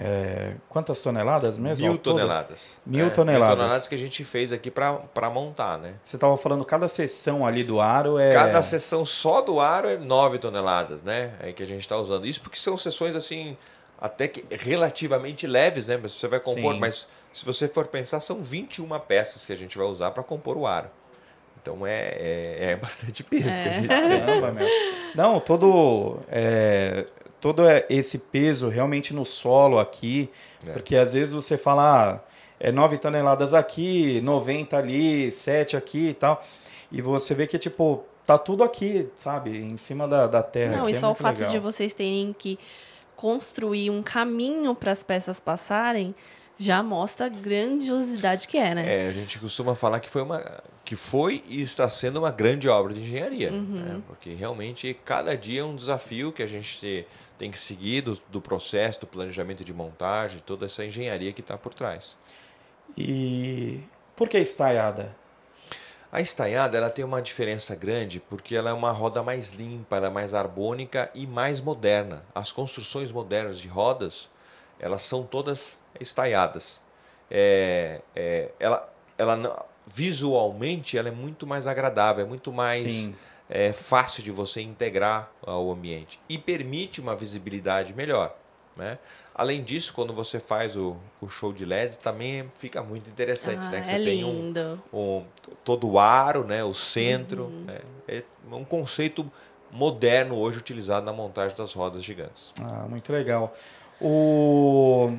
é, 0.00 0.52
quantas 0.68 1.00
toneladas 1.00 1.58
mesmo? 1.58 1.84
Mil 1.84 1.98
toneladas. 1.98 2.80
Mil 2.86 3.06
É, 3.06 3.10
toneladas. 3.10 3.48
Mil 3.48 3.56
toneladas 3.56 3.88
que 3.88 3.96
a 3.96 3.98
gente 3.98 4.22
fez 4.22 4.52
aqui 4.52 4.70
para 4.70 5.28
montar, 5.28 5.76
né? 5.76 5.94
Você 6.04 6.16
estava 6.16 6.36
falando 6.36 6.64
cada 6.64 6.88
seção 6.88 7.44
ali 7.44 7.64
do 7.64 7.80
aro 7.80 8.16
é 8.16 8.32
Cada 8.32 8.62
seção 8.62 9.04
só 9.04 9.40
do 9.40 9.58
aro 9.58 9.88
é 9.88 9.96
9 9.96 10.38
toneladas, 10.38 11.02
né? 11.02 11.32
Aí 11.40 11.52
que 11.52 11.64
a 11.64 11.66
gente 11.66 11.80
está 11.80 11.96
usando. 11.96 12.26
Isso 12.26 12.40
porque 12.40 12.56
são 12.56 12.78
sessões 12.78 13.16
assim 13.16 13.56
até 14.00 14.28
que 14.28 14.44
relativamente 14.54 15.48
leves, 15.48 15.88
né? 15.88 15.98
Mas 16.00 16.12
você 16.12 16.28
vai 16.28 16.38
compor, 16.38 16.74
Sim. 16.74 16.78
mas 16.78 17.08
se 17.32 17.44
você 17.44 17.66
for 17.66 17.88
pensar, 17.88 18.20
são 18.20 18.38
21 18.38 18.88
peças 19.00 19.44
que 19.44 19.52
a 19.52 19.56
gente 19.56 19.76
vai 19.76 19.88
usar 19.88 20.12
para 20.12 20.22
compor 20.22 20.56
o 20.56 20.64
aro. 20.64 20.88
Então 21.60 21.84
é, 21.84 22.14
é, 22.16 22.56
é 22.70 22.76
bastante 22.76 23.24
peso 23.24 23.48
que 23.48 23.68
a 23.68 23.72
gente 23.72 23.88
tem. 23.88 25.12
Não, 25.16 25.40
todo, 25.40 26.20
é, 26.28 27.04
todo 27.40 27.66
é- 27.66 27.86
esse 27.88 28.18
peso 28.18 28.68
realmente 28.68 29.12
no 29.14 29.24
solo 29.26 29.78
aqui, 29.78 30.28
É. 30.66 30.72
porque 30.72 30.96
às 30.96 31.12
vezes 31.12 31.34
você 31.34 31.56
fala, 31.58 32.14
ah, 32.14 32.20
é 32.60 32.72
9 32.72 32.98
toneladas 32.98 33.54
aqui, 33.54 34.20
90 34.22 34.76
ali, 34.76 35.30
7 35.30 35.76
aqui 35.76 36.08
e 36.08 36.14
tal, 36.14 36.44
e 36.90 37.00
você 37.00 37.34
vê 37.34 37.46
que, 37.46 37.56
tipo, 37.58 38.04
tá 38.26 38.36
tudo 38.36 38.64
aqui, 38.64 39.08
sabe, 39.16 39.56
em 39.58 39.76
cima 39.76 40.06
da, 40.08 40.26
da 40.26 40.42
terra. 40.42 40.72
Não, 40.78 40.82
aqui, 40.84 40.92
e 40.92 40.96
é 40.96 40.98
só 40.98 41.06
o 41.06 41.10
muito 41.10 41.22
fato 41.22 41.36
legal. 41.38 41.50
de 41.52 41.58
vocês 41.60 41.94
terem 41.94 42.34
que 42.36 42.58
construir 43.16 43.90
um 43.90 44.02
caminho 44.02 44.74
para 44.74 44.92
as 44.92 45.02
peças 45.02 45.40
passarem 45.40 46.14
já 46.60 46.82
mostra 46.82 47.26
a 47.26 47.28
grandiosidade 47.28 48.48
que 48.48 48.58
é, 48.58 48.74
né? 48.74 49.04
É, 49.06 49.08
a 49.08 49.12
gente 49.12 49.38
costuma 49.38 49.74
falar 49.76 50.00
que 50.00 50.10
foi 50.10 50.22
uma 50.22 50.42
que 50.84 50.96
foi 50.96 51.44
e 51.48 51.60
está 51.60 51.86
sendo 51.88 52.18
uma 52.18 52.30
grande 52.30 52.66
obra 52.68 52.94
de 52.94 53.00
engenharia, 53.02 53.52
Uhum. 53.52 53.64
né? 53.84 54.00
porque 54.06 54.32
realmente 54.32 54.96
cada 55.04 55.36
dia 55.36 55.60
é 55.60 55.64
um 55.64 55.76
desafio 55.76 56.32
que 56.32 56.42
a 56.42 56.46
gente 56.46 57.06
tem 57.38 57.50
que 57.50 57.58
seguir 57.58 58.02
do, 58.02 58.20
do 58.28 58.40
processo, 58.40 59.00
do 59.00 59.06
planejamento 59.06 59.64
de 59.64 59.72
montagem, 59.72 60.42
toda 60.44 60.66
essa 60.66 60.84
engenharia 60.84 61.32
que 61.32 61.40
está 61.40 61.56
por 61.56 61.72
trás. 61.72 62.18
E 62.96 63.80
por 64.16 64.28
que 64.28 64.38
estaiada? 64.38 65.16
A 66.10 66.20
estaiada 66.20 66.76
ela 66.76 66.90
tem 66.90 67.04
uma 67.04 67.20
diferença 67.22 67.74
grande 67.76 68.18
porque 68.18 68.56
ela 68.56 68.70
é 68.70 68.72
uma 68.72 68.90
roda 68.90 69.22
mais 69.22 69.52
limpa, 69.52 69.96
ela 69.96 70.06
é 70.08 70.10
mais 70.10 70.34
harmônica 70.34 71.10
e 71.14 71.26
mais 71.26 71.60
moderna. 71.60 72.24
As 72.34 72.50
construções 72.50 73.12
modernas 73.12 73.58
de 73.58 73.68
rodas 73.68 74.28
elas 74.80 75.02
são 75.02 75.22
todas 75.24 75.76
estaiadas. 76.00 76.80
É, 77.30 78.00
é, 78.16 78.50
ela, 78.58 78.92
ela 79.18 79.66
visualmente 79.86 80.96
ela 80.96 81.08
é 81.08 81.12
muito 81.12 81.46
mais 81.46 81.66
agradável, 81.66 82.24
é 82.24 82.28
muito 82.28 82.52
mais 82.52 82.80
Sim. 82.80 83.14
É, 83.48 83.72
fácil 83.72 84.22
de 84.22 84.30
você 84.30 84.60
integrar 84.60 85.30
ao 85.44 85.70
ambiente 85.70 86.20
e 86.28 86.36
permite 86.38 87.00
uma 87.00 87.14
visibilidade 87.16 87.94
melhor. 87.94 88.34
Né? 88.76 88.96
Além 89.34 89.64
disso, 89.64 89.92
quando 89.92 90.12
você 90.14 90.38
faz 90.38 90.76
o, 90.76 90.96
o 91.20 91.28
show 91.28 91.52
de 91.52 91.64
LEDs, 91.64 91.96
também 91.96 92.50
fica 92.58 92.80
muito 92.82 93.10
interessante. 93.10 93.58
Ah, 93.66 93.70
né? 93.70 93.80
Que 93.80 93.90
é 93.90 93.98
você 93.98 94.04
tem 94.04 94.24
um, 94.24 94.32
lindo. 94.32 94.82
o- 94.92 95.22
todo 95.64 95.88
o 95.90 95.98
aro, 95.98 96.44
né, 96.44 96.62
o 96.62 96.72
centro. 96.74 97.44
Uhum. 97.44 97.64
né, 97.66 97.80
é 98.06 98.22
um 98.52 98.64
conceito 98.64 99.28
moderno 99.70 100.38
hoje 100.38 100.58
utilizado 100.58 101.04
na 101.04 101.12
montagem 101.12 101.56
das 101.56 101.72
rodas 101.74 102.04
gigantes. 102.04 102.52
Ah, 102.62 102.86
muito 102.88 103.12
legal. 103.12 103.52
O, 104.00 105.12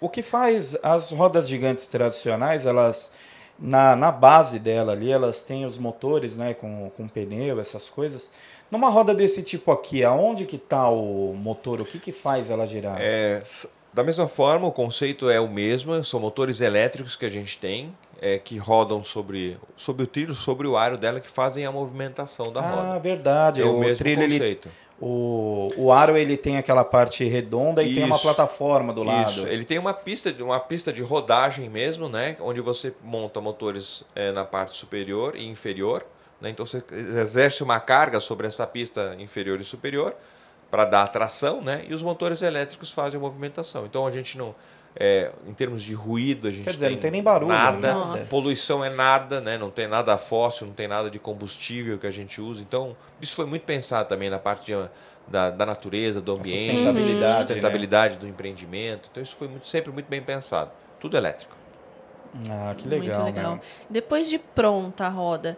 o 0.00 0.08
que 0.08 0.22
faz 0.22 0.76
as 0.82 1.10
rodas 1.10 1.48
gigantes 1.48 1.88
tradicionais, 1.88 2.64
elas 2.64 3.12
na, 3.58 3.96
na 3.96 4.12
base 4.12 4.58
dela 4.58 4.92
ali, 4.92 5.10
elas 5.10 5.42
têm 5.42 5.64
os 5.64 5.78
motores, 5.78 6.36
né, 6.36 6.54
com, 6.54 6.90
com 6.96 7.08
pneu, 7.08 7.60
essas 7.60 7.88
coisas. 7.88 8.30
Numa 8.70 8.88
roda 8.88 9.14
desse 9.14 9.42
tipo 9.42 9.70
aqui, 9.70 10.04
aonde 10.04 10.44
que 10.44 10.56
está 10.56 10.88
o 10.88 11.32
motor? 11.34 11.80
O 11.80 11.84
que 11.84 11.98
que 11.98 12.12
faz 12.12 12.50
ela 12.50 12.66
girar? 12.66 12.96
É, 13.00 13.40
da 13.92 14.02
mesma 14.02 14.28
forma, 14.28 14.66
o 14.66 14.72
conceito 14.72 15.30
é 15.30 15.40
o 15.40 15.48
mesmo, 15.48 16.02
são 16.04 16.20
motores 16.20 16.60
elétricos 16.60 17.16
que 17.16 17.24
a 17.24 17.30
gente 17.30 17.56
tem, 17.58 17.94
é, 18.20 18.38
que 18.38 18.58
rodam 18.58 19.02
sobre, 19.02 19.56
sobre 19.76 20.02
o 20.02 20.06
trilho, 20.06 20.34
sobre 20.34 20.66
o 20.66 20.76
aro 20.76 20.98
dela, 20.98 21.20
que 21.20 21.30
fazem 21.30 21.64
a 21.64 21.72
movimentação 21.72 22.52
da 22.52 22.60
ah, 22.60 22.70
roda. 22.70 22.98
verdade. 22.98 23.62
É 23.62 23.64
o 23.64 23.76
o 23.76 23.80
mesmo 23.80 23.98
trilho, 23.98 24.22
ele, 24.22 24.34
conceito. 24.34 24.68
O, 25.00 25.70
o 25.76 25.92
aro 25.92 26.16
ele 26.16 26.36
tem 26.36 26.56
aquela 26.56 26.82
parte 26.84 27.24
redonda 27.26 27.82
e 27.82 27.94
tem 27.94 28.04
uma 28.04 28.16
Isso. 28.16 28.22
plataforma 28.24 28.92
do 28.92 29.02
lado. 29.02 29.30
Isso, 29.30 29.46
ele 29.46 29.64
tem 29.64 29.78
uma 29.78 29.92
pista, 29.92 30.32
de- 30.32 30.42
uma 30.42 30.58
pista 30.58 30.92
de 30.92 31.02
rodagem 31.02 31.68
mesmo, 31.68 32.08
né? 32.08 32.36
Onde 32.40 32.60
você 32.60 32.94
monta 33.02 33.40
motores 33.40 34.04
eh, 34.14 34.32
na 34.32 34.44
parte 34.44 34.74
superior 34.74 35.36
e 35.36 35.46
inferior. 35.46 36.04
Né? 36.40 36.50
Então 36.50 36.64
você 36.64 36.82
exerce 36.90 37.62
uma 37.62 37.78
carga 37.80 38.20
sobre 38.20 38.46
essa 38.46 38.66
pista 38.66 39.14
inferior 39.18 39.60
e 39.60 39.64
superior 39.64 40.14
para 40.70 40.84
dar 40.84 41.06
tração, 41.08 41.60
né? 41.60 41.84
E 41.88 41.94
os 41.94 42.02
motores 42.02 42.42
elétricos 42.42 42.90
fazem 42.90 43.18
a 43.18 43.20
movimentação. 43.20 43.84
Então 43.86 44.06
a 44.06 44.10
gente 44.10 44.36
não. 44.38 44.54
Eh, 44.98 45.30
em 45.46 45.52
termos 45.52 45.82
de 45.82 45.92
ruído, 45.94 46.48
a 46.48 46.50
gente 46.50 46.64
Quer 46.64 46.72
dizer, 46.74 46.90
não 46.90 46.98
tem 46.98 47.10
nem 47.10 47.22
barulho, 47.22 47.48
Nada, 47.52 47.94
nada. 47.94 48.24
poluição 48.26 48.84
é 48.84 48.90
nada, 48.90 49.40
né? 49.40 49.56
Não 49.58 49.70
tem 49.70 49.86
nada 49.86 50.16
fóssil, 50.16 50.66
não 50.66 50.74
tem 50.74 50.88
nada 50.88 51.10
de 51.10 51.18
combustível 51.18 51.98
que 51.98 52.06
a 52.06 52.10
gente 52.10 52.40
usa. 52.40 52.62
Então, 52.62 52.96
isso 53.20 53.34
foi 53.36 53.46
muito 53.46 53.62
pensado 53.64 54.08
também 54.08 54.30
na 54.30 54.38
parte 54.38 54.66
de- 54.72 54.88
da, 55.28 55.50
da 55.50 55.66
natureza, 55.66 56.20
do 56.20 56.32
ambiente, 56.32 56.60
sustentabilidade, 56.70 57.38
sustentabilidade 57.48 58.16
do 58.18 58.26
empreendimento. 58.28 59.08
Então, 59.10 59.22
isso 59.22 59.34
foi 59.36 59.48
muito- 59.48 59.66
sempre 59.66 59.90
muito 59.92 60.06
bem 60.08 60.22
pensado. 60.22 60.70
Tudo 61.00 61.16
elétrico. 61.16 61.54
Ah, 62.50 62.74
que 62.76 62.86
legal. 62.86 63.22
Muito 63.22 63.34
legal. 63.36 63.52
meu. 63.56 63.60
Depois 63.90 64.28
de 64.28 64.38
pronta 64.38 65.06
a 65.06 65.08
roda, 65.08 65.56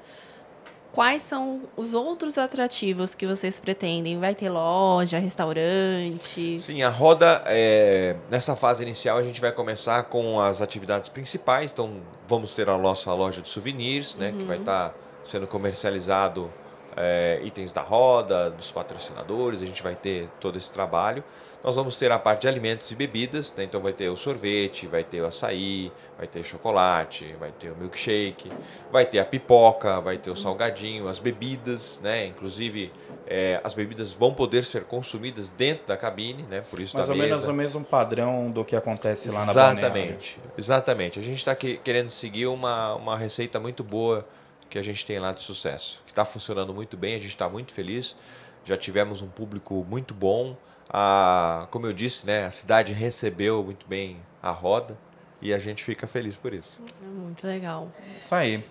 quais 0.92 1.22
são 1.22 1.62
os 1.76 1.94
outros 1.94 2.38
atrativos 2.38 3.14
que 3.14 3.26
vocês 3.26 3.60
pretendem? 3.60 4.18
Vai 4.18 4.34
ter 4.34 4.50
loja, 4.50 5.18
restaurante? 5.18 6.58
Sim, 6.58 6.82
a 6.82 6.88
roda, 6.88 7.42
é, 7.46 8.16
nessa 8.30 8.56
fase 8.56 8.82
inicial, 8.82 9.18
a 9.18 9.22
gente 9.22 9.40
vai 9.40 9.52
começar 9.52 10.04
com 10.04 10.40
as 10.40 10.60
atividades 10.60 11.08
principais. 11.08 11.72
Então, 11.72 12.00
vamos 12.26 12.54
ter 12.54 12.68
a 12.68 12.78
nossa 12.78 13.12
loja 13.12 13.40
de 13.40 13.48
souvenirs, 13.48 14.16
né, 14.16 14.32
que 14.36 14.44
vai 14.44 14.58
estar 14.58 14.94
sendo 15.24 15.46
comercializado 15.46 16.50
é, 16.96 17.40
itens 17.44 17.72
da 17.72 17.82
roda, 17.82 18.50
dos 18.50 18.72
patrocinadores. 18.72 19.62
A 19.62 19.66
gente 19.66 19.82
vai 19.82 19.94
ter 19.94 20.28
todo 20.40 20.56
esse 20.56 20.72
trabalho. 20.72 21.22
Nós 21.62 21.74
vamos 21.74 21.96
ter 21.96 22.12
a 22.12 22.18
parte 22.18 22.42
de 22.42 22.48
alimentos 22.48 22.90
e 22.92 22.94
bebidas, 22.94 23.52
né, 23.56 23.64
então 23.64 23.80
vai 23.80 23.92
ter 23.92 24.08
o 24.08 24.16
sorvete, 24.16 24.86
vai 24.86 25.02
ter 25.02 25.20
o 25.20 25.26
açaí, 25.26 25.92
vai 26.16 26.26
ter 26.26 26.44
chocolate, 26.44 27.34
vai 27.38 27.50
ter 27.50 27.70
o 27.70 27.76
milkshake, 27.76 28.50
vai 28.92 29.04
ter 29.04 29.18
a 29.18 29.24
pipoca, 29.24 30.00
vai 30.00 30.16
ter 30.18 30.30
o 30.30 30.36
salgadinho, 30.36 31.08
as 31.08 31.18
bebidas, 31.18 32.00
né, 32.00 32.26
inclusive 32.26 32.92
é, 33.26 33.60
as 33.64 33.74
bebidas 33.74 34.12
vão 34.12 34.32
poder 34.32 34.64
ser 34.64 34.84
consumidas 34.84 35.50
dentro 35.50 35.86
da 35.86 35.96
cabine, 35.96 36.44
né? 36.44 36.62
Por 36.70 36.80
isso 36.80 36.96
Mais 36.96 37.08
ou 37.08 37.14
mesa. 37.14 37.28
menos 37.28 37.46
o 37.46 37.52
mesmo 37.52 37.84
padrão 37.84 38.50
do 38.50 38.64
que 38.64 38.74
acontece 38.74 39.30
lá 39.30 39.44
na 39.44 39.52
balneária. 39.52 39.80
Exatamente, 39.80 40.38
exatamente. 40.56 41.18
A 41.18 41.22
gente 41.22 41.36
está 41.36 41.54
querendo 41.54 42.08
seguir 42.08 42.46
uma, 42.46 42.94
uma 42.94 43.16
receita 43.18 43.60
muito 43.60 43.84
boa 43.84 44.26
que 44.70 44.78
a 44.78 44.82
gente 44.82 45.04
tem 45.04 45.18
lá 45.18 45.32
de 45.32 45.42
sucesso, 45.42 46.02
que 46.06 46.12
está 46.12 46.24
funcionando 46.24 46.72
muito 46.72 46.96
bem, 46.96 47.16
a 47.16 47.18
gente 47.18 47.30
está 47.30 47.48
muito 47.48 47.72
feliz. 47.72 48.16
Já 48.64 48.76
tivemos 48.76 49.22
um 49.22 49.28
público 49.28 49.84
muito 49.88 50.14
bom. 50.14 50.56
A, 50.90 51.66
como 51.70 51.86
eu 51.86 51.92
disse, 51.92 52.26
né, 52.26 52.46
a 52.46 52.50
cidade 52.50 52.92
recebeu 52.92 53.62
muito 53.62 53.86
bem 53.86 54.18
a 54.42 54.50
roda 54.50 54.96
e 55.40 55.52
a 55.52 55.58
gente 55.58 55.84
fica 55.84 56.06
feliz 56.06 56.36
por 56.38 56.52
isso. 56.54 56.80
É 57.04 57.06
muito 57.06 57.46
legal. 57.46 57.92
Isso 58.20 58.34
aí. 58.34 58.64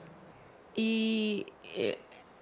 E 0.75 1.45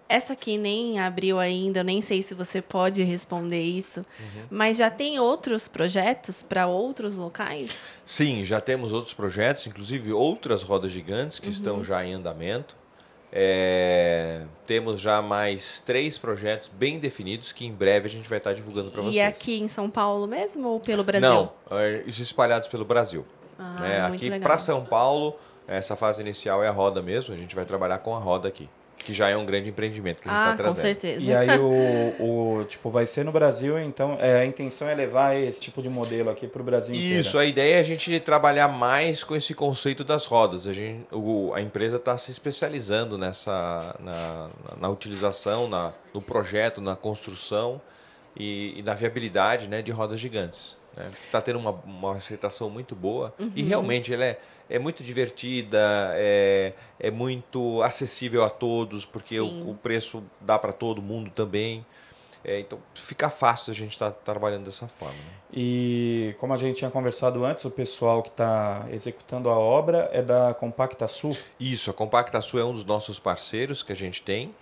essa 0.07 0.33
aqui 0.33 0.57
nem 0.57 0.99
abriu 0.99 1.39
ainda, 1.39 1.79
eu 1.79 1.83
nem 1.83 2.01
sei 2.01 2.21
se 2.21 2.33
você 2.33 2.61
pode 2.61 3.03
responder 3.03 3.61
isso, 3.61 3.99
Uhum. 4.19 4.43
mas 4.49 4.77
já 4.77 4.89
tem 4.89 5.19
outros 5.19 5.67
projetos 5.67 6.43
para 6.43 6.67
outros 6.67 7.15
locais? 7.15 7.91
Sim, 8.05 8.45
já 8.45 8.61
temos 8.61 8.93
outros 8.93 9.13
projetos, 9.13 9.65
inclusive 9.67 10.11
outras 10.13 10.63
rodas 10.63 10.91
gigantes 10.91 11.39
que 11.39 11.49
estão 11.49 11.83
já 11.83 12.05
em 12.05 12.13
andamento. 12.13 12.75
É, 13.37 14.43
temos 14.65 15.01
já 15.01 15.21
mais 15.21 15.81
três 15.81 16.17
projetos 16.17 16.71
bem 16.73 16.97
definidos 16.97 17.51
que 17.51 17.65
em 17.65 17.71
breve 17.73 18.07
a 18.07 18.09
gente 18.09 18.29
vai 18.29 18.37
estar 18.37 18.53
divulgando 18.53 18.89
para 18.91 19.01
vocês. 19.01 19.15
E 19.17 19.19
aqui 19.19 19.59
em 19.59 19.67
São 19.67 19.89
Paulo 19.89 20.25
mesmo 20.25 20.69
ou 20.69 20.79
pelo 20.79 21.03
Brasil? 21.03 21.29
Não, 21.29 21.51
é, 21.69 22.01
isso 22.07 22.21
espalhados 22.21 22.69
pelo 22.69 22.85
Brasil. 22.85 23.25
Ah, 23.59 24.07
muito 24.07 24.25
Aqui 24.25 24.39
para 24.39 24.57
São 24.57 24.85
Paulo, 24.85 25.35
essa 25.67 25.97
fase 25.97 26.21
inicial 26.21 26.63
é 26.63 26.69
a 26.69 26.71
roda 26.71 27.01
mesmo, 27.01 27.33
a 27.33 27.37
gente 27.37 27.53
vai 27.53 27.65
trabalhar 27.65 27.97
com 27.97 28.15
a 28.15 28.19
roda 28.19 28.47
aqui, 28.47 28.69
que 29.05 29.13
já 29.13 29.29
é 29.29 29.37
um 29.37 29.45
grande 29.45 29.69
empreendimento 29.69 30.21
que 30.21 30.27
a 30.27 30.31
gente 30.31 30.39
Ah, 30.39 30.43
está 30.51 30.51
com 30.51 30.63
trazendo. 30.63 30.81
certeza. 30.81 31.21
E 31.29 31.33
aí 31.35 31.59
o, 31.59 32.59
o 32.59 32.65
tipo 32.65 32.89
vai 32.89 33.05
ser 33.05 33.23
no 33.23 33.31
Brasil, 33.31 33.77
então 33.79 34.17
é, 34.19 34.39
a 34.41 34.45
intenção 34.45 34.87
é 34.89 34.95
levar 34.95 35.35
esse 35.37 35.59
tipo 35.61 35.81
de 35.81 35.87
modelo 35.89 36.29
aqui 36.29 36.47
para 36.47 36.61
o 36.61 36.65
Brasil 36.65 36.95
inteiro. 36.95 37.19
Isso, 37.21 37.37
a 37.37 37.45
ideia 37.45 37.75
é 37.75 37.79
a 37.79 37.83
gente 37.83 38.19
trabalhar 38.19 38.67
mais 38.67 39.23
com 39.23 39.35
esse 39.35 39.53
conceito 39.53 40.03
das 40.03 40.25
rodas. 40.25 40.67
A, 40.67 40.73
gente, 40.73 41.05
o- 41.11 41.53
a 41.53 41.61
empresa 41.61 41.97
está 41.97 42.17
se 42.17 42.31
especializando 42.31 43.17
nessa 43.17 43.95
na, 43.99 44.49
na- 44.71 44.77
na 44.81 44.89
utilização, 44.89 45.67
na, 45.69 45.93
no 46.13 46.21
projeto, 46.21 46.81
na 46.81 46.95
construção 46.95 47.79
e, 48.35 48.73
e 48.79 48.81
na 48.83 48.93
viabilidade 48.95 49.67
né, 49.67 49.81
de 49.81 49.91
rodas 49.91 50.19
gigantes. 50.19 50.75
Está 51.25 51.41
tendo 51.41 51.59
uma, 51.59 51.71
uma 51.71 52.15
aceitação 52.15 52.69
muito 52.69 52.95
boa 52.95 53.33
e 53.53 53.61
realmente 53.63 54.13
ela 54.13 54.23
é, 54.25 54.39
é 54.69 54.79
muito 54.79 55.03
divertida, 55.03 56.11
é, 56.15 56.73
é 56.99 57.11
muito 57.11 57.81
acessível 57.81 58.43
a 58.43 58.49
todos, 58.49 59.05
porque 59.05 59.39
o, 59.39 59.71
o 59.71 59.75
preço 59.75 60.23
dá 60.41 60.57
para 60.57 60.73
todo 60.73 61.01
mundo 61.01 61.29
também. 61.31 61.85
É, 62.47 62.59
então 62.59 62.79
fica 62.93 63.27
fácil 63.31 63.71
a 63.71 63.73
gente 63.73 63.93
estar 63.93 64.11
trabalhando 64.11 64.65
dessa 64.65 64.87
forma. 64.87 65.15
né? 65.15 65.31
E 65.51 66.35
como 66.37 66.53
a 66.53 66.57
gente 66.57 66.77
tinha 66.77 66.91
conversado 66.91 67.43
antes, 67.43 67.65
o 67.65 67.71
pessoal 67.71 68.21
que 68.21 68.29
está 68.29 68.85
executando 68.91 69.49
a 69.49 69.57
obra 69.57 70.09
é 70.13 70.21
da 70.21 70.53
Compacta 70.53 71.07
Sul. 71.07 71.35
Isso, 71.59 71.89
a 71.89 71.93
Compacta 71.93 72.39
Sul 72.41 72.59
é 72.59 72.63
um 72.65 72.73
dos 72.73 72.85
nossos 72.85 73.17
parceiros 73.17 73.81
que 73.81 73.91
a 73.91 73.95
gente 73.95 74.21
tem. 74.21 74.53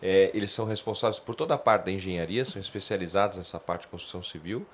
É, 0.00 0.30
eles 0.34 0.50
são 0.52 0.64
responsáveis 0.66 1.18
por 1.18 1.34
toda 1.34 1.54
a 1.54 1.58
parte 1.58 1.86
da 1.86 1.92
engenharia, 1.92 2.44
são 2.44 2.60
especializados 2.60 3.38
nessa 3.38 3.58
parte 3.58 3.82
de 3.82 3.88
construção 3.88 4.22
civil. 4.22 4.64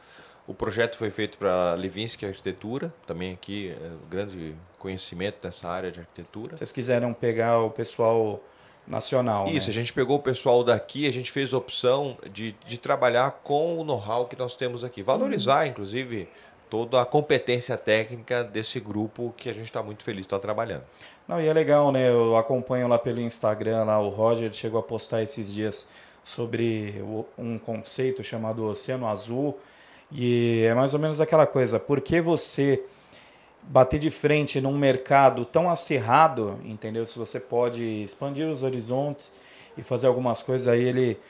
O 0.49 0.55
projeto 0.55 0.96
foi 0.96 1.11
feito 1.11 1.36
para 1.36 1.74
Levinsky 1.74 2.24
Arquitetura, 2.24 2.90
também 3.07 3.34
aqui, 3.34 3.70
é, 3.70 3.90
grande 4.09 4.55
conhecimento 4.78 5.44
nessa 5.44 5.68
área 5.68 5.92
de 5.92 6.01
arquitetura. 6.01 6.57
Vocês 6.57 6.72
quiseram 6.72 7.12
pegar 7.12 7.59
o 7.59 7.70
pessoal 7.70 8.42
nacional, 8.86 9.46
Isso, 9.49 9.66
né? 9.66 9.70
a 9.70 9.74
gente 9.74 9.92
pegou 9.92 10.16
o 10.16 10.22
pessoal 10.22 10.64
daqui, 10.64 11.07
a 11.07 11.12
gente 11.12 11.30
fez 11.30 11.53
a 11.53 11.59
opção 11.59 12.16
de, 12.32 12.57
de 12.66 12.78
trabalhar 12.78 13.30
com 13.44 13.78
o 13.78 13.84
know-how 13.84 14.24
que 14.24 14.38
nós 14.38 14.57
temos 14.57 14.82
aqui. 14.82 15.03
Valorizar, 15.03 15.66
inclusive, 15.66 16.26
toda 16.70 17.03
a 17.03 17.05
competência 17.05 17.76
técnica 17.76 18.42
desse 18.42 18.80
grupo 18.80 19.34
que 19.36 19.51
a 19.51 19.53
gente 19.53 19.66
está 19.66 19.82
muito 19.82 20.03
feliz 20.03 20.20
de 20.20 20.28
estar 20.28 20.38
trabalhando. 20.38 20.84
Não, 21.28 21.38
e 21.38 21.46
é 21.46 21.53
legal, 21.53 21.92
né? 21.92 22.09
Eu 22.09 22.38
acompanho 22.38 22.88
lá 22.88 22.99
pelo 22.99 23.20
Instagram, 23.20 23.84
lá 23.84 24.01
o 24.01 24.09
Roger 24.09 24.51
chegou 24.51 24.80
a 24.80 24.82
postar 24.82 25.22
esses 25.22 25.53
dias 25.53 25.86
sobre 26.24 27.05
um 27.36 27.59
conceito 27.59 28.24
chamado 28.24 28.64
Oceano 28.64 29.07
Azul. 29.07 29.59
E 30.11 30.64
é 30.64 30.74
mais 30.74 30.94
ou 30.94 31.00
menos 31.00 31.20
aquela 31.20 31.46
coisa, 31.46 31.78
por 31.78 32.00
que 32.00 32.20
você 32.20 32.82
bater 33.62 34.00
de 34.00 34.09
frente 34.09 34.61
num 34.61 34.76
mercado 34.76 35.44
tão 35.44 35.68
acirrado, 35.68 36.59
entendeu? 36.64 37.06
Se 37.06 37.18
você 37.18 37.38
pode 37.38 37.82
expandir 38.02 38.48
os 38.48 38.62
horizontes 38.62 39.32
e 39.76 39.82
fazer 39.82 40.06
algumas 40.06 40.40
coisas, 40.40 40.66
aí 40.66 40.82
ele 40.82 41.20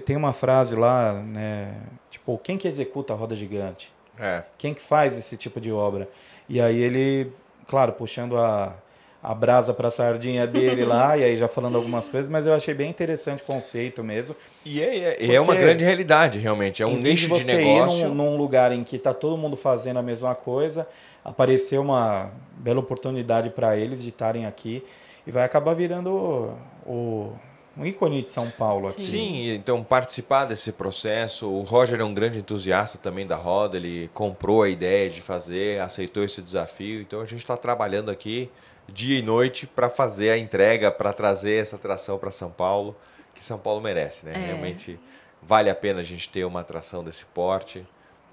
tem 0.00 0.16
uma 0.16 0.32
frase 0.32 0.74
lá, 0.74 1.12
né? 1.12 1.74
Tipo, 2.10 2.38
quem 2.38 2.56
que 2.56 2.66
executa 2.66 3.12
a 3.12 3.16
roda 3.16 3.36
gigante? 3.36 3.94
É. 4.18 4.44
quem 4.56 4.72
que 4.72 4.80
faz 4.80 5.14
esse 5.18 5.36
tipo 5.36 5.60
de 5.60 5.70
obra? 5.70 6.08
E 6.48 6.58
aí 6.58 6.78
ele, 6.78 7.30
claro, 7.68 7.92
puxando 7.92 8.38
a, 8.38 8.74
a 9.22 9.34
brasa 9.34 9.74
para 9.74 9.88
a 9.88 9.90
sardinha 9.90 10.46
dele 10.46 10.84
lá, 10.86 11.16
e 11.16 11.24
aí 11.24 11.36
já 11.36 11.48
falando 11.48 11.76
algumas 11.76 12.08
coisas, 12.08 12.30
mas 12.30 12.46
eu 12.46 12.54
achei 12.54 12.74
bem 12.74 12.88
interessante 12.90 13.42
o 13.42 13.46
conceito 13.46 14.04
mesmo. 14.04 14.36
E 14.64 14.80
é, 14.80 15.16
é- 15.20 15.34
é 15.34 15.40
uma 15.40 15.54
grande 15.54 15.84
realidade, 15.84 16.38
realmente. 16.38 16.82
É 16.82 16.86
um 16.86 16.96
nicho 16.96 17.28
de 17.28 17.34
de 17.34 17.44
você 17.44 17.56
negócio. 17.56 18.00
ir 18.00 18.08
num, 18.08 18.14
num 18.14 18.36
lugar 18.36 18.70
em 18.72 18.84
que 18.84 18.98
tá 18.98 19.12
todo 19.14 19.36
mundo 19.36 19.56
fazendo 19.56 19.98
a 19.98 20.02
mesma 20.02 20.34
coisa, 20.34 20.86
apareceu 21.24 21.82
uma 21.82 22.30
bela 22.58 22.80
oportunidade 22.80 23.50
para 23.50 23.76
eles 23.76 24.02
de 24.02 24.10
estarem 24.10 24.46
aqui 24.46 24.84
e 25.26 25.30
vai 25.30 25.44
acabar 25.44 25.74
virando 25.74 26.10
o, 26.10 26.54
o- 26.90 27.32
um 27.78 27.84
ícone 27.84 28.22
de 28.22 28.28
São 28.30 28.48
Paulo 28.48 28.88
aqui. 28.88 29.02
Sim, 29.02 29.50
então 29.52 29.84
participar 29.84 30.46
desse 30.46 30.72
processo. 30.72 31.46
O 31.46 31.60
Roger 31.62 32.00
é 32.00 32.04
um 32.04 32.14
grande 32.14 32.38
entusiasta 32.38 32.96
também 32.96 33.26
da 33.26 33.36
roda, 33.36 33.76
ele 33.76 34.08
comprou 34.14 34.62
a 34.62 34.68
ideia 34.68 35.10
de 35.10 35.20
fazer, 35.20 35.80
aceitou 35.82 36.24
esse 36.24 36.40
desafio. 36.40 37.02
Então 37.02 37.20
a 37.20 37.24
gente 37.26 37.40
está 37.40 37.54
trabalhando 37.56 38.10
aqui 38.10 38.48
dia 38.88 39.18
e 39.18 39.22
noite 39.22 39.66
para 39.66 39.88
fazer 39.88 40.30
a 40.30 40.38
entrega, 40.38 40.90
para 40.90 41.12
trazer 41.12 41.62
essa 41.62 41.76
atração 41.76 42.18
para 42.18 42.30
São 42.30 42.50
Paulo, 42.50 42.96
que 43.34 43.42
São 43.42 43.58
Paulo 43.58 43.80
merece, 43.80 44.24
né? 44.26 44.32
É. 44.34 44.46
Realmente 44.46 44.98
vale 45.42 45.70
a 45.70 45.74
pena 45.74 46.00
a 46.00 46.02
gente 46.04 46.28
ter 46.30 46.44
uma 46.44 46.60
atração 46.60 47.04
desse 47.04 47.24
porte. 47.26 47.86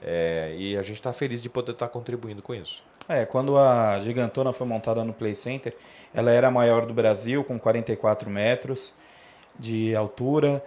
é, 0.06 0.54
e 0.58 0.76
a 0.76 0.82
gente 0.82 0.98
está 0.98 1.14
feliz 1.14 1.42
de 1.42 1.50
poder 1.50 1.72
estar 1.72 1.88
contribuindo 1.88 2.42
com 2.42 2.54
isso. 2.54 2.84
É, 3.08 3.26
quando 3.26 3.58
a 3.58 4.00
Gigantona 4.02 4.52
foi 4.52 4.68
montada 4.68 5.04
no 5.04 5.14
Play 5.14 5.36
Center, 5.36 5.76
ela 6.14 6.30
era 6.32 6.50
a 6.50 6.52
maior 6.52 6.86
do 6.86 6.94
Brasil, 6.94 7.44
com 7.44 7.58
44 7.58 8.30
metros 8.30 8.94
de 9.58 9.96
altura. 9.96 10.64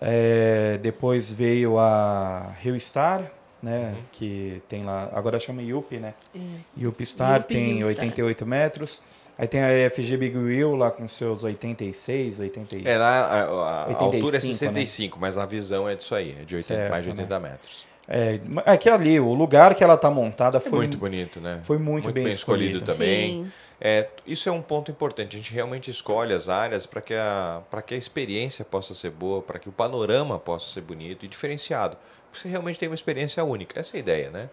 É, 0.00 0.78
depois 0.78 1.30
veio 1.30 1.78
a 1.78 2.54
Rio 2.60 2.78
Star, 2.80 3.30
né, 3.62 3.94
que 4.12 4.62
tem 4.68 4.84
lá, 4.84 5.10
agora 5.12 5.38
chama 5.38 5.62
Yupi, 5.62 5.98
né? 5.98 6.14
É. 6.34 6.38
Yupi 6.80 7.04
Star 7.04 7.40
Yupi 7.42 7.54
tem 7.54 7.66
Rio 7.74 7.90
Star. 7.92 8.04
88 8.04 8.46
metros. 8.46 9.02
Aí 9.40 9.48
tem 9.48 9.62
a 9.62 9.90
FG 9.90 10.16
Big 10.18 10.36
Wheel 10.36 10.76
lá 10.76 10.90
com 10.90 11.08
seus 11.08 11.42
86, 11.42 12.38
80. 12.40 12.76
É, 12.86 12.98
lá 12.98 13.08
a, 13.08 13.40
a- 13.40 13.84
a 13.84 13.88
85, 13.88 14.04
altura 14.04 14.36
é 14.36 14.40
né? 14.40 14.54
65, 14.54 15.18
mas 15.18 15.38
a 15.38 15.46
visão 15.46 15.88
é 15.88 15.94
disso 15.96 16.14
aí, 16.14 16.36
é 16.38 16.44
de 16.44 16.54
80, 16.56 16.62
Certo, 16.74 16.90
mais 16.90 17.04
de 17.04 17.10
né? 17.10 17.16
80 17.22 17.40
metros. 17.40 17.86
É, 18.06 18.40
é 18.66 18.76
que 18.76 18.90
ali, 18.90 19.18
o 19.18 19.32
lugar 19.32 19.74
que 19.74 19.82
ela 19.82 19.96
tá 19.96 20.10
montada 20.10 20.58
É 20.58 20.60
foi 20.60 20.80
muito 20.80 20.98
bonito, 20.98 21.40
né? 21.40 21.60
foi 21.62 21.78
muito 21.78 22.12
bem 22.12 22.28
escolhido 22.28 22.78
escolhido. 22.78 22.92
também. 22.92 23.44
Sim. 23.44 23.52
É, 23.80 24.08
isso 24.26 24.46
é 24.48 24.52
um 24.52 24.60
ponto 24.60 24.90
importante. 24.90 25.36
A 25.36 25.40
gente 25.40 25.54
realmente 25.54 25.90
escolhe 25.90 26.34
as 26.34 26.48
áreas 26.50 26.84
para 26.84 27.00
que, 27.00 27.14
a, 27.14 27.62
para 27.70 27.80
que 27.80 27.94
a 27.94 27.96
experiência 27.96 28.62
possa 28.62 28.94
ser 28.94 29.10
boa, 29.10 29.40
para 29.40 29.58
que 29.58 29.70
o 29.70 29.72
panorama 29.72 30.38
possa 30.38 30.70
ser 30.74 30.82
bonito 30.82 31.24
e 31.24 31.28
diferenciado. 31.28 31.96
Você 32.30 32.46
realmente 32.46 32.78
tem 32.78 32.88
uma 32.90 32.94
experiência 32.94 33.42
única. 33.42 33.80
Essa 33.80 33.96
é 33.96 33.98
a 33.98 34.00
ideia, 34.00 34.30
né? 34.30 34.50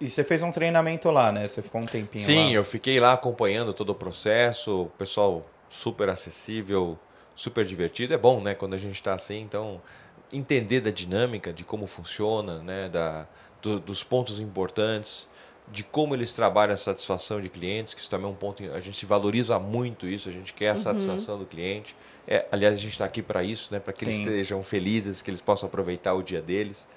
E 0.00 0.08
você 0.08 0.24
fez 0.24 0.42
um 0.42 0.50
treinamento 0.50 1.10
lá, 1.10 1.30
né? 1.30 1.46
Você 1.46 1.60
ficou 1.60 1.80
um 1.80 1.84
tempinho 1.86 2.24
Sim, 2.24 2.46
lá. 2.46 2.52
eu 2.52 2.64
fiquei 2.64 2.98
lá 2.98 3.12
acompanhando 3.12 3.74
todo 3.74 3.90
o 3.90 3.94
processo, 3.94 4.82
o 4.84 4.86
pessoal 4.86 5.46
super 5.68 6.08
acessível, 6.08 6.98
super 7.36 7.64
divertido. 7.66 8.14
É 8.14 8.18
bom, 8.18 8.40
né? 8.40 8.54
Quando 8.54 8.74
a 8.74 8.78
gente 8.78 8.94
está 8.94 9.12
assim, 9.14 9.40
então 9.40 9.80
entender 10.32 10.80
da 10.80 10.90
dinâmica, 10.90 11.52
de 11.52 11.64
como 11.64 11.86
funciona, 11.86 12.62
né? 12.62 12.88
Da, 12.88 13.26
do- 13.60 13.78
dos 13.78 14.02
pontos 14.02 14.40
importantes, 14.40 15.28
de 15.68 15.84
como 15.84 16.14
eles 16.14 16.32
trabalham 16.32 16.74
a 16.74 16.78
satisfação 16.78 17.38
de 17.38 17.50
clientes, 17.50 17.92
que 17.92 18.00
isso 18.00 18.08
também 18.08 18.26
é 18.26 18.30
um 18.30 18.34
ponto. 18.34 18.62
A 18.72 18.80
gente 18.80 19.04
valoriza 19.04 19.58
muito 19.58 20.06
isso, 20.06 20.30
a 20.30 20.32
gente 20.32 20.54
quer 20.54 20.70
a 20.70 20.76
satisfação 20.76 21.38
do 21.38 21.44
cliente. 21.44 21.94
É, 22.26 22.46
aliás, 22.50 22.74
a 22.74 22.78
gente 22.78 22.92
está 22.92 23.04
aqui 23.04 23.20
para 23.22 23.42
isso, 23.44 23.68
né? 23.70 23.78
Para 23.78 23.92
que 23.92 24.04
eles 24.04 24.14
Sim. 24.14 24.22
estejam 24.22 24.62
felizes, 24.62 25.20
que 25.20 25.30
eles 25.30 25.42
possam 25.42 25.66
aproveitar 25.68 26.14
o 26.14 26.22
dia 26.22 26.40
deles. 26.40 26.88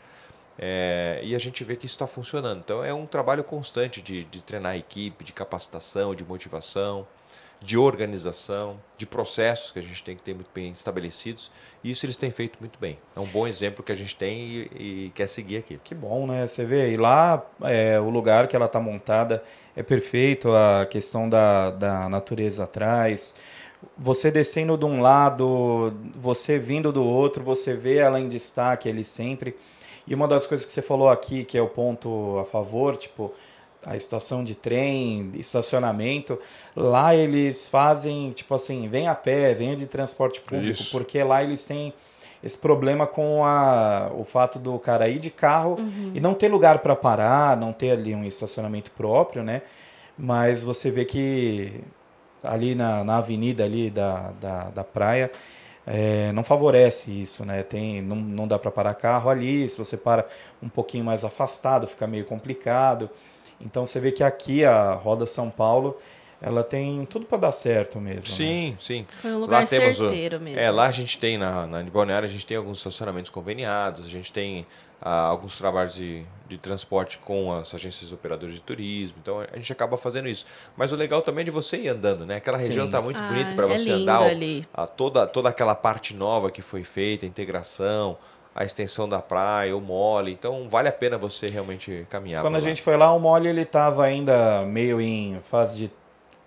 É, 0.58 1.20
e 1.24 1.36
a 1.36 1.40
gente 1.40 1.64
vê 1.64 1.76
que 1.76 1.86
isso 1.86 1.96
está 1.96 2.08
funcionando. 2.08 2.60
Então 2.60 2.84
é 2.84 2.94
um 2.94 3.06
trabalho 3.06 3.44
constante 3.44 4.02
de, 4.02 4.24
de 4.26 4.42
treinar 4.42 4.74
a 4.74 4.78
equipe, 4.78 5.24
de 5.24 5.34
capacitação, 5.34 6.14
de 6.14 6.24
motivação, 6.24 7.08
de 7.64 7.78
organização, 7.78 8.78
de 8.98 9.06
processos 9.06 9.72
que 9.72 9.80
a 9.80 9.82
gente 9.82 10.04
tem 10.04 10.18
que 10.18 10.22
ter 10.22 10.36
muito 10.36 10.50
bem 10.54 10.72
estabelecidos. 10.72 11.50
E 11.84 11.92
isso 11.92 12.06
eles 12.06 12.18
têm 12.18 12.30
feito 12.30 12.58
muito 12.60 12.78
bem. 12.78 13.00
É 13.16 13.20
um 13.20 13.26
bom 13.26 13.48
exemplo 13.48 13.84
que 13.84 13.92
a 13.92 13.96
gente 13.96 14.16
tem 14.16 14.38
e, 14.38 15.06
e 15.08 15.12
quer 15.16 15.28
seguir 15.28 15.58
aqui. 15.58 15.80
Que 15.82 15.96
bom, 15.96 16.28
né? 16.28 16.46
Você 16.46 16.66
vê, 16.66 16.92
e 16.92 16.98
lá 16.98 17.44
é, 17.62 18.00
o 18.00 18.10
lugar 18.10 18.48
que 18.48 18.56
ela 18.56 18.66
está 18.66 18.82
montada 18.82 19.44
é 19.76 19.82
perfeito, 19.82 20.52
a 20.52 20.86
questão 20.86 21.30
da, 21.30 21.72
da 21.72 22.10
natureza 22.10 22.66
atrás. 22.66 23.34
Você 23.98 24.30
descendo 24.30 24.78
de 24.78 24.86
um 24.86 25.02
lado, 25.02 25.92
você 26.16 26.60
vindo 26.60 26.92
do 26.92 27.04
outro, 27.04 27.44
você 27.44 27.74
vê 27.74 27.98
ela 27.98 28.20
em 28.20 28.28
destaque 28.28 28.90
ali 28.90 29.06
sempre. 29.06 29.56
E 30.06 30.14
uma 30.14 30.28
das 30.28 30.46
coisas 30.46 30.66
que 30.66 30.72
você 30.72 30.82
falou 30.82 31.10
aqui, 31.10 31.44
que 31.44 31.58
é 31.58 31.62
o 31.62 31.68
ponto 31.68 32.38
a 32.40 32.46
favor, 32.46 32.98
tipo, 32.98 33.34
a 33.86 33.96
estação 33.96 34.44
de 34.44 34.56
trem, 34.56 35.32
estacionamento, 35.36 36.40
lá 36.76 37.16
eles 37.16 37.68
fazem, 37.68 38.32
tipo 38.32 38.54
assim, 38.54 38.88
vem 38.88 39.08
a 39.08 39.16
pé, 39.16 39.54
venha 39.54 39.76
de 39.76 39.86
transporte 39.86 40.42
público, 40.42 40.82
Isso. 40.82 40.92
porque 40.92 41.22
lá 41.24 41.44
eles 41.44 41.66
têm 41.66 41.94
esse 42.44 42.58
problema 42.58 43.08
com 43.08 43.46
a, 43.46 44.12
o 44.14 44.26
fato 44.26 44.60
do 44.60 44.78
cara 44.78 45.08
ir 45.08 45.20
de 45.20 45.30
carro 45.30 45.78
e 46.14 46.20
não 46.20 46.34
ter 46.34 46.50
lugar 46.50 46.80
para 46.80 46.96
parar, 46.96 47.56
não 47.56 47.72
ter 47.72 47.92
ali 47.92 48.14
um 48.14 48.26
estacionamento 48.26 48.92
próprio, 48.92 49.44
né? 49.44 49.62
Mas 50.18 50.62
você 50.62 50.92
vê 50.92 51.06
que 51.06 51.82
ali 52.44 52.76
na, 52.76 53.04
na 53.04 53.18
avenida 53.18 53.64
ali 53.64 53.90
da, 53.90 54.32
da, 54.42 54.64
da 54.70 54.84
praia 54.84 55.32
é, 55.86 56.32
não 56.32 56.44
favorece 56.44 57.12
isso, 57.12 57.44
né? 57.46 57.64
Tem, 57.64 58.02
não, 58.02 58.16
não 58.16 58.48
dá 58.48 58.58
para 58.58 58.72
parar 58.72 58.94
carro 58.94 59.30
ali, 59.30 59.68
se 59.68 59.78
você 59.78 59.98
para 59.98 60.26
um 60.62 60.70
pouquinho 60.70 61.04
mais 61.04 61.24
afastado 61.24 61.88
fica 61.88 62.08
meio 62.08 62.26
complicado. 62.26 63.10
Então 63.60 63.86
você 63.86 64.00
vê 64.00 64.12
que 64.12 64.24
aqui 64.24 64.64
a 64.66 64.94
Roda 64.94 65.26
São 65.26 65.50
Paulo 65.50 65.98
ela 66.42 66.62
tem 66.64 67.06
tudo 67.06 67.26
para 67.26 67.38
dar 67.38 67.52
certo 67.54 68.02
mesmo. 68.02 68.22
né? 68.22 68.26
Sim, 68.36 68.78
sim. 68.80 69.06
Foi 69.22 69.32
um 69.32 69.40
lugar 69.40 69.62
Lá 69.62 69.66
temos 69.66 70.00
o- 70.02 70.10
certeiro 70.10 70.42
mesmo. 70.42 70.60
É, 70.60 70.70
lá 70.70 70.88
a 70.88 70.92
gente 70.92 71.18
tem, 71.18 71.38
na, 71.38 71.66
na 71.66 71.82
de 71.82 71.90
Balneário, 71.90 72.28
a 72.28 72.32
gente 72.32 72.46
tem 72.46 72.58
alguns 72.58 72.80
estacionamentos 72.80 73.30
conveniados, 73.32 74.06
a 74.06 74.10
gente 74.10 74.32
tem 74.34 74.66
alguns 75.10 75.58
trabalhos 75.58 75.96
de, 75.96 76.24
de 76.48 76.58
transporte 76.58 77.18
com 77.20 77.52
as 77.52 77.74
agências 77.76 78.14
operadoras 78.14 78.54
de 78.56 78.62
turismo, 78.62 79.18
então 79.22 79.42
a 79.42 79.58
gente 79.58 79.72
acaba 79.72 79.98
fazendo 79.98 80.28
isso. 80.30 80.46
Mas 80.78 80.92
o 80.92 80.96
legal 80.96 81.22
também 81.22 81.42
é 81.42 81.46
de 81.46 81.52
você 81.52 81.78
ir 81.78 81.90
andando, 81.90 82.26
né? 82.26 82.38
Aquela 82.38 82.58
região 82.58 82.86
está 82.86 83.02
muito 83.02 83.20
Ah, 83.20 83.28
bonita 83.28 83.54
para 83.54 83.66
é 83.72 83.78
você 83.78 83.92
andar. 83.92 84.22
ali. 84.24 84.66
a 84.74 84.88
toda, 84.88 85.28
toda 85.28 85.50
aquela 85.50 85.76
parte 85.76 86.16
nova 86.16 86.50
que 86.50 86.62
foi 86.62 86.84
feita, 86.84 87.26
a 87.26 87.28
integração, 87.30 88.18
a 88.56 88.64
extensão 88.64 89.10
da 89.10 89.20
praia, 89.20 89.76
o 89.76 89.82
mole. 89.82 90.32
Então 90.32 90.70
vale 90.70 90.88
a 90.88 90.92
pena 90.94 91.18
você 91.18 91.48
realmente 91.48 92.06
caminhar. 92.10 92.42
Quando 92.42 92.56
a 92.56 92.60
lá. 92.60 92.64
gente 92.64 92.82
foi 92.82 92.96
lá, 92.96 93.12
o 93.14 93.20
Mole 93.20 93.48
ele 93.50 93.66
tava 93.66 94.06
ainda 94.06 94.64
meio 94.64 95.02
em 95.02 95.40
fase 95.50 95.76
de 95.76 95.92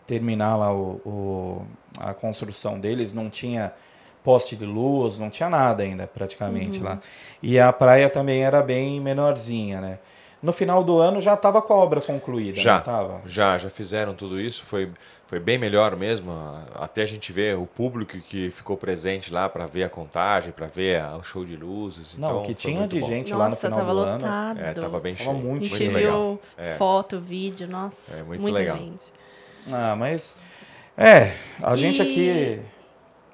terminar 0.06 0.56
lá 0.56 0.72
o, 0.72 1.00
o- 1.04 1.66
a 1.98 2.14
construção 2.14 2.78
deles, 2.78 3.12
não 3.12 3.28
tinha 3.28 3.72
poste 4.26 4.56
de 4.56 4.66
luz, 4.66 5.18
não 5.18 5.30
tinha 5.30 5.48
nada 5.48 5.84
ainda 5.84 6.04
praticamente 6.08 6.80
lá. 6.80 6.98
E 7.40 7.60
a 7.60 7.72
praia 7.72 8.10
também 8.10 8.42
era 8.42 8.60
bem 8.60 9.00
menorzinha, 9.00 9.80
né? 9.80 9.98
No 10.42 10.52
final 10.52 10.82
do 10.82 10.98
ano 10.98 11.20
já 11.20 11.34
estava 11.34 11.62
com 11.62 11.72
a 11.72 11.76
obra 11.76 12.00
concluída, 12.00 12.60
Já, 12.60 12.76
não 12.76 12.82
tava? 12.82 13.20
já, 13.24 13.56
já 13.56 13.70
fizeram 13.70 14.14
tudo 14.14 14.38
isso, 14.40 14.64
foi, 14.64 14.90
foi 15.26 15.38
bem 15.40 15.58
melhor 15.58 15.96
mesmo. 15.96 16.30
Até 16.74 17.02
a 17.02 17.06
gente 17.06 17.32
ver 17.32 17.56
o 17.56 17.66
público 17.66 18.18
que 18.18 18.50
ficou 18.50 18.76
presente 18.76 19.32
lá 19.32 19.48
para 19.48 19.64
ver 19.66 19.84
a 19.84 19.88
contagem, 19.88 20.52
para 20.52 20.66
ver 20.66 21.00
a- 21.00 21.16
o 21.16 21.22
show 21.22 21.44
de 21.44 21.56
luzes. 21.56 22.16
Não, 22.18 22.28
então, 22.28 22.40
o 22.40 22.44
que 22.44 22.54
tinha 22.54 22.86
de 22.86 22.98
bom. 23.00 23.06
gente 23.06 23.32
lá 23.32 23.44
no 23.44 23.50
Nossa, 23.50 23.66
final 23.66 23.78
tava 23.78 23.92
do 23.94 24.00
ano. 24.00 24.12
lotado. 24.24 24.60
É, 24.60 24.72
tava 24.74 25.00
bem 25.00 25.14
Tava 25.14 25.30
cheio. 25.30 25.42
muito, 25.42 25.64
A 25.64 25.68
gente 25.68 25.90
muito 25.90 25.98
viu 25.98 26.40
É. 26.58 26.74
foto, 26.74 27.18
vídeo, 27.20 27.66
nossa, 27.68 28.14
É, 28.16 28.22
muito 28.22 28.42
muita 28.42 28.58
legal. 28.58 28.76
gente. 28.76 29.04
Ah, 29.72 29.94
mas 29.96 30.36
é, 30.98 31.32
a 31.62 31.74
gente 31.76 31.98
E- 31.98 32.02
aqui 32.02 32.60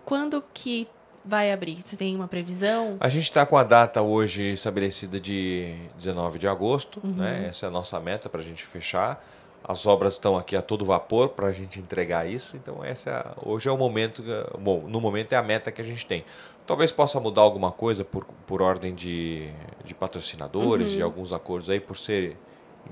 Quando 0.05 0.43
que 0.53 0.89
vai 1.25 1.53
abrir? 1.53 1.81
Você 1.81 1.97
tem 1.97 2.15
uma 2.17 2.27
previsão? 2.27 2.97
A 3.01 3.09
gente 3.09 3.25
está 3.25 3.47
com 3.47 3.57
a 3.57 3.63
data 3.63 4.03
hoje 4.03 4.53
estabelecida 4.53 5.21
de 5.21 5.77
19 5.97 6.39
de 6.39 6.49
agosto, 6.49 7.01
Uhum. 7.05 7.13
né? 7.13 7.47
Essa 7.49 7.67
é 7.67 7.69
a 7.69 7.71
nossa 7.71 7.99
meta 8.01 8.29
para 8.29 8.41
a 8.41 8.45
gente 8.45 8.65
fechar. 8.65 9.25
As 9.65 9.87
obras 9.87 10.15
estão 10.15 10.37
aqui 10.37 10.57
a 10.57 10.63
todo 10.63 10.85
vapor 10.85 11.29
para 11.29 11.47
a 11.47 11.53
gente 11.53 11.79
entregar 11.79 12.29
isso. 12.29 12.57
Então, 12.57 12.85
essa 12.85 13.11
é 13.11 13.49
hoje 13.49 13.69
é 13.69 13.73
o 13.73 13.79
momento, 13.79 14.21
que- 14.23 14.59
bom, 14.59 14.81
no 14.89 15.01
momento 15.01 15.33
é 15.33 15.37
a 15.37 15.43
meta 15.43 15.71
que 15.71 15.81
a 15.81 15.85
gente 15.85 16.05
tem. 16.05 16.25
Talvez 16.67 16.91
possa 16.91 17.21
mudar 17.21 17.43
alguma 17.43 17.71
coisa 17.71 18.05
por, 18.05 18.25
por 18.47 18.61
ordem 18.61 18.93
de, 18.93 19.49
de 19.85 19.95
patrocinadores, 19.95 20.91
Uhum. 20.91 20.97
de 20.97 21.03
alguns 21.03 21.33
acordos 21.33 21.71
aí, 21.71 21.79
por 21.79 21.97
ser 21.97 22.37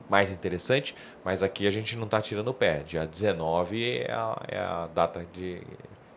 mais 0.08 0.30
interessante, 0.30 0.94
mas 1.24 1.42
aqui 1.42 1.66
a 1.66 1.70
gente 1.72 1.96
não 1.96 2.04
está 2.04 2.20
tirando 2.22 2.48
o 2.48 2.54
pé. 2.54 2.84
Dia 2.86 3.04
19 3.04 3.98
é 3.98 4.12
a, 4.12 4.36
é 4.46 4.58
a 4.60 4.88
data 4.94 5.26
de, 5.32 5.60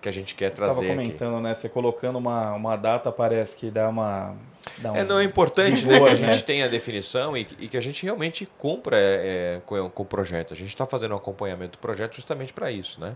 que 0.03 0.09
a 0.09 0.11
gente 0.11 0.35
quer 0.35 0.51
trazer 0.51 0.79
aqui. 0.81 0.87
comentando, 0.89 1.41
né? 1.41 1.53
Você 1.55 1.67
colocando 1.67 2.17
uma, 2.19 2.51
uma 2.53 2.75
data 2.75 3.11
parece 3.11 3.55
que 3.55 3.71
dá 3.71 3.89
uma. 3.89 4.35
Dá 4.77 4.91
um 4.91 4.95
É, 4.97 5.03
não 5.03 5.17
é 5.19 5.23
importante 5.23 5.77
vigor, 5.85 6.01
né, 6.11 6.15
que 6.17 6.23
a 6.23 6.27
né? 6.27 6.33
gente 6.33 6.43
tenha 6.43 6.65
a 6.65 6.67
definição 6.67 7.35
e, 7.35 7.45
que- 7.45 7.55
e 7.65 7.67
que 7.67 7.77
a 7.77 7.81
gente 7.81 8.03
realmente 8.03 8.45
cumpra 8.57 8.97
é, 8.99 9.61
com, 9.65 9.89
com 9.89 10.03
o 10.03 10.05
projeto. 10.05 10.53
A 10.53 10.57
gente 10.57 10.69
está 10.69 10.85
fazendo 10.85 11.13
um 11.13 11.17
acompanhamento 11.17 11.73
do 11.73 11.77
projeto 11.79 12.15
justamente 12.15 12.51
para 12.53 12.69
isso. 12.71 12.99
Né? 13.01 13.15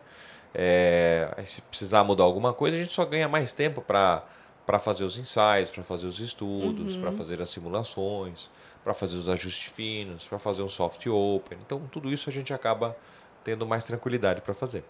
É, 0.55 1.29
se 1.45 1.61
precisar 1.61 2.03
mudar 2.03 2.23
alguma 2.23 2.53
coisa, 2.53 2.75
a 2.77 2.79
gente 2.79 2.93
só 2.93 3.05
ganha 3.05 3.27
mais 3.27 3.51
tempo 3.53 3.81
para 3.81 4.23
fazer 4.79 5.03
os 5.03 5.17
ensaios, 5.19 5.69
para 5.69 5.83
fazer 5.83 6.07
os 6.07 6.19
estudos, 6.19 6.95
para 6.97 7.11
fazer 7.11 7.41
as 7.41 7.49
simulações, 7.49 8.49
para 8.83 8.93
fazer 8.93 9.17
os 9.17 9.27
ajustes 9.29 9.71
finos, 9.71 10.25
para 10.25 10.39
fazer 10.39 10.61
um 10.63 10.69
soft 10.69 11.05
open. 11.07 11.57
Então, 11.65 11.81
tudo 11.91 12.11
isso 12.11 12.29
a 12.29 12.33
gente 12.33 12.53
acaba 12.53 12.95
tendo 13.43 13.65
mais 13.67 13.85
tranquilidade 13.85 14.41
para 14.41 14.53
fazer. 14.53 14.83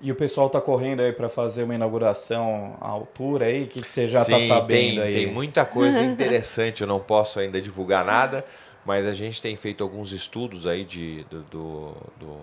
E 0.00 0.12
o 0.12 0.14
pessoal 0.14 0.50
tá 0.50 0.60
correndo 0.60 1.00
aí 1.00 1.12
para 1.12 1.28
fazer 1.28 1.62
uma 1.62 1.74
inauguração 1.74 2.76
à 2.80 2.88
altura 2.88 3.46
aí? 3.46 3.64
O 3.64 3.66
que, 3.66 3.80
que 3.80 3.88
você 3.88 4.06
já 4.06 4.24
tá 4.24 4.38
Sim, 4.38 4.48
sabendo 4.48 4.96
tem, 4.96 5.00
aí? 5.00 5.12
Tem 5.14 5.26
muita 5.26 5.64
coisa 5.64 6.00
interessante, 6.04 6.82
eu 6.82 6.86
não 6.86 7.00
posso 7.00 7.38
ainda 7.40 7.60
divulgar 7.60 8.04
nada, 8.04 8.44
mas 8.84 9.06
a 9.06 9.12
gente 9.12 9.40
tem 9.40 9.56
feito 9.56 9.82
alguns 9.82 10.12
estudos 10.12 10.66
aí 10.66 10.84
de, 10.84 11.24
do, 11.30 11.42
do, 11.44 11.94
do, 12.20 12.38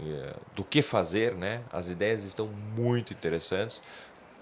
eh, 0.00 0.34
do 0.54 0.64
que 0.64 0.82
fazer, 0.82 1.34
né? 1.34 1.60
As 1.72 1.88
ideias 1.88 2.24
estão 2.24 2.48
muito 2.76 3.12
interessantes, 3.12 3.80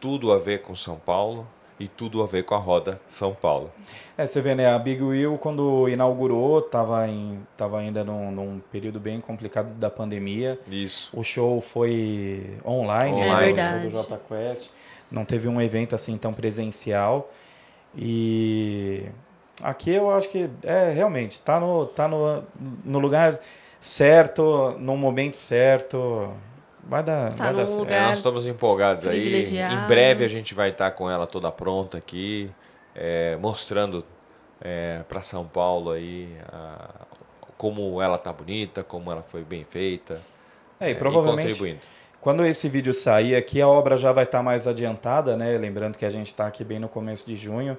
tudo 0.00 0.32
a 0.32 0.38
ver 0.38 0.62
com 0.62 0.74
São 0.74 0.96
Paulo 0.96 1.46
e 1.78 1.88
tudo 1.88 2.22
a 2.22 2.26
ver 2.26 2.44
com 2.44 2.54
a 2.54 2.58
roda 2.58 3.00
São 3.06 3.34
Paulo. 3.34 3.70
É, 4.16 4.26
você 4.26 4.40
vê, 4.40 4.54
né? 4.54 4.66
A 4.72 4.78
Big 4.78 5.02
Wheel, 5.02 5.36
quando 5.38 5.88
inaugurou, 5.88 6.62
tava, 6.62 7.08
em, 7.08 7.40
tava 7.56 7.80
ainda 7.80 8.04
num, 8.04 8.30
num 8.30 8.60
período 8.70 9.00
bem 9.00 9.20
complicado 9.20 9.68
da 9.74 9.90
pandemia. 9.90 10.58
Isso. 10.70 11.10
O 11.12 11.22
show 11.24 11.60
foi 11.60 12.58
online, 12.64 13.20
É 13.20 13.28
né, 13.32 13.36
verdade. 13.40 13.76
o 13.78 13.80
show 13.80 13.90
do 13.90 14.08
Jota 14.08 14.20
Quest. 14.28 14.70
Não 15.10 15.24
teve 15.24 15.48
um 15.48 15.60
evento 15.60 15.94
assim 15.94 16.16
tão 16.16 16.32
presencial. 16.32 17.30
E 17.96 19.04
aqui 19.62 19.90
eu 19.90 20.10
acho 20.10 20.28
que 20.28 20.48
é 20.62 20.90
realmente 20.90 21.40
tá 21.40 21.60
no 21.60 21.86
tá 21.86 22.08
no, 22.08 22.42
no 22.84 22.98
lugar 22.98 23.38
certo, 23.80 24.74
no 24.78 24.96
momento 24.96 25.36
certo. 25.36 26.30
Vai 26.86 27.02
dar, 27.02 27.32
Tá 27.32 27.44
vai 27.44 27.54
dar 27.54 27.66
certo. 27.66 27.88
É, 27.90 28.00
nós 28.02 28.18
estamos 28.18 28.46
empolgados 28.46 29.06
aí. 29.06 29.42
Em 29.74 29.86
breve 29.88 30.24
a 30.24 30.28
gente 30.28 30.54
vai 30.54 30.68
estar 30.70 30.90
com 30.90 31.08
ela 31.10 31.26
toda 31.26 31.50
pronta 31.50 31.96
aqui, 31.98 32.50
é, 32.94 33.36
mostrando 33.36 34.04
para 35.08 35.20
São 35.20 35.44
Paulo 35.46 35.90
aí 35.90 36.28
a- 36.50 36.90
como 37.56 38.00
ela 38.00 38.16
tá 38.18 38.32
bonita, 38.32 38.82
como 38.82 39.10
ela 39.10 39.22
foi 39.22 39.42
bem 39.44 39.64
feita. 39.64 40.20
É, 40.80 40.88
e 40.88 40.92
é, 40.92 40.94
provavelmente 40.94 41.48
contribuindo. 41.48 41.80
Quando 42.20 42.44
esse 42.46 42.68
vídeo 42.68 42.94
sair 42.94 43.36
aqui, 43.36 43.60
a 43.60 43.68
obra 43.68 43.96
já 43.98 44.10
vai 44.12 44.24
estar 44.24 44.42
mais 44.42 44.66
adiantada, 44.66 45.36
né? 45.36 45.56
Lembrando 45.58 45.96
que 45.96 46.06
a 46.06 46.10
gente 46.10 46.28
está 46.28 46.46
aqui 46.46 46.64
bem 46.64 46.78
no 46.78 46.88
começo 46.88 47.26
de 47.26 47.36
junho, 47.36 47.76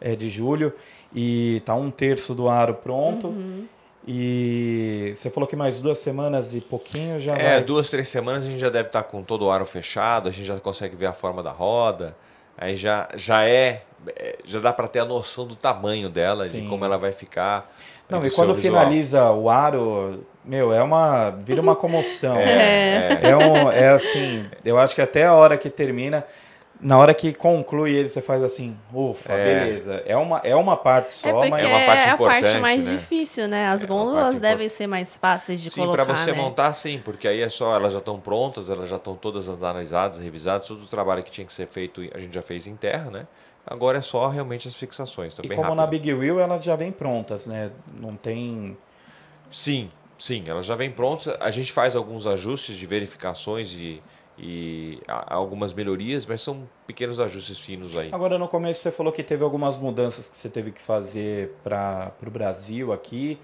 é, 0.00 0.14
de 0.14 0.28
julho, 0.28 0.72
e 1.14 1.62
tá 1.64 1.74
um 1.74 1.90
terço 1.90 2.34
do 2.34 2.48
aro 2.48 2.74
pronto. 2.74 3.28
Uhum. 3.28 3.66
E 4.06 5.12
você 5.16 5.28
falou 5.30 5.48
que 5.48 5.56
mais 5.56 5.80
duas 5.80 5.98
semanas 5.98 6.54
e 6.54 6.60
pouquinho 6.60 7.18
já 7.20 7.36
É, 7.36 7.54
vai. 7.56 7.64
duas, 7.64 7.88
três 7.88 8.06
semanas 8.08 8.44
a 8.44 8.46
gente 8.46 8.58
já 8.60 8.68
deve 8.68 8.88
estar 8.88 9.02
com 9.02 9.22
todo 9.22 9.46
o 9.46 9.50
aro 9.50 9.66
fechado, 9.66 10.28
a 10.28 10.32
gente 10.32 10.46
já 10.46 10.58
consegue 10.60 10.94
ver 10.94 11.06
a 11.06 11.12
forma 11.12 11.42
da 11.42 11.50
roda. 11.50 12.16
Aí 12.56 12.76
já, 12.76 13.08
já 13.16 13.44
é, 13.44 13.82
é, 14.16 14.36
já 14.44 14.60
dá 14.60 14.72
para 14.72 14.86
ter 14.88 15.00
a 15.00 15.04
noção 15.04 15.46
do 15.46 15.56
tamanho 15.56 16.08
dela, 16.08 16.44
Sim. 16.44 16.62
de 16.62 16.68
como 16.68 16.84
ela 16.84 16.96
vai 16.96 17.12
ficar. 17.12 17.70
Não, 18.08 18.24
e 18.24 18.30
quando 18.30 18.54
visual. 18.54 18.80
finaliza 18.84 19.30
o 19.32 19.50
aro, 19.50 20.24
meu, 20.44 20.72
é 20.72 20.80
uma. 20.82 21.30
vira 21.30 21.60
uma 21.60 21.74
comoção. 21.76 22.36
É, 22.36 23.18
É, 23.30 23.36
um, 23.36 23.70
é 23.72 23.88
assim, 23.90 24.46
eu 24.64 24.78
acho 24.78 24.94
que 24.94 25.02
até 25.02 25.24
a 25.24 25.34
hora 25.34 25.58
que 25.58 25.68
termina, 25.68 26.24
na 26.80 26.98
hora 26.98 27.14
que 27.14 27.32
conclui 27.32 27.94
ele, 27.94 28.08
você 28.08 28.20
faz 28.20 28.42
assim, 28.42 28.76
ufa, 28.92 29.32
É. 29.32 29.44
beleza. 29.44 30.02
É 30.06 30.16
uma, 30.16 30.38
é 30.44 30.54
uma 30.54 30.76
parte 30.76 31.08
É 31.08 31.10
só, 31.10 31.32
porque 31.32 31.50
mas. 31.50 31.62
É 31.62 31.66
uma 31.66 31.80
parte 31.86 32.08
é 32.08 32.10
a 32.10 32.16
parte 32.18 32.60
mais 32.60 32.86
né? 32.86 32.92
difícil, 32.96 33.48
né? 33.48 33.68
As 33.68 33.82
É 33.82 33.86
gôndolas 33.86 34.38
devem 34.40 34.68
ser 34.68 34.86
mais 34.86 35.16
fáceis 35.16 35.60
de 35.60 35.70
Sim, 35.70 35.80
colocar, 35.82 36.04
para 36.04 36.16
você 36.16 36.32
né? 36.32 36.38
montar, 36.38 36.72
sim, 36.72 37.00
porque 37.04 37.26
aí 37.26 37.40
é 37.40 37.48
só, 37.48 37.74
elas 37.74 37.92
já 37.92 37.98
estão 37.98 38.20
prontas, 38.20 38.68
elas 38.68 38.88
já 38.88 38.96
estão 38.96 39.14
todas 39.16 39.48
analisadas, 39.48 40.18
revisadas, 40.18 40.66
todo 40.68 40.82
o 40.82 40.86
trabalho 40.86 41.22
que 41.22 41.30
tinha 41.30 41.46
que 41.46 41.52
ser 41.52 41.66
feito 41.66 42.02
a 42.14 42.18
gente 42.18 42.34
já 42.34 42.42
fez 42.42 42.66
em 42.66 42.76
terra, 42.76 43.10
né? 43.10 43.26
Agora 43.66 43.98
é 43.98 44.02
só 44.02 44.28
realmente 44.28 44.68
as 44.68 44.76
fixações, 44.76 45.32
então 45.32 45.44
E 45.44 45.48
bem 45.48 45.56
como 45.56 45.70
rápido. 45.70 45.80
na 45.80 45.86
Big 45.88 46.12
Wheel, 46.14 46.38
elas 46.38 46.62
já 46.62 46.76
vêm 46.76 46.92
prontas, 46.92 47.46
né? 47.46 47.70
Não 48.00 48.12
tem. 48.12 48.76
Sim, 49.50 49.88
sim, 50.18 50.44
elas 50.46 50.66
já 50.66 50.74
vêm 50.76 50.90
prontas. 50.90 51.34
A 51.40 51.50
gente 51.50 51.72
faz 51.72 51.96
alguns 51.96 52.26
ajustes 52.26 52.76
de 52.76 52.86
verificações 52.86 53.72
e, 53.74 54.00
e 54.38 55.00
algumas 55.06 55.72
melhorias, 55.72 56.26
mas 56.26 56.40
são 56.42 56.68
pequenos 56.86 57.18
ajustes 57.18 57.58
finos 57.58 57.96
aí. 57.96 58.10
Agora, 58.12 58.38
no 58.38 58.46
começo, 58.48 58.80
você 58.82 58.92
falou 58.92 59.12
que 59.12 59.22
teve 59.22 59.42
algumas 59.42 59.78
mudanças 59.78 60.28
que 60.28 60.36
você 60.36 60.48
teve 60.48 60.72
que 60.72 60.80
fazer 60.80 61.54
para 61.64 62.12
o 62.26 62.30
Brasil 62.30 62.92
aqui. 62.92 63.38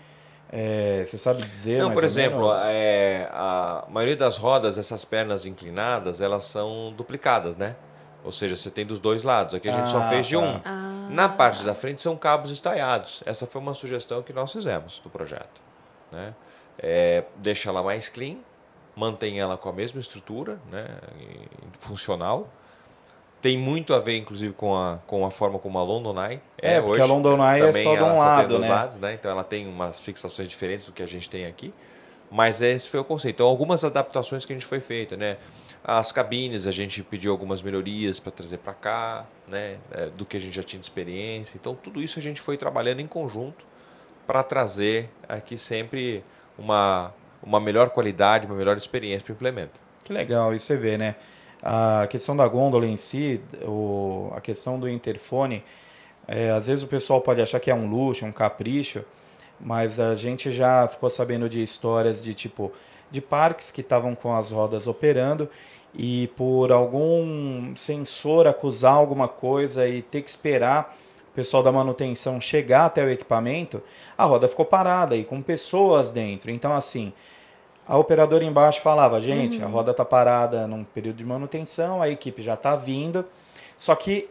É, 0.55 1.03
você 1.07 1.17
sabe 1.17 1.43
dizer? 1.45 1.79
Não, 1.79 1.87
mais 1.87 1.95
por 1.95 2.03
ou 2.05 2.09
exemplo, 2.11 2.39
menos? 2.41 2.59
é, 2.67 3.27
a 3.33 3.87
maioria 3.89 4.17
das 4.17 4.37
rodas, 4.37 4.77
essas 4.77 5.03
pernas 5.03 5.47
inclinadas, 5.47 6.21
elas 6.21 6.45
são 6.45 6.93
duplicadas, 6.95 7.57
né? 7.57 7.75
Ou 8.23 8.31
seja, 8.31 8.55
você 8.55 8.71
tem 8.71 8.85
dos 8.85 9.01
dois 9.01 9.23
lados. 9.23 9.55
Aqui 9.55 9.69
a 9.69 9.73
gente 9.73 9.89
só 9.91 9.99
Ah, 9.99 10.09
fez 10.11 10.27
de 10.27 10.37
tá. 10.37 10.41
um. 10.43 10.61
Ah, 10.65 11.09
Na 11.11 11.29
parte 11.29 11.65
da 11.65 11.75
frente 11.75 12.01
são 12.03 12.17
cabos 12.17 12.51
estaiados. 12.51 13.23
Essa 13.27 13.47
foi 13.47 13.61
uma 13.63 13.73
sugestão 13.75 14.23
que 14.23 14.33
nós 14.33 14.53
fizemos 14.53 14.99
do 15.01 15.09
projeto. 15.09 15.61
Né? 16.13 16.35
É, 16.79 17.25
deixa 17.37 17.71
ela 17.71 17.83
mais 17.83 18.09
clean, 18.11 18.37
mantém 18.95 19.41
ela 19.41 19.57
com 19.57 19.69
a 19.69 19.73
mesma 19.73 20.01
estrutura 20.01 20.61
né? 20.71 20.87
funcional. 21.81 22.49
Tem 23.41 23.59
muito 23.59 23.93
a 23.93 23.99
ver, 23.99 24.17
inclusive, 24.17 24.53
com 24.53 24.77
a, 24.77 25.01
com 25.05 25.27
a 25.27 25.31
forma 25.31 25.59
como 25.59 25.77
a 25.77 25.83
London 25.83 26.15
Eye 26.25 26.41
É, 26.59 26.81
porque 26.81 27.01
a 27.01 27.05
London 27.05 27.39
Eye 27.39 27.63
é 27.63 27.73
só 27.73 27.97
de 27.97 28.03
um 28.03 28.17
lado, 28.17 28.59
né? 28.61 28.69
lados, 28.69 28.99
né? 28.99 29.15
Então 29.15 29.31
ela 29.33 29.43
tem 29.43 29.67
umas 29.67 30.01
fixações 30.01 30.49
diferentes 30.49 30.87
do 30.87 30.93
que 30.93 31.03
a 31.03 31.07
gente 31.07 31.29
tem 31.29 31.47
aqui. 31.47 31.75
Mas 32.31 32.63
esse 32.63 32.89
foi 32.89 33.01
o 33.01 33.05
conceito. 33.05 33.37
Então, 33.37 33.47
algumas 33.47 33.85
adaptações 33.85 34.47
que 34.47 34.53
a 34.53 34.57
gente 34.57 34.65
foi 34.65 34.81
feita, 34.81 35.17
né? 35.17 35.37
As 35.85 36.13
cabines, 36.13 36.69
a 36.69 36.71
gente 36.71 37.03
pediu 37.03 37.33
algumas 37.33 37.61
melhorias 37.61 38.21
para 38.21 38.31
trazer 38.31 38.59
para 38.59 38.73
cá, 38.73 39.27
né? 39.49 39.77
É, 39.91 40.07
do 40.07 40.25
que 40.25 40.37
a 40.37 40.41
gente 40.41 40.55
já 40.55 40.63
tinha 40.63 40.79
de 40.79 40.87
experiência. 40.87 41.59
Então, 41.61 41.75
tudo 41.75 42.01
isso 42.01 42.21
a 42.21 42.23
gente 42.23 42.41
foi 42.41 42.57
trabalhando 42.57 43.01
em 43.01 43.09
conjunto 43.09 43.67
para 44.25 44.43
trazer 44.43 45.11
aqui 45.29 45.59
sempre 45.59 46.25
uma, 46.57 47.13
uma 47.43 47.61
melhor 47.61 47.91
qualidade, 47.91 48.47
uma 48.47 48.57
melhor 48.57 48.77
experiência 48.77 49.25
para 49.25 49.33
o 49.33 49.35
implemento. 49.35 49.81
Que 50.05 50.13
legal, 50.13 50.55
e 50.55 50.61
você 50.61 50.77
vê, 50.77 50.97
né? 50.97 51.17
A 51.63 52.07
questão 52.09 52.37
da 52.37 52.47
gôndola 52.47 52.87
em 52.87 52.97
si, 52.97 53.41
o, 53.63 54.33
a 54.35 54.41
questão 54.41 54.79
do 54.79 54.89
interfone, 54.89 55.63
é, 56.27 56.51
às 56.51 56.67
vezes 56.67 56.83
o 56.83 56.89
pessoal 56.89 57.21
pode 57.21 57.41
achar 57.41 57.61
que 57.61 57.71
é 57.71 57.75
um 57.75 57.89
luxo, 57.89 58.27
um 58.27 58.33
capricho, 58.33 59.05
mas 59.61 60.01
a 60.01 60.15
gente 60.15 60.51
já 60.51 60.89
ficou 60.89 61.09
sabendo 61.09 61.49
de 61.49 61.63
histórias 61.63 62.23
de 62.23 62.35
tipo 62.35 62.73
de 63.11 63.21
parques 63.21 63.71
que 63.71 63.83
estavam 63.83 64.15
com 64.15 64.35
as 64.35 64.51
rodas 64.51 64.87
operando 64.87 65.49
e 65.95 66.29
por 66.29 66.73
algum 66.73 67.77
sensor 67.77 68.47
acusar 68.47 68.95
alguma 68.95 69.29
coisa 69.29 69.87
e 69.87 70.01
ter 70.01 70.23
que 70.23 70.31
esperar 70.31 70.97
o 71.31 71.35
pessoal 71.35 71.63
da 71.63 71.71
manutenção 71.71 72.41
chegar 72.41 72.87
até 72.87 73.05
o 73.05 73.11
equipamento, 73.11 73.83
a 74.17 74.25
roda 74.25 74.49
ficou 74.49 74.65
parada 74.65 75.17
e 75.17 75.25
com 75.25 75.41
pessoas 75.41 76.11
dentro. 76.11 76.51
Então 76.51 76.73
assim, 76.73 77.13
a 77.87 77.99
operadora 77.99 78.45
embaixo 78.45 78.81
falava, 78.81 79.21
gente, 79.21 79.63
a 79.63 79.67
roda 79.67 79.93
tá 79.93 80.05
parada 80.05 80.67
num 80.67 80.85
período 80.85 81.17
de 81.17 81.25
manutenção, 81.25 82.01
a 82.01 82.09
equipe 82.09 82.43
já 82.43 82.57
tá 82.57 82.77
vindo. 82.77 83.25
Só 83.77 83.95
que 83.95 84.29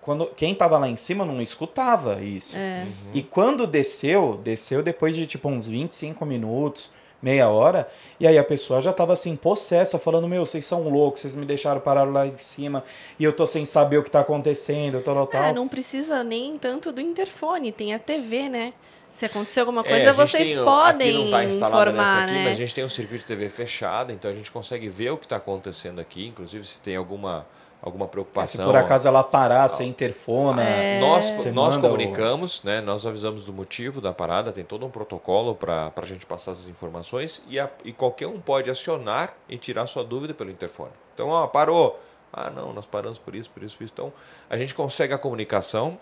quando 0.00 0.26
quem 0.26 0.54
tava 0.54 0.78
lá 0.78 0.88
em 0.88 0.96
cima 0.96 1.24
não 1.24 1.40
escutava 1.40 2.22
isso. 2.22 2.56
É. 2.56 2.86
E 3.14 3.22
quando 3.22 3.66
desceu, 3.66 4.40
desceu 4.42 4.82
depois 4.82 5.16
de 5.16 5.26
tipo 5.26 5.48
uns 5.48 5.66
25 5.66 6.24
minutos, 6.26 6.90
meia 7.22 7.48
hora, 7.50 7.88
e 8.18 8.26
aí 8.26 8.38
a 8.38 8.44
pessoa 8.44 8.80
já 8.80 8.92
tava 8.92 9.12
assim, 9.12 9.36
possessa, 9.36 9.98
falando, 9.98 10.26
meu, 10.26 10.44
vocês 10.46 10.64
são 10.64 10.88
loucos, 10.88 11.20
vocês 11.20 11.34
me 11.34 11.44
deixaram 11.44 11.80
parar 11.80 12.04
lá 12.04 12.26
em 12.26 12.36
cima, 12.38 12.82
e 13.18 13.24
eu 13.24 13.32
tô 13.32 13.46
sem 13.46 13.66
saber 13.66 13.98
o 13.98 14.02
que 14.02 14.10
tá 14.10 14.20
acontecendo, 14.20 15.02
tal, 15.02 15.14
tal, 15.14 15.26
tal. 15.26 15.44
É, 15.44 15.52
não 15.52 15.68
precisa 15.68 16.24
nem 16.24 16.56
tanto 16.56 16.92
do 16.92 17.00
interfone, 17.00 17.72
tem 17.72 17.92
a 17.92 17.98
TV, 17.98 18.48
né? 18.48 18.72
Se 19.12 19.26
acontecer 19.26 19.60
alguma 19.60 19.82
É, 19.82 19.84
coisa, 19.84 20.06
gente 20.06 20.16
vocês 20.16 20.48
tem 20.54 20.64
podem 20.64 21.10
aqui 21.10 21.24
não 21.24 21.30
tá 21.30 21.44
informar, 21.44 21.92
nessa 21.92 22.22
aqui, 22.24 22.32
né? 22.32 22.44
Mas 22.44 22.52
a 22.52 22.54
gente 22.54 22.74
tem 22.74 22.84
um 22.84 22.88
circuito 22.88 23.22
de 23.22 23.26
TV 23.26 23.48
fechado, 23.48 24.12
então 24.12 24.30
a 24.30 24.34
gente 24.34 24.50
consegue 24.50 24.88
ver 24.88 25.10
o 25.10 25.16
que 25.18 25.26
está 25.26 25.36
acontecendo 25.36 26.00
aqui, 26.00 26.26
inclusive 26.28 26.64
se 26.66 26.80
tem 26.80 26.96
alguma, 26.96 27.46
alguma 27.82 28.06
Se 28.06 28.10
preocupação. 28.12 28.64
por 28.64 28.76
acaso 28.76 29.06
ela 29.08 29.22
parar, 29.22 29.68
você 29.68 29.84
interfona. 29.84 30.62
É. 30.62 31.00
Nós, 31.00 31.26
Você 31.30 31.50
nós 31.50 31.74
manda 31.76 31.86
o- 31.88 31.90
comunicamos, 31.90 32.62
né? 32.62 32.80
nós 32.80 33.06
avisamos 33.06 33.44
do 33.44 33.52
motivo 33.52 34.00
da 34.00 34.12
parada, 34.12 34.52
tem 34.52 34.64
todo 34.64 34.86
um 34.86 34.90
protocolo 34.90 35.54
para 35.54 35.92
a 35.94 36.04
gente 36.06 36.24
passar 36.24 36.52
essas 36.52 36.66
informações 36.68 37.42
e, 37.48 37.58
a- 37.60 37.68
e 37.84 37.92
qualquer 37.92 38.26
um 38.28 38.40
pode 38.40 38.70
acionar 38.70 39.34
e 39.48 39.58
tirar 39.58 39.86
sua 39.86 40.02
dúvida 40.04 40.32
pelo 40.32 40.50
interfone. 40.50 40.92
Então, 41.14 41.28
ó, 41.28 41.46
parou. 41.46 42.00
Ah, 42.32 42.48
não, 42.48 42.72
nós 42.72 42.86
paramos 42.86 43.18
por 43.18 43.34
isso, 43.34 43.50
por 43.50 43.62
isso, 43.64 43.76
por 43.76 43.82
isso. 43.84 43.92
Então, 43.92 44.12
a 44.48 44.56
gente 44.56 44.72
consegue 44.74 45.12
a 45.12 45.18
comunicação 45.18 45.98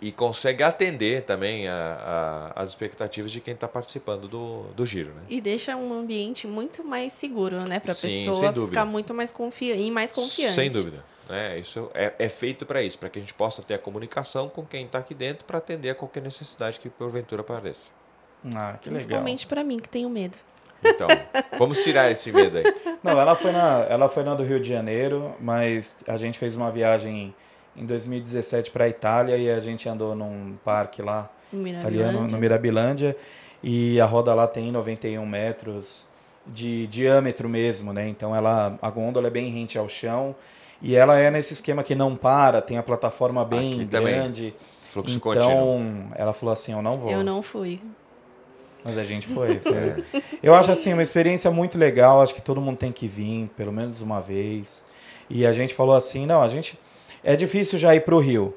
e 0.00 0.12
consegue 0.12 0.62
atender 0.62 1.22
também 1.22 1.66
a- 1.68 2.52
a- 2.54 2.62
as 2.62 2.68
expectativas 2.68 3.32
de 3.32 3.40
quem 3.40 3.54
está 3.54 3.66
participando 3.66 4.28
do, 4.28 4.62
do 4.76 4.86
giro. 4.86 5.10
Né? 5.10 5.22
E 5.28 5.40
deixa 5.40 5.76
um 5.76 5.92
ambiente 5.92 6.46
muito 6.46 6.84
mais 6.84 7.12
seguro, 7.12 7.64
né? 7.66 7.80
Pra 7.80 7.94
Sim, 7.94 8.08
sem 8.08 8.26
pessoa 8.26 8.52
ficar 8.66 8.84
muito 8.84 9.12
mais 9.12 9.32
confiante 9.32 9.82
e 9.82 9.90
mais 9.90 10.12
confiante. 10.12 10.54
Sem 10.54 10.70
dúvida. 10.70 11.04
É, 11.28 11.58
isso 11.58 11.90
é, 11.94 12.14
é 12.18 12.28
feito 12.28 12.64
para 12.64 12.80
isso, 12.82 12.98
para 12.98 13.10
que 13.10 13.18
a 13.18 13.20
gente 13.20 13.34
possa 13.34 13.62
ter 13.62 13.74
a 13.74 13.78
comunicação 13.78 14.48
com 14.48 14.64
quem 14.64 14.86
está 14.86 14.98
aqui 14.98 15.12
dentro 15.14 15.44
para 15.44 15.58
atender 15.58 15.90
a 15.90 15.94
qualquer 15.94 16.22
necessidade 16.22 16.78
que 16.80 16.88
porventura 16.88 17.42
apareça. 17.42 17.90
Ah, 18.54 18.78
que 18.80 18.88
legal. 18.88 18.98
Principalmente 19.00 19.46
pra 19.46 19.64
mim, 19.64 19.78
que 19.78 19.88
tenho 19.88 20.08
medo. 20.08 20.38
Então, 20.82 21.08
vamos 21.58 21.78
tirar 21.82 22.08
esse 22.10 22.30
medo 22.30 22.58
aí. 22.58 22.64
Não, 23.02 23.20
ela 23.20 23.34
foi, 23.34 23.50
na, 23.50 23.84
ela 23.90 24.08
foi 24.08 24.22
na 24.22 24.34
do 24.34 24.44
Rio 24.44 24.60
de 24.60 24.68
Janeiro, 24.68 25.34
mas 25.40 25.96
a 26.06 26.16
gente 26.16 26.38
fez 26.38 26.54
uma 26.54 26.70
viagem 26.70 27.34
em 27.78 27.86
2017 27.86 28.70
para 28.70 28.84
a 28.84 28.88
Itália 28.88 29.36
e 29.36 29.50
a 29.50 29.60
gente 29.60 29.88
andou 29.88 30.14
num 30.14 30.56
parque 30.64 31.00
lá 31.02 31.30
No 31.52 31.66
italiano, 31.66 31.88
Mirabilândia. 31.88 32.34
no 32.34 32.38
Mirabilândia, 32.40 33.16
e 33.62 34.00
a 34.00 34.06
roda 34.06 34.34
lá 34.34 34.46
tem 34.46 34.70
91 34.70 35.24
metros 35.26 36.06
de 36.46 36.86
diâmetro 36.86 37.48
mesmo, 37.48 37.92
né? 37.92 38.08
Então 38.08 38.34
ela, 38.34 38.78
a 38.80 38.90
gôndola 38.90 39.26
é 39.26 39.30
bem 39.30 39.50
rente 39.50 39.78
ao 39.78 39.88
chão 39.88 40.34
e 40.80 40.94
ela 40.94 41.18
é 41.18 41.30
nesse 41.30 41.52
esquema 41.52 41.82
que 41.82 41.94
não 41.94 42.16
para, 42.16 42.62
tem 42.62 42.78
a 42.78 42.82
plataforma 42.82 43.44
bem 43.44 43.74
Aqui 43.74 43.86
também, 43.86 44.14
grande. 44.14 44.54
Fluxo 44.88 45.16
então, 45.16 45.34
contínuo. 45.34 46.12
ela 46.14 46.32
falou 46.32 46.52
assim, 46.52 46.72
eu 46.72 46.80
não 46.80 46.96
vou. 46.96 47.10
Eu 47.10 47.22
não 47.22 47.42
fui. 47.42 47.80
Mas 48.84 48.96
a 48.96 49.04
gente 49.04 49.26
foi, 49.26 49.58
foi. 49.58 50.04
Eu 50.42 50.54
acho 50.54 50.70
assim, 50.70 50.92
uma 50.92 51.02
experiência 51.02 51.50
muito 51.50 51.76
legal, 51.76 52.22
acho 52.22 52.34
que 52.34 52.40
todo 52.40 52.60
mundo 52.60 52.78
tem 52.78 52.92
que 52.92 53.06
vir, 53.06 53.50
pelo 53.56 53.72
menos 53.72 54.00
uma 54.00 54.20
vez. 54.20 54.84
E 55.28 55.44
a 55.44 55.52
gente 55.52 55.74
falou 55.74 55.94
assim, 55.94 56.24
não, 56.24 56.40
a 56.40 56.48
gente. 56.48 56.78
É 57.22 57.34
difícil 57.36 57.78
já 57.78 57.94
ir 57.94 58.00
para 58.00 58.14
o 58.14 58.18
Rio. 58.18 58.54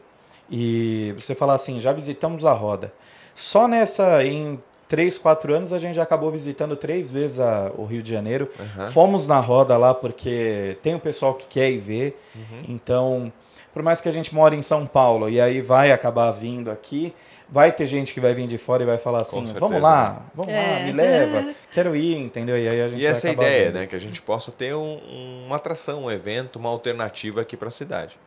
E 0.49 1.13
você 1.17 1.33
falar 1.33 1.55
assim, 1.55 1.79
já 1.79 1.93
visitamos 1.93 2.43
a 2.45 2.53
roda. 2.53 2.93
Só 3.33 3.67
nessa, 3.67 4.23
em 4.25 4.61
três, 4.87 5.17
quatro 5.17 5.53
anos, 5.55 5.71
a 5.71 5.79
gente 5.79 5.95
já 5.95 6.03
acabou 6.03 6.29
visitando 6.29 6.75
três 6.75 7.09
vezes 7.09 7.39
a- 7.39 7.71
o 7.77 7.85
Rio 7.85 8.01
de 8.03 8.11
Janeiro. 8.11 8.49
Aham. 8.59 8.87
Fomos 8.87 9.25
na 9.25 9.39
roda 9.39 9.77
lá 9.77 9.93
porque 9.93 10.77
tem 10.83 10.93
o 10.95 10.99
pessoal 10.99 11.33
que 11.33 11.47
quer 11.47 11.71
ir 11.71 11.79
ver. 11.79 12.21
Uhum. 12.35 12.63
Então, 12.67 13.33
por 13.73 13.81
mais 13.81 14.01
que 14.01 14.09
a 14.09 14.11
gente 14.11 14.35
mora 14.35 14.53
em 14.53 14.61
São 14.61 14.85
Paulo 14.85 15.29
e 15.29 15.39
aí 15.39 15.61
vai 15.61 15.93
acabar 15.93 16.29
vindo 16.31 16.69
aqui, 16.69 17.13
vai 17.49 17.71
ter 17.71 17.87
gente 17.87 18.13
que 18.13 18.19
vai 18.19 18.33
vir 18.33 18.47
de 18.47 18.57
fora 18.57 18.83
e 18.83 18.85
vai 18.85 18.97
falar 18.97 19.21
assim: 19.21 19.45
vamos 19.57 19.81
lá, 19.81 20.25
vamos 20.35 20.51
É. 20.51 20.79
lá, 20.79 20.85
me 20.85 20.91
leva, 20.91 21.55
quero 21.71 21.95
ir, 21.95 22.17
entendeu? 22.17 22.57
E 22.57 22.67
aí 22.67 22.81
a 22.81 22.89
gente 22.89 22.99
E 22.99 23.03
vai 23.03 23.11
essa 23.13 23.29
é 23.29 23.31
ideia, 23.31 23.65
vindo. 23.67 23.75
né? 23.75 23.87
Que 23.87 23.95
a 23.95 23.99
gente 23.99 24.21
possa 24.21 24.51
ter 24.51 24.75
um- 24.75 25.45
uma 25.47 25.55
atração, 25.55 26.03
um 26.03 26.11
evento, 26.11 26.57
uma 26.59 26.67
alternativa 26.69 27.39
aqui 27.39 27.55
para 27.55 27.69
a 27.69 27.71
cidade. 27.71 28.17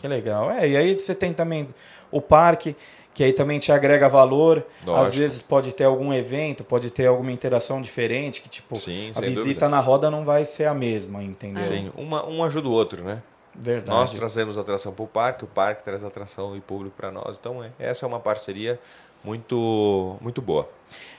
Que 0.00 0.08
legal. 0.08 0.50
É, 0.50 0.68
e 0.68 0.76
aí 0.76 0.98
você 0.98 1.14
tem 1.14 1.32
também 1.32 1.68
o 2.10 2.20
parque, 2.20 2.74
que 3.12 3.22
aí 3.22 3.32
também 3.32 3.58
te 3.58 3.70
agrega 3.70 4.08
valor. 4.08 4.64
Às 4.80 4.86
Lógico. 4.86 5.18
vezes 5.18 5.42
pode 5.42 5.72
ter 5.72 5.84
algum 5.84 6.12
evento, 6.12 6.64
pode 6.64 6.90
ter 6.90 7.06
alguma 7.06 7.30
interação 7.32 7.82
diferente, 7.82 8.40
que 8.40 8.48
tipo, 8.48 8.76
Sim, 8.76 9.12
a 9.14 9.20
visita 9.20 9.42
dúvida. 9.42 9.68
na 9.68 9.80
roda 9.80 10.10
não 10.10 10.24
vai 10.24 10.44
ser 10.44 10.64
a 10.64 10.74
mesma, 10.74 11.22
entendeu? 11.22 11.64
Sim, 11.64 11.92
uma, 11.96 12.26
um 12.26 12.42
ajuda 12.42 12.68
o 12.68 12.72
outro, 12.72 13.02
né? 13.02 13.22
Verdade. 13.54 13.90
Nós 13.90 14.12
trazemos 14.12 14.56
atração 14.56 14.92
para 14.92 15.04
o 15.04 15.08
parque, 15.08 15.44
o 15.44 15.46
parque 15.46 15.82
traz 15.82 16.04
atração 16.04 16.56
e 16.56 16.60
público 16.60 16.94
para 16.96 17.10
nós. 17.10 17.36
Então, 17.38 17.62
é, 17.62 17.70
essa 17.78 18.06
é 18.06 18.08
uma 18.08 18.20
parceria 18.20 18.78
muito, 19.22 20.16
muito 20.20 20.40
boa. 20.40 20.68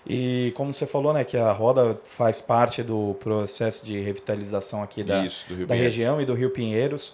E 0.07 0.51
como 0.55 0.73
você 0.73 0.88
falou, 0.88 1.13
né, 1.13 1.23
que 1.23 1.38
a 1.38 1.51
roda 1.51 1.99
faz 2.03 2.41
parte 2.41 2.82
do 2.82 3.15
processo 3.19 3.86
de 3.86 3.99
revitalização 3.99 4.82
aqui 4.82 5.03
da, 5.03 5.25
Isso, 5.25 5.45
da 5.47 5.55
Pinheiros. 5.55 5.77
região 5.77 6.21
e 6.21 6.25
do 6.25 6.34
Rio 6.34 6.49
Pinheiros. 6.49 7.13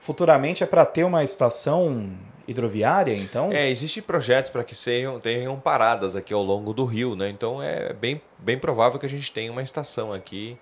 Futuramente 0.00 0.62
é 0.62 0.66
para 0.66 0.84
ter 0.84 1.04
uma 1.04 1.22
estação 1.24 2.08
hidroviária, 2.46 3.14
então? 3.14 3.52
É, 3.52 3.68
existem 3.68 4.02
projetos 4.02 4.50
para 4.50 4.64
que 4.64 4.74
sejam, 4.74 5.18
tenham 5.20 5.58
paradas 5.60 6.16
aqui 6.16 6.32
ao 6.32 6.42
longo 6.42 6.72
do 6.72 6.84
rio, 6.84 7.14
né? 7.14 7.28
Então 7.28 7.62
é 7.62 7.92
bem, 7.92 8.20
bem 8.38 8.58
provável 8.58 8.98
que 8.98 9.04
a 9.06 9.08
gente 9.08 9.30
tenha 9.32 9.52
uma 9.52 9.62
estação 9.62 10.12
aqui 10.12 10.56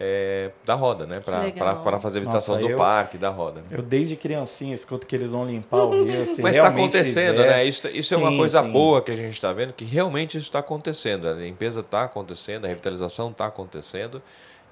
é, 0.00 0.50
da 0.64 0.74
roda, 0.74 1.06
né? 1.06 1.20
Para 1.20 1.98
fazer 2.00 2.18
a 2.18 2.20
visitação 2.22 2.56
Nossa, 2.56 2.66
do 2.66 2.72
eu- 2.72 2.76
parque 2.76 3.16
da 3.18 3.28
roda. 3.30 3.60
né? 3.60 3.66
Eu 3.70 3.82
desde 3.82 4.16
criancinha 4.16 4.74
escuto 4.74 5.06
que 5.06 5.14
eles 5.14 5.30
vão 5.30 5.44
limpar 5.46 5.84
o 5.84 6.04
rio. 6.04 6.26
Se 6.26 6.42
Mas 6.42 6.56
está 6.56 6.68
acontecendo, 6.68 7.36
fizer- 7.36 7.48
né? 7.48 7.64
Isso, 7.64 7.88
isso 7.88 8.14
é 8.14 8.16
uma 8.16 8.30
Sim, 8.30 8.36
coisa 8.38 8.62
sim. 8.62 8.70
boa 8.72 9.00
que 9.02 9.10
a 9.12 9.16
gente 9.16 9.32
está 9.34 9.52
vendo, 9.52 9.72
que 9.72 9.84
realmente 9.84 10.36
isso 10.38 10.46
está 10.48 10.58
acontecendo. 10.60 11.28
A 11.28 11.32
limpeza 11.34 11.80
está 11.80 12.02
acontecendo, 12.02 12.64
a 12.64 12.68
revitalização 12.68 13.30
está 13.30 13.46
acontecendo. 13.46 14.22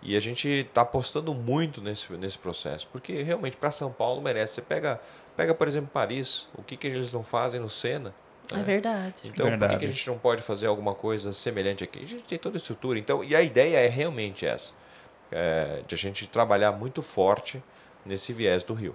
E 0.03 0.17
a 0.17 0.21
gente 0.21 0.49
está 0.49 0.83
apostando 0.83 1.35
muito 1.35 1.81
nesse, 1.81 2.13
nesse 2.15 2.39
processo. 2.39 2.89
Porque 2.93 3.23
realmente 3.23 3.57
para 3.57 3.71
São 3.71 3.91
Paulo 3.91 4.21
merece. 4.21 4.55
Você 4.55 4.63
pega, 4.63 5.01
pega, 5.37 5.55
por 5.55 5.67
exemplo, 5.67 5.91
Paris, 5.93 6.49
o 6.55 6.63
que, 6.63 6.77
que 6.77 6.87
eles 6.87 7.13
não 7.13 7.25
fazem 7.25 7.61
no 7.61 7.69
Sena. 7.69 8.15
É 8.55 8.63
verdade. 8.63 9.23
Então, 9.25 9.31
por 9.31 9.43
que, 9.45 9.51
Verdade. 9.51 9.79
que 9.79 9.85
a 9.87 9.89
gente 9.89 10.07
não 10.07 10.19
pode 10.19 10.43
fazer 10.43 10.67
alguma 10.67 10.95
coisa 10.95 11.33
semelhante 11.33 11.83
aqui? 11.83 12.05
A 12.05 12.07
gente 12.07 12.23
tem 12.23 12.39
toda 12.39 12.57
a 12.57 12.59
estrutura. 12.59 12.99
Então, 12.99 13.25
e 13.25 13.35
a 13.35 13.43
ideia 13.43 13.79
é 13.79 13.89
realmente 13.89 14.47
essa: 14.47 14.73
é, 15.33 15.83
de 15.87 15.95
a 15.95 15.99
gente 15.99 16.29
trabalhar 16.29 16.73
muito 16.73 17.03
forte 17.03 17.63
nesse 18.05 18.33
viés 18.33 18.63
do 18.63 18.73
Rio. 18.73 18.95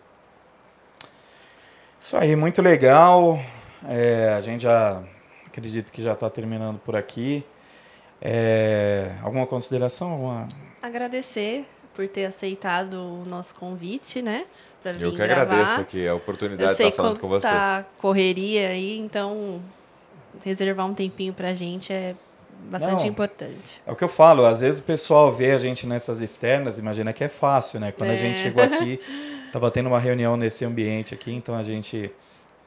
Isso 2.00 2.16
aí, 2.16 2.36
muito 2.36 2.62
legal. 2.62 3.40
É, 3.88 4.30
a 4.30 4.42
gente 4.42 4.64
já 4.64 5.04
acredito 5.46 5.92
que 5.92 6.02
já 6.02 6.14
está 6.14 6.30
terminando 6.30 6.80
por 6.80 6.96
aqui. 6.96 7.46
É, 8.22 9.16
alguma 9.22 9.46
consideração? 9.46 10.12
Alguma... 10.12 10.48
Agradecer 10.82 11.66
por 11.94 12.08
ter 12.08 12.26
aceitado 12.26 12.94
o 12.96 13.24
nosso 13.30 13.54
convite, 13.56 14.22
né? 14.22 14.46
Pra 14.82 14.94
vir 14.94 15.04
Eu 15.04 15.12
que 15.12 15.18
gravar. 15.18 15.42
agradeço 15.44 15.80
aqui 15.82 16.08
a 16.08 16.16
oportunidade 16.16 16.76
de 16.76 16.84
estar 16.84 16.92
falando 16.96 17.20
com 17.20 17.28
vocês. 17.28 17.52
tá 17.52 17.86
correria 18.00 18.70
aí, 18.70 18.98
então 18.98 19.62
reservar 20.44 20.88
um 20.88 20.94
tempinho 20.94 21.34
pra 21.34 21.54
gente 21.54 21.94
é 21.94 22.16
bastante 22.70 23.04
Não. 23.04 23.10
importante. 23.10 23.82
É 23.86 23.92
o 23.92 23.96
que 23.96 24.04
eu 24.04 24.08
falo, 24.10 24.46
às 24.46 24.62
vezes 24.62 24.80
o 24.80 24.84
pessoal 24.84 25.32
vê 25.32 25.52
a 25.52 25.58
gente 25.58 25.86
nessas 25.86 26.20
externas, 26.22 26.80
imagina 26.80 27.14
que 27.14 27.24
é 27.24 27.30
fácil, 27.30 27.80
né? 27.80 27.92
Quando 27.92 28.10
a 28.10 28.14
É. 28.14 28.18
gente 28.18 28.40
chegou 28.40 28.64
aqui, 28.64 29.00
tava 29.54 29.70
tendo 29.70 29.88
uma 29.88 30.00
reunião 30.00 30.36
nesse 30.36 30.66
ambiente 30.66 31.14
aqui, 31.14 31.32
então 31.34 31.56
a 31.56 31.64
gente 31.64 32.12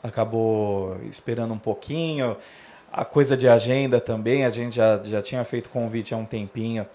acabou 0.02 0.96
esperando 1.08 1.52
um 1.54 1.58
pouquinho. 1.58 2.36
A 2.92 3.04
coisa 3.04 3.36
de 3.36 3.48
agenda 3.48 4.00
também, 4.00 4.44
a 4.44 4.50
gente 4.50 4.76
já, 4.76 5.00
já 5.02 5.20
tinha 5.20 5.42
feito 5.44 5.68
convite 5.70 6.14
há 6.14 6.16
um 6.16 6.24
tempinho. 6.26 6.86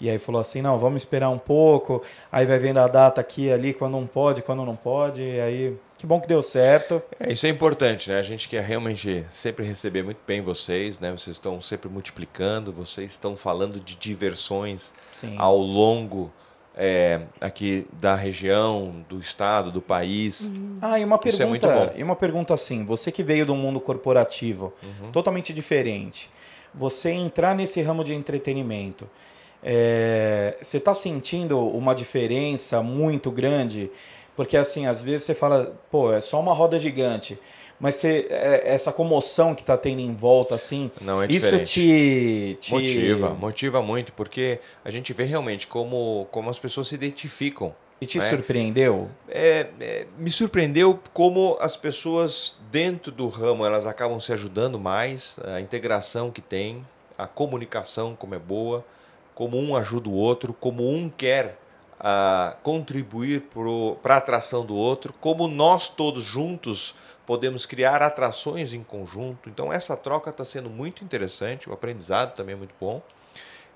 E 0.00 0.08
aí 0.08 0.18
falou 0.18 0.40
assim, 0.40 0.62
não, 0.62 0.78
vamos 0.78 1.02
esperar 1.02 1.28
um 1.28 1.38
pouco. 1.38 2.02
Aí 2.32 2.46
vai 2.46 2.58
vendo 2.58 2.78
a 2.78 2.88
data 2.88 3.20
aqui 3.20 3.46
e 3.46 3.52
ali, 3.52 3.74
quando 3.74 3.92
não 3.92 4.06
pode, 4.06 4.40
quando 4.42 4.64
não 4.64 4.74
pode. 4.74 5.22
E 5.22 5.38
aí, 5.40 5.76
que 5.98 6.06
bom 6.06 6.18
que 6.20 6.26
deu 6.26 6.42
certo. 6.42 7.02
É, 7.18 7.30
isso 7.30 7.44
é 7.46 7.50
importante, 7.50 8.08
né? 8.10 8.18
A 8.18 8.22
gente 8.22 8.48
quer 8.48 8.62
realmente 8.64 9.26
sempre 9.28 9.66
receber 9.66 10.02
muito 10.02 10.18
bem 10.26 10.40
vocês, 10.40 10.98
né? 10.98 11.10
Vocês 11.12 11.36
estão 11.36 11.60
sempre 11.60 11.90
multiplicando, 11.90 12.72
vocês 12.72 13.10
estão 13.10 13.36
falando 13.36 13.78
de 13.78 13.94
diversões 13.94 14.94
Sim. 15.12 15.34
ao 15.36 15.58
longo 15.58 16.32
é, 16.74 17.20
aqui 17.38 17.86
da 17.92 18.14
região, 18.14 19.04
do 19.06 19.18
estado, 19.20 19.70
do 19.70 19.82
país. 19.82 20.50
Ah, 20.80 20.98
e 20.98 21.04
uma 21.04 21.20
Isso 21.22 21.42
é 21.42 21.46
muito 21.46 21.66
pergunta, 21.66 21.92
bom. 21.92 21.98
e 21.98 22.02
uma 22.02 22.16
pergunta 22.16 22.54
assim, 22.54 22.86
você 22.86 23.12
que 23.12 23.22
veio 23.22 23.44
do 23.44 23.54
mundo 23.54 23.78
corporativo, 23.80 24.72
Uhum. 24.82 25.10
totalmente 25.12 25.52
diferente, 25.52 26.30
você 26.74 27.10
entrar 27.10 27.54
nesse 27.54 27.82
ramo 27.82 28.02
de 28.02 28.14
entretenimento, 28.14 29.06
é, 29.62 30.56
você 30.60 30.78
está 30.78 30.94
sentindo 30.94 31.58
uma 31.58 31.94
diferença 31.94 32.82
muito 32.82 33.30
grande? 33.30 33.90
Porque 34.36 34.56
assim, 34.56 34.86
às 34.86 35.02
vezes 35.02 35.24
você 35.24 35.34
fala, 35.34 35.78
pô, 35.90 36.12
é 36.12 36.20
só 36.20 36.40
uma 36.40 36.54
roda 36.54 36.78
gigante, 36.78 37.38
mas 37.78 37.96
você, 37.96 38.26
é, 38.30 38.62
essa 38.74 38.92
comoção 38.92 39.54
que 39.54 39.62
está 39.62 39.76
tendo 39.76 40.00
em 40.00 40.14
volta, 40.14 40.54
assim, 40.54 40.90
Não 41.00 41.22
é 41.22 41.26
isso 41.28 41.58
te, 41.64 42.56
te 42.60 42.72
Motiva, 42.72 43.34
motiva 43.34 43.82
muito, 43.82 44.12
porque 44.12 44.60
a 44.84 44.90
gente 44.90 45.12
vê 45.12 45.24
realmente 45.24 45.66
como, 45.66 46.26
como 46.30 46.50
as 46.50 46.58
pessoas 46.58 46.88
se 46.88 46.94
identificam. 46.94 47.74
e 48.00 48.06
te 48.06 48.18
né? 48.18 48.24
surpreendeu? 48.28 49.10
É, 49.28 49.66
é, 49.80 50.06
me 50.18 50.30
surpreendeu 50.30 50.98
como 51.12 51.56
as 51.60 51.76
pessoas 51.76 52.56
dentro 52.70 53.10
do 53.10 53.28
ramo 53.28 53.64
elas 53.64 53.86
acabam 53.86 54.20
se 54.20 54.32
ajudando 54.32 54.78
mais, 54.78 55.38
a 55.44 55.60
integração 55.60 56.30
que 56.30 56.40
tem, 56.40 56.86
a 57.16 57.26
comunicação 57.26 58.14
como 58.14 58.34
é 58.34 58.38
boa, 58.38 58.84
como 59.40 59.58
um 59.58 59.74
ajuda 59.74 60.10
o 60.10 60.12
outro, 60.12 60.52
como 60.52 60.86
um 60.94 61.08
quer 61.08 61.58
a 61.98 62.56
contribuir 62.62 63.44
para 64.02 64.16
a 64.16 64.18
atração 64.18 64.66
do 64.66 64.74
outro, 64.74 65.14
como 65.18 65.48
nós 65.48 65.88
todos 65.88 66.24
juntos 66.24 66.94
podemos 67.24 67.64
criar 67.64 68.02
atrações 68.02 68.74
em 68.74 68.82
conjunto. 68.82 69.48
Então 69.48 69.72
essa 69.72 69.96
troca 69.96 70.28
está 70.28 70.44
sendo 70.44 70.68
muito 70.68 71.02
interessante, 71.02 71.70
o 71.70 71.72
aprendizado 71.72 72.34
também 72.34 72.52
é 72.52 72.58
muito 72.58 72.74
bom. 72.78 73.00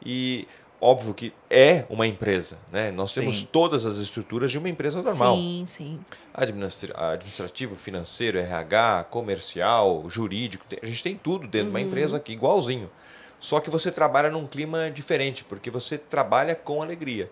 E 0.05 0.47
óbvio 0.79 1.15
que 1.15 1.33
é 1.49 1.87
uma 1.89 2.07
empresa, 2.07 2.59
né? 2.71 2.91
Nós 2.91 3.15
temos 3.15 3.39
Sim. 3.39 3.49
todas 3.51 3.87
as 3.87 3.97
estruturas 3.97 4.51
de 4.51 4.59
uma 4.59 4.69
empresa 4.69 5.01
normal. 5.01 5.37
Sim, 5.37 5.65
sim. 5.67 6.01
Administra- 6.35 7.13
administrativo, 7.13 7.75
financeiro, 7.75 8.37
RH, 8.37 9.05
comercial, 9.05 10.05
jurídico, 10.11 10.67
a 10.83 10.85
gente 10.85 11.03
tem 11.03 11.17
tudo 11.17 11.49
dentro 11.49 11.69
de 11.69 11.71
uma 11.71 11.81
empresa 11.81 12.19
aqui, 12.19 12.35
igualzinho. 12.35 12.91
Só 13.45 13.61
que 13.61 13.69
você 13.69 13.93
trabalha 13.93 14.31
num 14.31 14.47
clima 14.47 14.91
diferente, 14.91 15.45
porque 15.45 15.69
você 15.71 15.99
trabalha 15.99 16.55
com 16.55 16.81
alegria. 16.81 17.31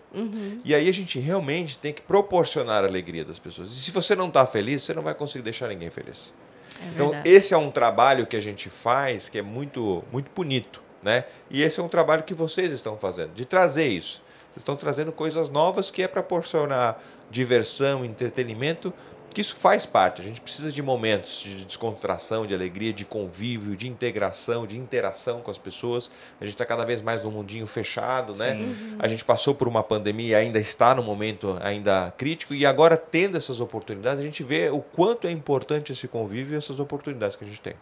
E 0.63 0.75
aí 0.75 0.87
a 0.87 0.93
gente 0.93 1.17
realmente 1.17 1.75
tem 1.79 1.91
que 1.91 2.03
proporcionar 2.03 2.83
a 2.83 2.87
alegria 2.87 3.25
das 3.25 3.39
pessoas. 3.39 3.71
E 3.71 3.75
se 3.81 3.89
você 3.89 4.15
não 4.15 4.27
está 4.27 4.45
feliz, 4.45 4.83
você 4.83 4.93
não 4.93 5.01
vai 5.01 5.15
conseguir 5.15 5.43
deixar 5.43 5.69
ninguém 5.69 5.89
feliz. 5.89 6.31
É 6.79 6.89
Então, 6.89 7.09
verdade. 7.09 7.29
esse 7.29 7.55
é 7.55 7.57
um 7.57 7.71
trabalho 7.71 8.27
que 8.27 8.35
a 8.35 8.39
gente 8.39 8.69
faz 8.69 9.27
que 9.27 9.39
é 9.39 9.41
muito, 9.41 10.03
muito 10.11 10.29
bonito, 10.35 10.83
né? 11.01 11.25
E 11.49 11.63
esse 11.63 11.79
é 11.79 11.83
um 11.83 11.87
trabalho 11.89 12.21
que 12.21 12.35
vocês 12.35 12.71
estão 12.71 12.95
fazendo, 12.95 13.33
de 13.33 13.43
trazer 13.43 13.87
isso. 13.87 14.21
Vocês 14.51 14.57
estão 14.61 14.75
trazendo 14.75 15.11
coisas 15.11 15.49
novas 15.49 15.89
que 15.89 16.03
é 16.03 16.07
proporcionar 16.07 17.01
diversão, 17.31 18.05
entretenimento, 18.05 18.93
que 19.33 19.41
isso 19.41 19.55
faz 19.55 19.85
parte. 19.85 20.21
A 20.21 20.23
gente 20.23 20.39
precisa 20.39 20.71
de 20.71 20.81
momentos 20.81 21.41
de 21.41 21.65
descontração, 21.65 22.45
de 22.45 22.53
alegria, 22.53 22.93
de 22.93 23.03
convívio, 23.03 23.75
de 23.75 23.87
integração, 23.87 24.65
de 24.65 24.77
interação 24.77 25.41
com 25.41 25.51
as 25.51 25.57
pessoas. 25.57 26.09
A 26.39 26.45
gente 26.45 26.53
está 26.53 26.65
cada 26.65 26.85
vez 26.85 27.01
mais 27.01 27.23
num 27.23 27.31
mundinho 27.31 27.67
fechado, 27.67 28.33
né? 28.37 28.55
A 28.99 29.07
gente 29.07 29.25
passou 29.25 29.53
por 29.53 29.67
uma 29.67 29.83
pandemia 29.83 30.23
e 30.23 30.35
ainda 30.35 30.59
está 30.59 30.95
num 30.95 31.03
momento 31.03 31.57
ainda 31.61 32.13
crítico 32.17 32.53
e 32.53 32.65
agora 32.65 32.95
tendo 32.95 33.35
essas 33.35 33.59
oportunidades, 33.59 34.19
a 34.19 34.23
gente 34.23 34.43
vê 34.43 34.69
o 34.69 34.79
quanto 34.79 35.27
é 35.27 35.31
importante 35.31 35.91
esse 35.91 36.07
convívio 36.07 36.53
e 36.53 36.57
essas 36.57 36.79
oportunidades 36.79 37.35
que 37.35 37.43
a 37.43 37.47
gente 37.47 37.59
tem. 37.59 37.73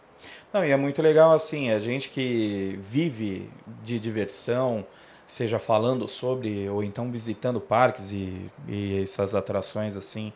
Não, 0.52 0.64
e 0.64 0.70
é 0.70 0.76
muito 0.76 1.02
legal 1.02 1.32
assim, 1.32 1.70
a 1.70 1.78
gente 1.78 2.08
que 2.08 2.78
vive 2.80 3.48
de 3.82 3.98
diversão, 3.98 4.86
seja 5.26 5.58
falando 5.58 6.06
sobre 6.06 6.68
ou 6.68 6.82
então 6.82 7.10
visitando 7.10 7.60
parques 7.60 8.12
e, 8.12 8.50
e 8.68 9.02
essas 9.02 9.34
atrações 9.34 9.96
assim, 9.96 10.32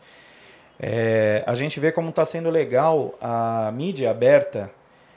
é, 0.79 1.43
a 1.45 1.55
gente 1.55 1.79
vê 1.79 1.91
como 1.91 2.09
está 2.09 2.25
sendo 2.25 2.49
legal 2.49 3.15
a 3.19 3.71
mídia 3.73 4.11
aberta 4.11 4.69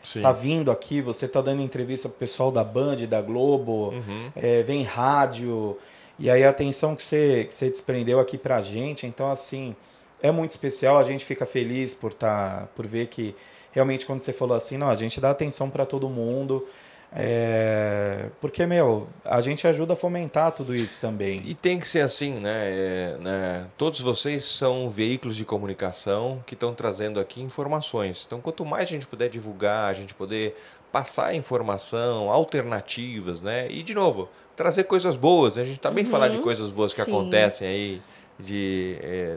Sim. 0.02 0.22
tá 0.22 0.32
vindo 0.32 0.70
aqui, 0.70 1.00
você 1.00 1.28
tá 1.28 1.40
dando 1.42 1.60
entrevista 1.62 2.08
pro 2.08 2.18
pessoal 2.18 2.50
da 2.50 2.64
Band, 2.64 3.06
da 3.08 3.20
Globo, 3.20 3.90
Uhum. 3.90 4.30
é, 4.34 4.62
vem 4.62 4.82
rádio, 4.82 5.76
e 6.18 6.30
aí 6.30 6.42
a 6.44 6.50
atenção 6.50 6.96
que 6.96 7.02
você, 7.02 7.44
que 7.46 7.54
você 7.54 7.68
desprendeu 7.68 8.18
aqui 8.18 8.38
pra 8.38 8.62
gente, 8.62 9.06
então 9.06 9.30
assim, 9.30 9.76
é 10.22 10.30
muito 10.30 10.50
especial, 10.52 10.98
a 10.98 11.04
gente 11.04 11.24
fica 11.24 11.44
feliz 11.44 11.92
por, 11.92 12.14
tá, 12.14 12.68
por 12.74 12.86
ver 12.86 13.08
que 13.08 13.34
realmente 13.72 14.06
quando 14.06 14.22
você 14.22 14.32
falou 14.32 14.56
assim, 14.56 14.76
não, 14.78 14.88
a 14.88 14.96
gente 14.96 15.20
dá 15.20 15.30
atenção 15.30 15.68
para 15.68 15.84
todo 15.84 16.08
mundo, 16.08 16.66
é, 17.12 18.26
porque, 18.40 18.64
meu, 18.66 19.08
a 19.24 19.40
gente 19.40 19.66
ajuda 19.66 19.94
a 19.94 19.96
fomentar 19.96 20.52
tudo 20.52 20.74
isso 20.74 20.98
também. 21.00 21.40
E 21.44 21.54
tem 21.54 21.78
que 21.78 21.86
ser 21.88 22.00
assim, 22.00 22.34
né? 22.34 22.68
É, 22.70 23.16
né? 23.20 23.66
Todos 23.76 24.00
vocês 24.00 24.44
são 24.44 24.88
veículos 24.88 25.36
de 25.36 25.44
comunicação 25.44 26.42
que 26.46 26.54
estão 26.54 26.72
trazendo 26.74 27.18
aqui 27.18 27.40
informações. 27.42 28.24
Então, 28.26 28.40
quanto 28.40 28.64
mais 28.64 28.84
a 28.84 28.86
gente 28.90 29.06
puder 29.06 29.28
divulgar, 29.28 29.90
a 29.90 29.94
gente 29.94 30.14
poder 30.14 30.56
passar 30.92 31.34
informação, 31.34 32.30
alternativas, 32.30 33.42
né? 33.42 33.66
E, 33.70 33.82
de 33.82 33.94
novo, 33.94 34.28
trazer 34.56 34.84
coisas 34.84 35.16
boas. 35.16 35.56
né? 35.56 35.62
A 35.62 35.64
gente 35.64 35.80
também 35.80 36.04
falar 36.04 36.28
de 36.28 36.38
coisas 36.38 36.70
boas 36.70 36.92
que 36.94 37.02
Sim. 37.02 37.10
acontecem 37.10 37.66
aí 37.68 38.02
de, 38.38 38.96
é, 39.02 39.36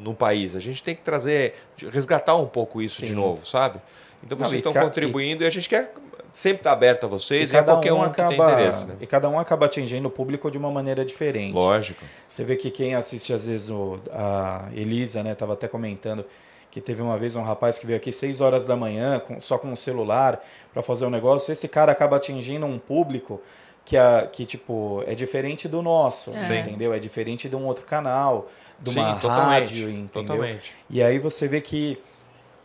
no 0.00 0.14
país. 0.14 0.54
A 0.56 0.60
gente 0.60 0.82
tem 0.82 0.94
que 0.94 1.02
trazer, 1.02 1.54
de- 1.76 1.88
resgatar 1.88 2.36
um 2.36 2.46
pouco 2.46 2.80
isso 2.80 3.00
de 3.02 3.08
Sim. 3.08 3.14
novo, 3.14 3.46
sabe? 3.46 3.80
Então, 4.22 4.36
vocês 4.36 4.52
e 4.52 4.56
estão 4.56 4.72
ca- 4.72 4.82
contribuindo 4.84 5.44
e 5.44 5.46
a 5.46 5.50
gente 5.50 5.68
quer 5.68 5.92
sempre 6.32 6.58
estar 6.60 6.72
aberto 6.72 7.04
a 7.04 7.06
vocês 7.08 7.50
E 7.52 7.54
e, 7.54 7.58
a 7.58 7.62
qualquer 7.64 7.92
um 7.92 8.08
que 8.10 8.22
tem 8.22 8.32
interesse, 8.34 8.86
né? 8.86 8.94
e 9.00 9.06
cada 9.06 9.28
um 9.28 9.38
acaba 9.38 9.66
atingindo 9.66 10.08
o 10.08 10.10
público 10.10 10.50
de 10.50 10.56
uma 10.58 10.70
maneira 10.70 11.04
diferente. 11.04 11.54
Lógico. 11.54 12.04
Você 12.28 12.44
vê 12.44 12.56
que 12.56 12.70
quem 12.70 12.94
assiste 12.94 13.32
às 13.32 13.44
vezes 13.46 13.68
o, 13.70 13.98
a 14.12 14.68
Elisa, 14.74 15.22
né, 15.22 15.34
tava 15.34 15.54
até 15.54 15.66
comentando 15.68 16.24
que 16.70 16.80
teve 16.80 17.02
uma 17.02 17.18
vez 17.18 17.34
um 17.34 17.42
rapaz 17.42 17.78
que 17.80 17.86
veio 17.86 17.96
aqui 17.96 18.12
6 18.12 18.40
horas 18.40 18.64
da 18.64 18.76
manhã 18.76 19.18
com- 19.18 19.40
só 19.40 19.58
com 19.58 19.72
o 19.72 19.76
celular 19.76 20.40
para 20.72 20.82
fazer 20.82 21.04
um 21.04 21.10
negócio, 21.10 21.52
esse 21.52 21.66
cara 21.66 21.90
acaba 21.90 22.16
atingindo 22.16 22.64
um 22.64 22.78
público 22.78 23.40
que, 23.84 23.96
a, 23.96 24.28
que 24.30 24.44
tipo 24.46 25.02
é 25.04 25.14
diferente 25.16 25.66
do 25.66 25.82
nosso, 25.82 26.30
É. 26.32 26.60
entendeu? 26.60 26.92
É 26.94 27.00
diferente 27.00 27.48
de 27.48 27.56
um 27.56 27.66
outro 27.66 27.84
canal, 27.84 28.48
de 28.78 28.92
Sim, 28.92 29.00
uma 29.00 29.16
totalmente, 29.16 29.60
rádio, 29.74 29.90
entendeu? 29.90 30.36
Totalmente. 30.36 30.72
E 30.88 31.02
aí 31.02 31.18
você 31.18 31.48
vê 31.48 31.60
que 31.60 31.98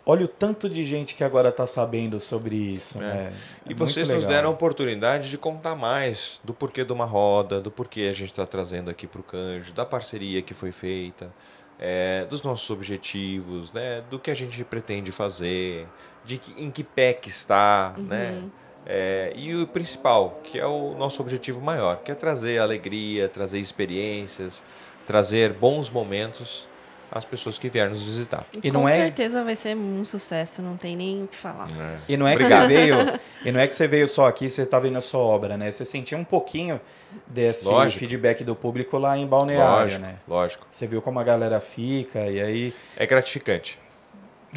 olha 0.06 0.26
o 0.26 0.28
tanto 0.28 0.70
de 0.70 0.84
gente 0.84 1.16
que 1.16 1.24
agora 1.24 1.50
está 1.50 1.66
sabendo 1.66 2.20
sobre 2.20 2.56
isso, 2.56 3.00
né? 3.00 3.34
É 3.66 3.72
E 3.72 3.74
vocês 3.74 4.08
nos 4.08 4.26
deram 4.26 4.50
a 4.50 4.52
oportunidade 4.52 5.30
de 5.30 5.38
contar 5.38 5.76
mais 5.76 6.40
do 6.44 6.54
porquê 6.54 6.84
de 6.84 6.94
uma 6.94 7.06
roda, 7.06 7.60
do 7.60 7.72
porquê 7.72 8.02
a 8.02 8.14
gente 8.14 8.32
está 8.32 8.46
trazendo 8.46 8.90
aqui 8.90 9.08
para 9.08 9.22
o 9.22 9.24
Canjo, 9.24 9.74
da 9.74 9.86
parceria 9.86 10.42
que 10.42 10.54
foi 10.54 10.72
feita, 10.72 11.34
é, 11.80 12.26
dos 12.26 12.42
nossos 12.44 12.70
objetivos, 12.70 13.74
né, 13.74 14.04
do 14.10 14.20
que 14.20 14.30
a 14.30 14.36
gente 14.36 14.64
pretende 14.64 15.12
fazer, 15.12 15.88
de 16.24 16.38
que, 16.38 16.64
em 16.64 16.70
que 16.70 16.84
pé 16.84 17.14
que 17.14 17.30
está, 17.30 17.94
né? 17.98 18.44
É, 18.88 19.34
e 19.36 19.56
o 19.56 19.66
principal, 19.66 20.42
que 20.44 20.60
é 20.60 20.66
o 20.66 20.94
nosso 20.94 21.20
objetivo 21.20 21.60
maior, 21.60 22.04
que 22.04 22.12
é 22.12 22.16
trazer 22.16 22.60
alegria, 22.60 23.28
trazer 23.28 23.58
experiências, 23.58 24.64
trazer 25.08 25.54
bons 25.54 25.90
momentos 25.90 26.68
às 27.12 27.24
pessoas 27.24 27.58
que 27.58 27.70
vierem 27.70 27.92
nos 27.94 28.04
visitar. 28.04 28.46
E 28.64 28.72
Com 28.72 28.80
não 28.80 28.90
é- 28.90 28.96
certeza 28.96 29.44
vai 29.44 29.56
ser 29.56 29.76
um 29.76 30.04
sucesso, 30.04 30.62
não 30.62 30.76
tem 30.78 30.96
nem 30.96 31.24
o 31.24 31.28
que 31.28 31.36
falar. 31.36 31.70
né? 31.72 32.00
E 32.10 32.18
não 32.18 32.28
é 32.28 32.32
que 32.32 32.44
Obrigado. 32.44 32.68
você 32.68 32.68
veio, 32.76 32.96
e 33.46 33.52
não 33.52 33.60
é 33.60 33.68
que 33.68 33.76
você 33.76 33.88
veio 33.88 34.08
só 34.08 34.28
aqui, 34.28 34.50
você 34.50 34.64
está 34.64 34.80
vendo 34.80 34.98
a 34.98 35.02
sua 35.02 35.20
obra, 35.22 35.56
né? 35.58 35.72
Você 35.72 35.86
sentiu 35.86 36.18
um 36.18 36.24
pouquinho 36.24 36.80
desse 37.28 37.66
Lógico. 37.68 38.00
feedback 38.00 38.44
do 38.44 38.56
público 38.56 38.98
lá 38.98 39.18
em 39.18 39.26
Balneário, 39.26 39.82
Lógico, 39.84 40.02
né? 40.02 40.16
lógico. 40.28 40.68
Você 40.70 40.86
viu 40.88 41.02
como 41.02 41.20
a 41.20 41.24
galera 41.24 41.62
fica 41.62 42.20
e 42.28 42.42
aí 42.42 42.74
É 42.98 43.06
gratificante. 43.06 43.80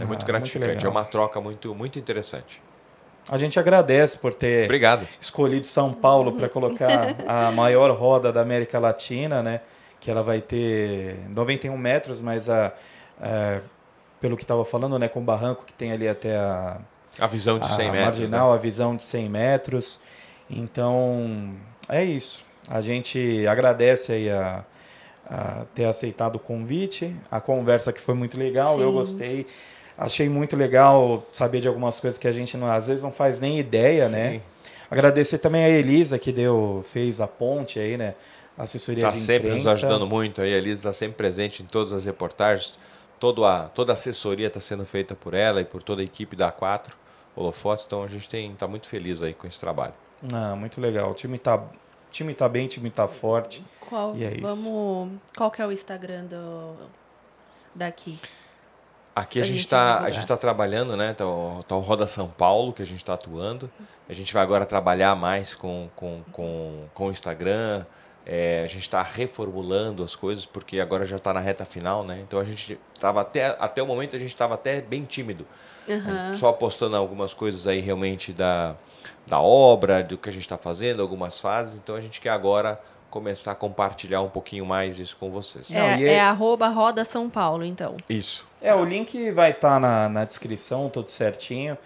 É 0.01 0.05
Ah, 0.05 0.07
muito 0.07 0.09
muito 0.09 0.27
gratificante. 0.27 0.69
legal. 0.77 0.87
é 0.87 0.89
uma 0.91 1.05
troca 1.05 1.41
muito, 1.41 1.75
muito 1.75 1.99
interessante. 1.99 2.61
a 3.31 3.37
gente 3.37 3.61
agradece 3.61 4.17
por 4.17 4.35
ter 4.35 4.65
Obrigado. 4.65 5.07
escolhido 5.21 5.67
São 5.67 5.93
Paulo 5.93 6.33
para 6.33 6.49
colocar 6.49 7.15
a 7.27 7.51
maior 7.53 7.91
roda 7.91 8.33
da 8.33 8.41
América 8.41 8.79
Latina, 8.79 9.43
né? 9.43 9.61
Que 10.01 10.11
ela 10.11 10.23
vai 10.23 10.41
ter 10.41 11.17
91 11.31 11.77
metros, 11.77 12.21
mas 12.21 12.49
a, 12.49 12.73
a- 13.21 13.61
pelo 14.21 14.37
que 14.37 14.43
estava 14.45 14.65
falando, 14.65 14.99
né, 14.99 15.09
com 15.09 15.21
o 15.21 15.23
barranco 15.23 15.65
que 15.65 15.73
tem 15.73 15.93
ali 15.93 16.09
até 16.09 16.37
a, 16.37 16.79
A 17.19 17.27
visão 17.27 17.59
de 17.59 17.67
a 17.67 17.69
100 17.69 17.91
metros. 17.93 18.19
marginal, 18.19 18.51
né? 18.51 18.55
a 18.57 18.59
visão 18.59 18.97
de 18.97 19.03
100 19.03 19.29
metros. 19.29 20.01
Então, 20.51 21.53
é 21.89 22.03
isso. 22.05 22.45
A 22.69 22.81
gente 22.81 23.47
agradece 23.47 24.13
aí 24.13 24.31
a, 24.31 24.65
a 25.31 25.65
ter 25.75 25.85
aceitado 25.87 26.37
o 26.37 26.39
convite, 26.39 27.15
a 27.31 27.41
conversa 27.41 27.93
que 27.93 28.01
foi 28.01 28.15
muito 28.15 28.37
legal, 28.39 28.81
eu 28.81 28.89
Sim. 28.91 28.95
gostei. 28.95 29.47
Achei 29.97 30.29
muito 30.29 30.57
legal 30.57 31.25
saber 31.33 31.61
de 31.61 31.69
algumas 31.69 31.99
coisas 31.99 32.19
que 32.19 32.29
a 32.29 32.33
gente 32.33 32.57
não- 32.57 32.71
às 32.71 32.87
vezes 32.87 33.03
não 33.03 33.13
faz 33.13 33.41
nem 33.41 33.59
ideia, 33.59 34.09
né? 34.09 34.33
Sim. 34.33 34.43
Agradecer 34.91 35.39
também 35.39 35.65
a 35.65 35.69
Elisa 35.69 36.19
que 36.19 36.33
deu, 36.33 36.85
fez 36.89 37.21
a 37.21 37.27
ponte 37.27 37.79
aí, 37.79 37.97
né? 37.97 38.15
Assessoria 38.59 39.05
Está 39.07 39.17
de 39.17 39.21
sempre 39.21 39.49
nos 39.51 39.61
imprensa. 39.61 39.77
ajudando 39.79 40.07
muito. 40.07 40.43
Aí 40.43 40.53
a 40.53 40.59
Elisa 40.59 40.81
está 40.81 40.93
sempre 40.93 41.17
presente 41.17 41.63
em 41.63 41.67
todas 41.67 41.93
as 41.93 42.05
reportagens. 42.05 42.79
Todo 43.21 43.45
a, 43.45 43.69
toda 43.69 43.93
a 43.93 43.95
assessoria 43.95 44.49
está 44.49 44.61
sendo 44.61 44.85
feita 44.85 45.15
por 45.15 45.35
ela 45.35 45.61
e 45.61 45.65
por 45.65 45.83
toda 45.83 46.03
a 46.03 46.05
equipe 46.05 46.35
da 46.37 46.51
A4 46.53 46.91
Holofotes. 47.37 47.85
Então 47.87 48.03
a 48.03 48.09
gente 48.09 48.35
está 48.37 48.67
muito 48.67 48.89
feliz 48.89 49.23
aí 49.23 49.33
com 49.35 49.47
esse 49.47 49.59
trabalho. 49.59 49.95
Ah, 50.33 50.55
muito 50.57 50.81
legal. 50.81 51.11
O 51.11 51.15
time 51.15 51.39
tá, 51.39 51.57
o 51.57 51.69
time 52.11 52.35
tá 52.35 52.49
bem, 52.49 52.67
o 52.67 52.69
time 52.69 52.91
tá 52.91 53.07
forte. 53.07 53.65
Qual, 53.89 54.15
E 54.17 54.25
é 54.25 54.33
isso. 54.33 54.43
vamos, 54.43 55.19
qual 55.37 55.51
que 55.51 55.63
é 55.63 55.67
o 55.67 55.73
Instagram 55.73 56.25
do, 56.27 56.75
daqui? 57.75 58.19
Aqui 59.15 59.41
a 59.41 59.45
gente 59.45 59.61
está 59.61 60.01
a 60.01 60.11
gente 60.11 60.27
tá 60.27 60.37
trabalhando, 60.37 60.97
né? 60.97 61.13
Tá 61.13 61.27
o, 61.27 61.65
tá 61.67 61.75
o 61.75 61.81
Roda 61.81 62.07
São 62.07 62.29
Paulo 62.29 62.73
que 62.73 62.83
a 62.83 62.87
gente 62.87 62.99
está 62.99 63.15
atuando. 63.15 63.69
A 64.09 64.13
gente 64.13 64.33
vai 64.33 64.43
agora 64.43 64.65
trabalhar 64.65 65.17
mais 65.17 65.55
com 65.57 65.89
com, 65.97 66.23
com, 66.31 66.85
com 66.95 67.09
o 67.09 67.11
Instagram. 67.11 67.85
É, 68.31 68.61
a 68.63 68.67
gente 68.67 68.83
está 68.83 69.03
reformulando 69.03 70.05
as 70.05 70.15
coisas 70.15 70.45
porque 70.45 70.79
agora 70.81 71.07
já 71.07 71.17
está 71.17 71.33
na 71.33 71.41
reta 71.41 71.65
final, 71.65 72.05
né? 72.05 72.21
Então 72.23 72.39
a 72.39 72.45
gente 72.45 72.79
tava 73.01 73.23
até 73.23 73.57
até 73.59 73.83
o 73.83 73.87
momento 73.87 74.15
a 74.15 74.19
gente 74.19 74.29
estava 74.29 74.53
até 74.55 74.83
bem 74.83 75.03
tímido, 75.05 75.47
Aham. 75.89 76.37
só 76.37 76.53
postando 76.53 76.95
algumas 76.95 77.33
coisas 77.33 77.67
aí 77.67 77.81
realmente 77.81 78.33
da 78.35 78.77
da 79.27 79.41
obra, 79.41 80.03
do 80.03 80.19
que 80.19 80.29
a 80.29 80.33
gente 80.33 80.43
está 80.43 80.59
fazendo, 80.59 81.01
algumas 81.01 81.41
fases. 81.41 81.79
Então 81.79 81.95
a 81.97 82.01
gente 82.03 82.21
quer 82.21 82.31
agora 82.31 82.79
começar 83.11 83.53
a 83.53 83.55
compartilhar 83.55 84.21
um 84.21 84.29
pouquinho 84.29 84.67
mais 84.67 84.99
isso 84.99 85.17
com 85.17 85.31
vocês. 85.31 85.71
Não, 85.71 85.81
É, 85.81 85.99
e 85.99 86.05
é 86.05 86.13
é- 86.15 86.21
arroba 86.21 86.69
Roda 86.69 87.05
São 87.07 87.31
Paulo, 87.31 87.65
então. 87.65 87.97
Isso. 88.11 88.47
É, 88.61 88.75
o 88.75 88.85
link 88.85 89.31
vai 89.31 89.53
estar 89.53 89.81
na, 89.81 90.07
na 90.11 90.25
descrição, 90.27 90.91
tudo 90.91 91.11
certinho. 91.11 91.79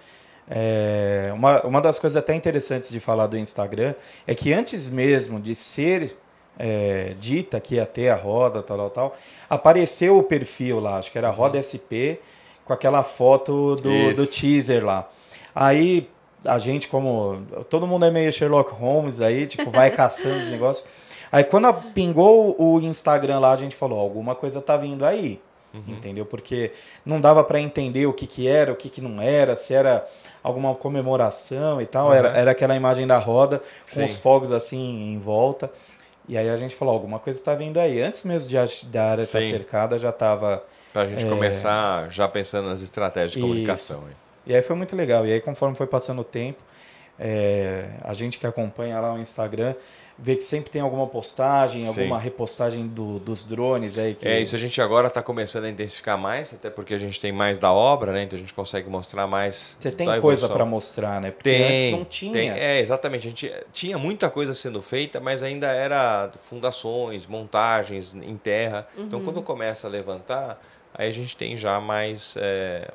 É, 0.51 1.31
uma, 1.35 1.63
uma 1.63 1.81
das 1.81 1.99
coisas 2.01 2.17
até 2.17 2.35
interessantes 2.35 2.91
de 2.91 2.99
falar 2.99 3.29
do 3.29 3.39
Instagram 3.39 3.95
é 4.27 4.35
que 4.35 4.53
antes 4.53 4.91
mesmo 4.91 5.39
de 5.41 5.55
ser 5.55 6.17
é, 6.59 7.15
dita 7.19 7.59
que 7.61 7.77
ia 7.77 7.87
ter 7.87 8.09
a 8.11 8.17
roda, 8.17 8.63
tal, 8.63 8.77
tal, 8.77 8.91
tal. 8.91 9.17
Apareceu 9.49 10.19
o 10.19 10.23
perfil 10.23 10.81
lá, 10.81 10.99
acho 10.99 11.11
que 11.11 11.19
era 11.19 11.31
Roda 11.31 11.61
SP, 11.63 12.21
com 12.65 12.73
aquela 12.73 13.03
foto 13.03 13.77
do, 13.77 14.15
do 14.15 14.27
teaser 14.27 14.85
lá. 14.85 15.09
Aí 15.55 16.09
a 16.45 16.59
gente, 16.59 16.89
como. 16.89 17.43
Todo 17.69 17.87
mundo 17.87 18.05
é 18.05 18.11
meio 18.11 18.33
Sherlock 18.33 18.73
Holmes 18.73 19.21
aí, 19.21 19.47
tipo, 19.47 19.71
vai 19.71 19.91
caçando 19.95 20.37
os 20.45 20.51
negócios. 20.51 20.87
Aí 21.31 21.45
quando 21.45 21.67
a- 21.67 21.73
pingou 21.73 22.55
o 22.59 22.81
Instagram 22.81 23.39
lá, 23.41 23.53
a 23.53 23.57
gente 23.57 23.75
falou: 23.75 23.99
alguma 23.99 24.35
coisa 24.35 24.61
tá 24.61 24.77
vindo 24.77 25.05
aí. 25.05 25.41
Entendeu? 25.89 26.27
Porque 26.27 26.71
não 27.03 27.19
dava 27.19 27.43
para 27.43 27.59
entender 27.59 28.05
o 28.05 28.13
que, 28.13 28.27
que 28.27 28.47
era, 28.47 28.71
o 28.71 28.77
que, 28.77 28.91
que 28.91 29.01
não 29.01 29.23
era, 29.23 29.57
se 29.57 29.73
era 29.73 30.07
alguma 30.43 30.75
comemoração 30.75 31.81
e 31.81 31.87
tal. 31.87 32.13
Era, 32.13 32.29
Uhum. 32.29 32.35
era 32.37 32.51
aquela 32.51 32.77
imagem 32.77 33.07
da 33.07 33.17
roda 33.19 33.59
com 33.89 33.95
Sim. 34.01 34.05
os 34.05 34.19
fogos 34.19 34.53
assim 34.53 34.79
em 35.15 35.19
volta. 35.19 35.73
E 36.29 36.37
aí 36.39 36.49
a 36.49 36.57
gente 36.57 36.75
falou: 36.75 36.95
alguma 36.95 37.19
coisa 37.19 37.43
tá 37.43 37.55
vindo 37.55 37.79
aí. 37.79 38.01
Antes 38.01 38.23
mesmo 38.25 38.49
de 38.49 38.57
a, 38.59 38.65
da 38.85 39.11
área 39.11 39.23
estar 39.23 39.41
Sim. 39.43 39.51
cercada, 39.51 39.99
já 39.99 40.13
tava. 40.13 40.63
Pra 40.93 41.07
gente 41.07 41.25
É. 41.25 41.29
começar 41.29 42.11
já 42.11 42.29
pensando 42.29 42.69
nas 42.69 42.83
estratégias 42.83 43.33
de 43.33 43.39
Isso. 43.39 43.47
comunicação. 43.49 43.99
hein? 44.09 44.15
E 44.47 44.55
aí 44.55 44.61
foi 44.63 44.77
muito 44.77 44.95
legal. 44.95 45.27
E 45.27 45.33
aí, 45.33 45.41
conforme 45.41 45.75
foi 45.75 45.87
passando 45.87 46.21
o 46.21 46.25
tempo, 46.25 46.59
é, 47.25 47.89
a 48.03 48.13
gente 48.15 48.37
que 48.39 48.47
acompanha 48.47 48.99
lá 48.99 49.15
o 49.15 49.19
Instagram 49.19 49.75
vê 50.19 50.37
que 50.37 50.45
sempre 50.45 50.71
tem 50.71 50.83
alguma 50.83 51.07
postagem, 51.07 51.85
Sim. 51.85 51.89
alguma 52.01 52.19
repostagem 52.19 52.87
do- 52.87 53.19
dos 53.19 53.43
drones 53.45 53.99
aí. 53.99 54.15
Que... 54.15 54.29
É, 54.29 54.41
isso 54.41 54.55
a 54.55 54.59
gente 54.59 54.81
agora 54.81 55.07
está 55.09 55.23
começando 55.23 55.65
a 55.65 55.71
intensificar 55.71 56.19
mais, 56.19 56.53
até 56.53 56.69
porque 56.69 56.95
a 56.95 56.99
gente 56.99 57.21
tem 57.21 57.33
mais 57.33 57.59
da 57.59 57.73
obra, 57.73 58.13
né? 58.13 58.23
Então 58.25 58.37
a 58.37 58.41
gente 58.41 58.53
consegue 58.53 58.89
mostrar 58.91 59.27
mais. 59.27 59.77
Você 59.81 59.91
tem 59.91 60.07
da 60.07 60.21
coisa 60.21 60.49
para 60.49 60.65
mostrar, 60.65 61.21
né? 61.21 61.31
Porque 61.31 61.49
Tem, 61.51 61.65
antes 61.65 61.93
não 61.99 62.05
tinha. 62.05 62.33
tem. 62.33 62.51
É, 62.51 62.79
exatamente. 62.81 63.27
A 63.27 63.31
gente 63.31 63.53
tinha 63.73 63.99
muita 63.99 64.29
coisa 64.29 64.53
sendo 64.53 64.83
feita, 64.83 65.19
mas 65.19 65.43
ainda 65.43 65.69
era 65.69 66.31
fundações, 66.43 67.27
montagens 67.27 68.15
em 68.15 68.37
terra. 68.37 68.87
Então, 68.99 69.23
quando 69.25 69.43
começa 69.43 69.87
a 69.87 69.91
levantar, 69.91 70.61
aí 70.95 71.09
a 71.09 71.13
gente 71.13 71.37
tem 71.37 71.57
já 71.57 71.81
mais, 71.81 72.35
é, 72.37 72.89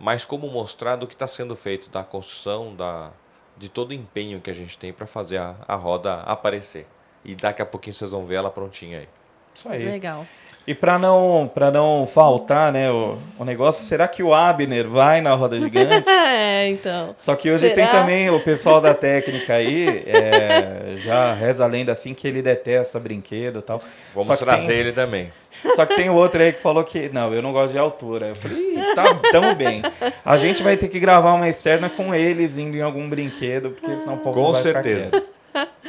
mais 0.00 0.24
como 0.24 0.46
mostrar 0.48 0.96
do 0.96 1.06
que 1.06 1.14
está 1.14 1.26
sendo 1.26 1.54
feito, 1.56 1.90
da 1.90 2.04
construção, 2.04 2.74
da, 2.74 3.10
de 3.56 3.68
todo 3.68 3.90
o 3.90 3.94
empenho 3.94 4.40
que 4.40 4.50
a 4.50 4.54
gente 4.54 4.76
tem 4.78 4.92
para 4.92 5.06
fazer 5.06 5.38
a, 5.38 5.56
a 5.66 5.74
roda 5.74 6.20
aparecer. 6.20 6.86
E 7.24 7.34
daqui 7.34 7.62
a 7.62 7.66
pouquinho 7.66 7.94
vocês 7.94 8.10
vão 8.10 8.22
ver 8.22 8.36
ela 8.36 8.50
prontinha 8.50 8.98
aí. 8.98 9.08
Isso 9.54 9.68
aí. 9.68 9.84
Legal. 9.84 10.26
E 10.66 10.74
para 10.74 10.98
não, 10.98 11.50
pra 11.52 11.70
não 11.70 12.06
faltar 12.10 12.72
né, 12.72 12.90
o, 12.90 13.18
o 13.38 13.44
negócio, 13.44 13.84
será 13.84 14.08
que 14.08 14.22
o 14.22 14.32
Abner 14.32 14.88
vai 14.88 15.20
na 15.20 15.34
roda 15.34 15.60
gigante? 15.60 16.08
é, 16.08 16.68
então. 16.70 17.12
Só 17.16 17.36
que 17.36 17.50
hoje 17.50 17.68
Será? 17.68 17.74
tem 17.74 17.86
também 17.86 18.30
o 18.30 18.40
pessoal 18.40 18.80
da 18.80 18.94
técnica 18.94 19.56
aí, 19.56 20.02
é, 20.06 20.94
já 20.96 21.34
reza 21.34 21.64
a 21.64 21.66
lenda 21.66 21.92
assim 21.92 22.14
que 22.14 22.26
ele 22.26 22.40
detesta 22.40 22.98
brinquedo 22.98 23.58
e 23.58 23.62
tal. 23.62 23.78
Vamos 24.14 24.38
trazer 24.38 24.66
tem- 24.68 24.76
ele 24.78 24.92
também. 24.92 25.30
Só 25.76 25.84
que 25.84 25.96
tem 25.96 26.08
outro 26.08 26.42
aí 26.42 26.52
que 26.52 26.60
falou 26.60 26.82
que, 26.82 27.10
não, 27.10 27.32
eu 27.34 27.42
não 27.42 27.52
gosto 27.52 27.72
de 27.72 27.78
altura. 27.78 28.28
Eu 28.28 28.34
falei, 28.36 28.56
"Ih, 28.58 28.94
tá, 28.94 29.04
tamo 29.30 29.54
bem. 29.54 29.82
A 30.24 30.36
gente 30.38 30.62
vai 30.62 30.78
ter 30.78 30.88
que 30.88 30.98
gravar 30.98 31.34
uma 31.34 31.48
externa 31.48 31.90
com 31.90 32.14
eles 32.14 32.56
indo 32.56 32.74
em 32.76 32.80
algum 32.82 33.08
brinquedo, 33.08 33.70
porque 33.70 33.98
senão 33.98 34.14
o 34.14 34.18
povo 34.18 34.40
Com 34.42 34.52
vai 34.52 34.62
certeza. 34.62 35.22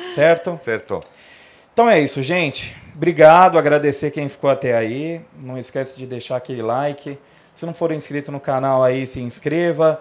Certo? 0.10 0.52
Acertou. 0.52 1.00
Então 1.74 1.90
é 1.90 2.00
isso, 2.00 2.22
gente. 2.22 2.76
Obrigado, 2.96 3.58
agradecer 3.58 4.10
quem 4.12 4.30
ficou 4.30 4.50
até 4.50 4.76
aí. 4.76 5.22
Não 5.42 5.58
esquece 5.58 5.98
de 5.98 6.06
deixar 6.06 6.38
aquele 6.38 6.62
like. 6.62 7.18
Se 7.54 7.66
não 7.66 7.74
for 7.74 7.92
inscrito 7.92 8.32
no 8.32 8.40
canal 8.40 8.84
aí, 8.84 9.06
se 9.06 9.20
inscreva. 9.22 10.00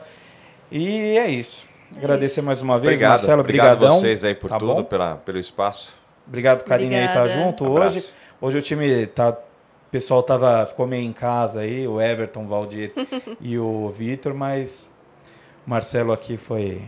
E 0.70 1.18
é 1.18 1.26
isso. 1.28 1.66
Agradecer 1.96 2.40
mais 2.42 2.60
uma 2.60 2.78
vez, 2.78 2.92
Obrigado. 2.94 3.10
Marcelo. 3.10 3.40
Obrigado 3.40 3.78
Brigadão. 3.78 3.98
vocês 4.00 4.24
aí 4.24 4.34
por 4.34 4.48
Tá 4.50 4.58
tudo, 4.58 4.74
bom? 4.74 4.84
pela, 4.84 5.16
pelo 5.16 5.38
espaço. 5.38 5.94
Obrigado, 6.26 6.64
Karine, 6.64 6.94
aí 6.94 7.08
tá 7.08 7.20
Obrigada. 7.22 7.42
junto 7.42 7.66
Abraço. 7.66 7.96
hoje. 7.98 8.12
Hoje 8.40 8.58
o 8.58 8.62
time 8.62 9.06
tá. 9.08 9.30
O 9.30 9.90
pessoal 9.94 10.22
tava, 10.24 10.66
ficou 10.66 10.86
meio 10.88 11.04
em 11.04 11.12
casa 11.12 11.60
aí, 11.60 11.86
o 11.86 12.00
Everton, 12.00 12.44
o 12.44 12.48
Valdir 12.48 12.92
e 13.40 13.56
o 13.58 13.88
Vitor, 13.90 14.34
mas 14.34 14.90
o 15.66 15.70
Marcelo 15.70 16.12
aqui 16.12 16.36
foi. 16.36 16.82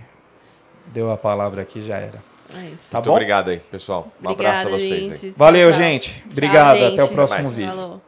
Deu 0.86 1.10
a 1.12 1.16
palavra 1.16 1.62
aqui 1.62 1.80
já 1.82 1.98
era. 1.98 2.20
É 2.54 2.66
isso. 2.66 2.90
Tá 2.90 2.98
Muito 2.98 3.06
bom? 3.06 3.12
obrigado 3.12 3.50
aí, 3.50 3.58
pessoal. 3.58 4.12
Um 4.22 4.28
abraço 4.28 4.68
a 4.68 4.70
Obrigada, 4.70 4.70
vocês 4.70 4.92
aí. 5.12 5.18
gente. 5.18 5.30
Valeu, 5.36 5.70
Tchau, 5.70 5.78
tchau. 5.78 5.88
gente. 5.88 6.12
Tchau, 6.14 6.22
Obrigado. 6.32 6.84
Até 6.84 7.02
o 7.02 7.06
gente. 7.06 7.14
próximo 7.14 7.42
mais. 7.44 7.56
vídeo. 7.56 7.70
Falou. 7.74 8.05